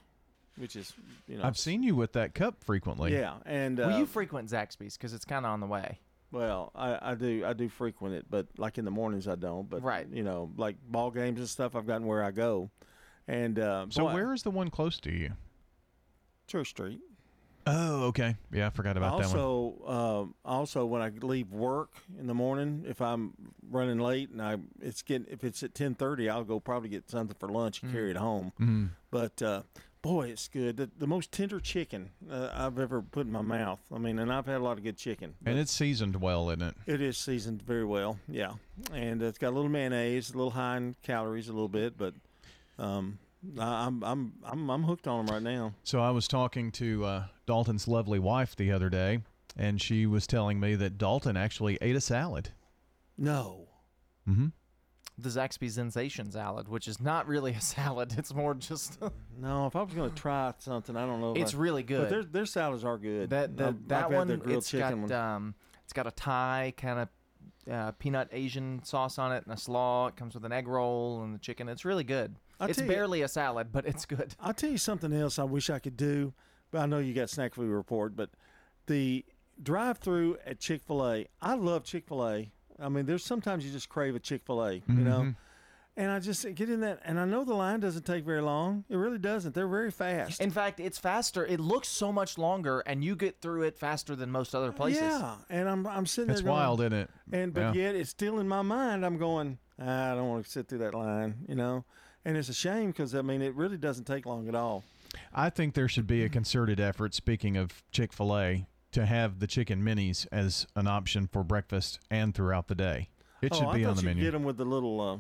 [0.57, 0.93] which is,
[1.27, 1.45] you know.
[1.45, 3.13] I've seen you with that cup frequently.
[3.15, 5.99] Yeah, and uh, Will you frequent Zaxby's because it's kind of on the way?
[6.31, 9.69] Well, I, I do I do frequent it, but like in the mornings I don't.
[9.69, 10.07] But Right.
[10.11, 12.71] you know, like ball games and stuff, I've gotten where I go,
[13.29, 15.33] and uh, So boy, where is the one close to you?
[16.47, 17.01] Church Street.
[17.65, 18.35] Oh, okay.
[18.51, 19.39] Yeah, I forgot about that one.
[19.39, 23.35] also, um, also when I leave work in the morning, if I'm
[23.71, 27.09] running late and I it's getting if it's at ten thirty, I'll go probably get
[27.09, 27.95] something for lunch and Mm.
[27.95, 28.53] carry it home.
[28.61, 28.89] Mhm.
[29.13, 29.63] But uh,
[30.03, 30.77] boy, it's good.
[30.77, 33.81] The, the most tender chicken uh, I've ever put in my mouth.
[33.95, 35.35] I mean, and I've had a lot of good chicken.
[35.47, 36.75] And it's seasoned well, isn't it?
[36.87, 38.53] It is seasoned very well, yeah,
[38.93, 42.15] and it's got a little mayonnaise, a little high in calories, a little bit, but
[42.79, 43.19] um,
[43.59, 45.75] I, I'm I'm I'm I'm hooked on them right now.
[45.85, 49.21] So I was talking to uh, Dalton's lovely wife the other day,
[49.57, 52.51] and she was telling me that Dalton actually ate a salad.
[53.17, 53.69] No,
[54.29, 54.49] Mm-hmm.
[55.19, 58.15] The Zaxby's Zensation salad, which is not really a salad.
[58.17, 58.99] It's more just.
[59.39, 59.67] no.
[59.67, 61.35] If I was going to try something, I don't know.
[61.35, 62.09] It's I- really But good.
[62.11, 63.31] their their salads are good.
[63.31, 65.13] That that, I've- that I've one, it's chicken got one.
[65.13, 67.09] um, it's got a Thai kind of
[67.73, 70.09] uh, peanut Asian sauce on it and a slaw.
[70.09, 71.69] It comes with an egg roll and the chicken.
[71.69, 72.35] It's really good.
[72.59, 74.35] I'll it's tell you- barely a salad, but it's good.
[74.41, 76.33] I'll tell you something else I wish I could do,
[76.71, 78.17] but I know you got snack food report.
[78.17, 78.31] But
[78.87, 79.25] the
[79.63, 82.51] drive-through at Chick Fil A, I love Chick Fil A.
[82.83, 85.21] I mean, there's sometimes you just crave a Chick Fil A, you know.
[85.21, 85.37] Mhm.
[85.95, 88.85] And I just get in that, and I know the line doesn't take very long.
[88.89, 89.55] It really doesn't.
[89.55, 90.41] They're very fast.
[90.41, 91.45] In fact, it's faster.
[91.45, 95.03] It looks so much longer, and you get through it faster than most other places.
[95.03, 96.47] Yeah, and I'm I'm sitting It's there.
[96.49, 97.11] going- wild, isn't it?
[97.31, 97.89] And but Yeah.
[97.89, 99.05] yet it's still in my mind.
[99.05, 99.59] I'm going.
[99.79, 101.85] "Ah, I don't want to sit through that line, you know.
[102.25, 104.85] And it's a shame because I mean it really doesn't take long at all.
[105.35, 109.39] I think there should be a concerted effort, speaking of Chick fil A, to have
[109.41, 113.09] the chicken minis as an option for breakfast and throughout the day.
[113.41, 114.23] It oh, should I be thought on the you menu.
[114.25, 115.17] Get them with the little, uh,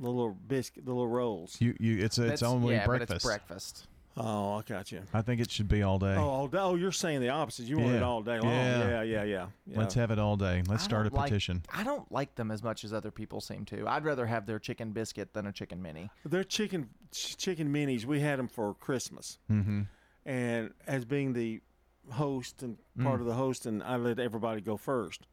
[0.00, 1.56] the little biscuit, the little rolls.
[1.60, 3.12] You, you, it's its That's- only yeah, but breakfast.
[3.16, 3.86] it's breakfast.
[4.16, 5.02] Oh, I got you.
[5.12, 6.14] I think it should be all day.
[6.16, 6.58] Oh, all day.
[6.58, 7.66] oh, you're saying the opposite.
[7.66, 8.52] You want it all day long.
[8.52, 8.78] Yeah.
[8.88, 9.46] Yeah, yeah, yeah.
[9.66, 9.78] yeah.
[9.78, 10.62] Let's have it all day.
[10.68, 11.62] Let's I start a don't like- petition.
[11.74, 13.88] I don't like them as much as other people seem to.
[13.88, 16.10] I'd rather have their chicken biscuit than a chicken mini.
[16.24, 18.04] They're chicken ch- chicken minis.
[18.04, 19.82] We had them for Christmas, Mm-hmm.
[20.26, 21.60] and as being the
[22.10, 23.20] host and part Mm.
[23.22, 25.26] of the host, and I let everybody go first.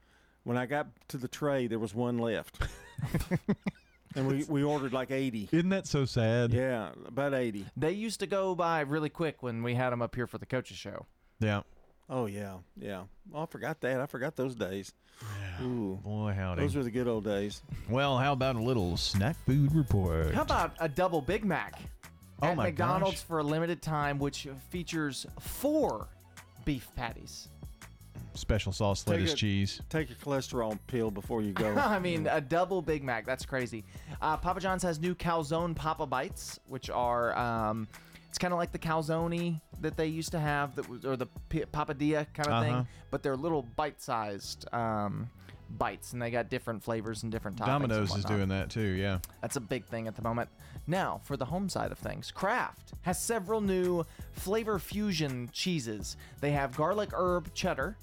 [0.44, 2.58] When I got to the tray, there was one left,
[4.16, 5.48] and we, we ordered like eighty.
[5.52, 6.54] Isn't that so sad?
[6.54, 7.66] Yeah, about eighty.
[7.78, 10.46] They used to go by really quick when we had them up here for the
[10.46, 11.06] coaches show.
[11.40, 11.62] Yeah.
[12.10, 13.04] Oh yeah, yeah.
[13.34, 14.02] Oh, I forgot that.
[14.02, 14.92] I forgot those days.
[15.62, 16.62] Ooh, Boy, howdy.
[16.62, 17.62] those were the good old days.
[17.90, 20.34] Well, how about a little snack food report?
[20.34, 21.80] How about a double Big Mac
[22.42, 23.24] Oh at my McDonald's gosh.
[23.28, 26.08] for a limited time, which features four
[26.66, 27.50] beef patties?
[28.34, 29.82] Special sauce, Take lettuce, a- cheese.
[29.90, 31.74] Take a cholesterol pill before you go.
[31.78, 33.26] I mean, a double Big Mac.
[33.26, 33.84] That's crazy.
[34.22, 37.88] Uh, Papa John's has new calzone Papa Bites, which are um,
[38.30, 41.26] It's kind of like the calzone that they used to have, that was, or the
[41.50, 42.64] p- papadia kind of Uh-huh.
[42.64, 45.30] thing, but they're little bite-sized um,
[45.78, 47.82] bites, and they got different flavors and different toppings.
[47.82, 48.82] and Domino's is doing that too.
[48.82, 49.20] Yeah.
[49.42, 50.50] That's a big thing at the moment.
[50.88, 56.18] Now, for the home side of things, Kraft has several new flavor fusion cheeses.
[56.40, 57.98] They have garlic herb cheddar,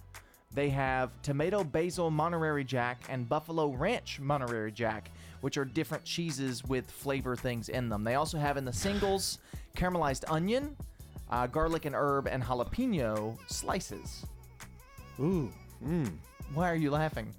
[0.52, 6.64] they have tomato basil Monterey Jack, and buffalo ranch Monterey Jack, which are different cheeses
[6.64, 8.02] with flavor things in them.
[8.02, 9.38] They also have in the singles
[9.76, 10.76] caramelized onion,
[11.30, 14.24] uh, garlic and herb, and jalapeno slices.
[15.20, 15.52] Ooh.
[15.84, 16.12] Mm.
[16.54, 17.32] Why are you laughing?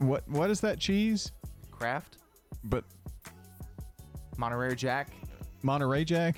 [0.00, 1.32] What What is that cheese?
[1.70, 2.16] Kraft,
[2.64, 2.84] But
[4.36, 5.08] Monterey Jack,
[5.62, 6.36] Monterey Jack.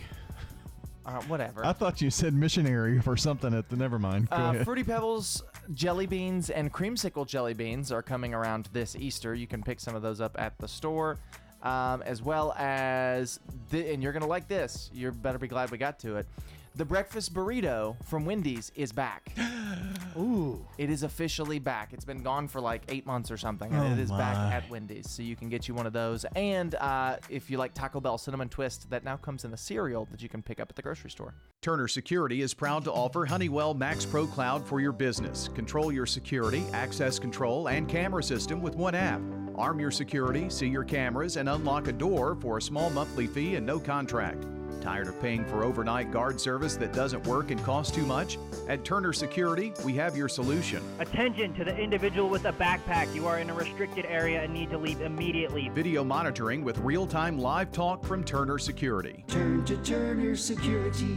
[1.07, 1.65] uh, whatever.
[1.67, 3.53] I thought you said missionary for something.
[3.55, 4.31] At the never mind.
[4.31, 4.65] Go Uh, ahead.
[4.65, 5.43] Fruity Pebbles
[5.75, 9.35] jelly beans and creamsicle jelly beans are coming around this Easter.
[9.35, 11.19] You can pick some of those up at the store,
[11.63, 13.39] um, as well as,
[13.71, 14.91] the, and you're gonna like this.
[14.93, 16.27] You better be glad we got to it.
[16.75, 19.37] The breakfast burrito from Wendy's is back.
[20.19, 20.65] Ooh.
[20.79, 21.93] It is officially back.
[21.93, 24.69] It's been gone for like eight months or something, and Oh it is back at
[24.71, 25.11] Wendy's.
[25.11, 26.25] So you can get you one of those.
[26.35, 30.09] And uh, if you like Taco Bell cinnamon twist, that now comes in a cereal
[30.11, 31.35] that you can pick up at the grocery store.
[31.61, 35.49] Turner Security is proud to offer Honeywell Max Pro Cloud for your business.
[35.49, 39.21] Control your security, access control, and camera system with one app.
[39.57, 43.57] Arm your security, see your cameras, and unlock a door for a small monthly fee
[43.57, 44.47] and no contract.
[44.83, 48.37] Tired of paying for overnight guard service that doesn't work and costs too much?
[48.69, 50.83] At Turner Security, we have your solution.
[50.99, 53.15] Attention to the individual with a backpack.
[53.15, 55.69] You are in a restricted area and need to leave immediately.
[55.69, 59.25] Video monitoring with real time live talk from Turner Security.
[59.29, 61.17] Turn to Turner Security.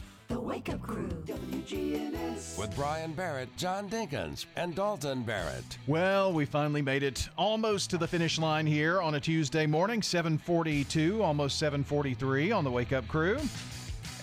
[0.31, 2.57] The Wake Up Crew, WGNS.
[2.57, 5.77] With Brian Barrett, John Dinkins, and Dalton Barrett.
[5.87, 10.01] Well, we finally made it almost to the finish line here on a Tuesday morning,
[10.01, 13.39] 742, almost 743 on the Wake Up Crew.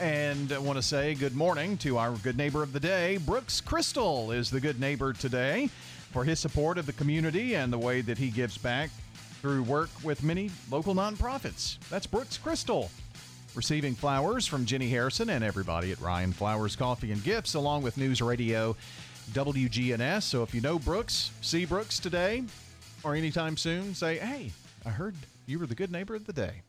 [0.00, 3.18] And I want to say good morning to our good neighbor of the day.
[3.18, 5.68] Brooks Crystal is the good neighbor today
[6.10, 8.88] for his support of the community and the way that he gives back
[9.42, 11.76] through work with many local nonprofits.
[11.90, 12.90] That's Brooks Crystal.
[13.58, 17.96] Receiving flowers from Jenny Harrison and everybody at Ryan Flowers Coffee and Gifts, along with
[17.96, 18.76] News Radio
[19.32, 20.22] WGNS.
[20.22, 22.44] So if you know Brooks, see Brooks today
[23.02, 24.52] or anytime soon, say, hey,
[24.86, 25.16] I heard
[25.46, 26.62] you were the good neighbor of the day.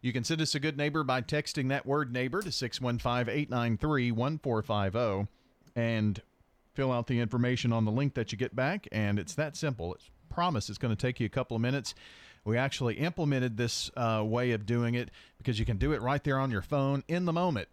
[0.00, 4.10] You can send us a good neighbor by texting that word neighbor to 615 893
[4.10, 5.28] 1450
[5.76, 6.20] and
[6.74, 8.88] fill out the information on the link that you get back.
[8.90, 9.94] And it's that simple.
[9.94, 11.94] It's promise it's going to take you a couple of minutes.
[12.44, 16.22] We actually implemented this uh, way of doing it because you can do it right
[16.22, 17.68] there on your phone in the moment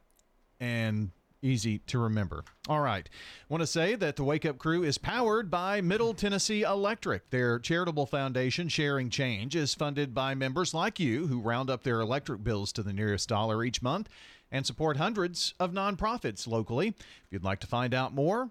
[0.60, 2.44] and easy to remember.
[2.68, 3.10] All right.
[3.48, 7.30] Want to say that the Wake Up Crew is powered by Middle Tennessee Electric.
[7.30, 12.02] Their charitable foundation, Sharing Change, is funded by members like you who round up their
[12.02, 14.10] electric bills to the nearest dollar each month
[14.52, 16.90] and support hundreds of nonprofits locally.
[16.90, 18.50] If you'd like to find out more,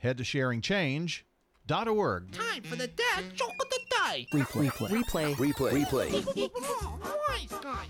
[0.00, 2.32] head to sharingchange.org.
[2.32, 3.80] Time for the dad joke of the
[4.16, 4.26] day.
[4.32, 4.70] Replay.
[4.70, 5.34] Replay.
[5.34, 5.84] Replay.
[5.84, 6.50] Replay.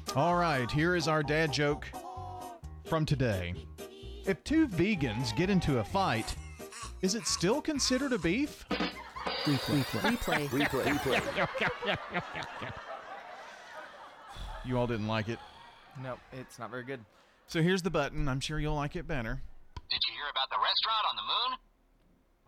[0.17, 1.87] All right, here is our dad joke
[2.85, 3.55] from today.
[4.25, 6.35] If two vegans get into a fight,
[7.03, 8.65] is it still considered a beef?
[9.45, 10.49] Replay.
[10.49, 10.49] Replay.
[10.49, 11.99] Replay.
[14.67, 15.39] You all didn't like it.
[16.03, 16.99] No, it's not very good.
[17.47, 18.27] So here's the button.
[18.27, 19.41] I'm sure you'll like it better.
[19.89, 21.59] Did you hear about the restaurant on the moon?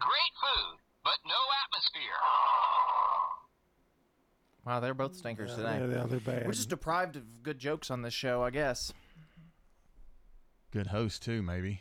[0.00, 2.18] Great food, but no atmosphere.
[4.68, 5.94] Wow, they're both stinkers Yeah, today.
[5.96, 6.44] yeah, they're bad.
[6.44, 8.92] We're just deprived of good jokes on this show, I guess.
[10.72, 11.80] Good host too, maybe.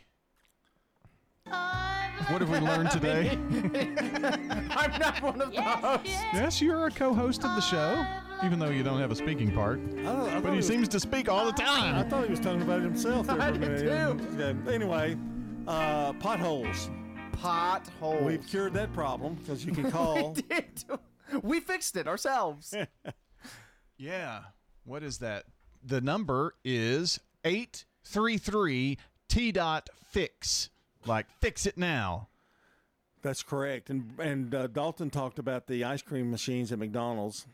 [1.44, 3.32] What have we learned today?
[4.70, 6.06] I'm not one of those.
[6.32, 8.06] Yes, you're a co-host of the show,
[8.42, 9.80] even though you don't have a speaking part.
[9.80, 11.94] I thought- But thought he was- seems to speak all the time.
[11.94, 12.08] I time.
[12.10, 13.26] thought he was talking about himself.
[13.26, 14.56] There I for a did minute.
[14.66, 14.72] Yeah.
[14.72, 15.18] Anyway,
[15.66, 16.90] uh, potholes.
[17.32, 18.24] Potholes.
[18.24, 20.34] We've cured that problem because you can call.
[21.42, 22.74] we fixed it ourselves.
[23.96, 24.42] Yeah.
[24.84, 25.44] What is that?
[25.84, 28.96] The number is 833
[29.28, 30.70] TDOT fix.
[31.04, 32.28] Like fix it now.
[33.22, 33.90] That's correct.
[33.90, 37.46] And and uh, Dalton talked about the ice cream machines at McDonald's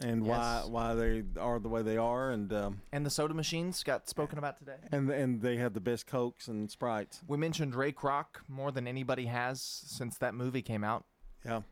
[0.00, 0.68] and why Yes.
[0.68, 4.38] why they are the way they are and um, And the soda machines got spoken
[4.38, 4.76] about today.
[4.92, 7.22] and and they have the best cokes and sprites.
[7.26, 11.04] We mentioned Ray Kroc more than anybody has since that movie came out.
[11.44, 11.62] Yeah,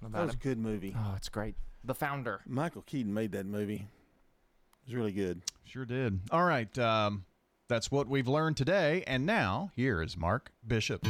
[0.00, 0.94] About that was a good movie.
[0.96, 1.54] Oh, it's great.
[1.84, 2.40] The founder.
[2.46, 3.86] Michael Keaton made that movie.
[3.86, 5.42] It was really good.
[5.64, 6.20] Sure did.
[6.30, 6.76] All right.
[6.78, 7.24] Um,
[7.68, 9.02] that's what we've learned today.
[9.06, 11.06] And now, here is Mark Bishop.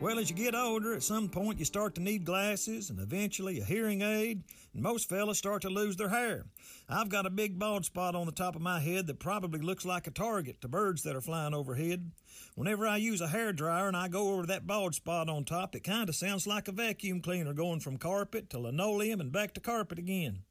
[0.00, 3.60] Well, as you get older, at some point you start to need glasses and eventually
[3.60, 6.46] a hearing aid, and most fellas start to lose their hair.
[6.88, 9.84] I've got a big bald spot on the top of my head that probably looks
[9.84, 12.12] like a target to birds that are flying overhead.
[12.54, 15.76] Whenever I use a hair dryer and I go over that bald spot on top,
[15.76, 19.52] it kind of sounds like a vacuum cleaner going from carpet to linoleum and back
[19.52, 20.44] to carpet again.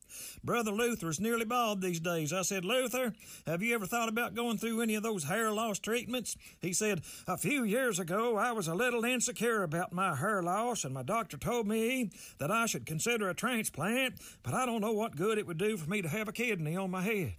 [0.44, 2.34] Brother Luther's nearly bald these days.
[2.34, 3.14] I said, Luther,
[3.46, 6.36] have you ever thought about going through any of those hair loss treatments?
[6.62, 10.84] He said, A few years ago, I was a little insecure about my hair loss,
[10.84, 14.94] and my doctor told me that I should consider a transplant, but I don't know
[14.94, 17.36] what good it would do for me to have a kidney on my head.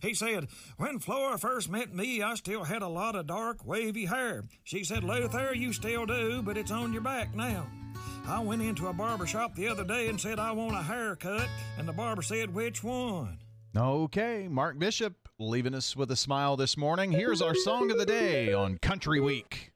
[0.00, 4.06] He said, When Flora first met me, I still had a lot of dark, wavy
[4.06, 4.44] hair.
[4.64, 7.66] She said, Luther, you still do, but it's on your back now.
[8.26, 11.48] I went into a barber shop the other day and said, I want a haircut,
[11.78, 13.38] and the barber said, Which one?
[13.76, 14.48] Okay.
[14.48, 17.12] Mark Bishop leaving us with a smile this morning.
[17.12, 19.70] Here's our song of the day on Country Week.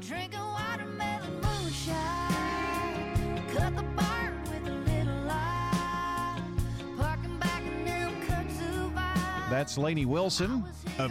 [0.00, 3.48] Drinking watermelon moonshine.
[3.48, 4.11] Cut the barn
[9.52, 10.96] That's Lainey Wilson of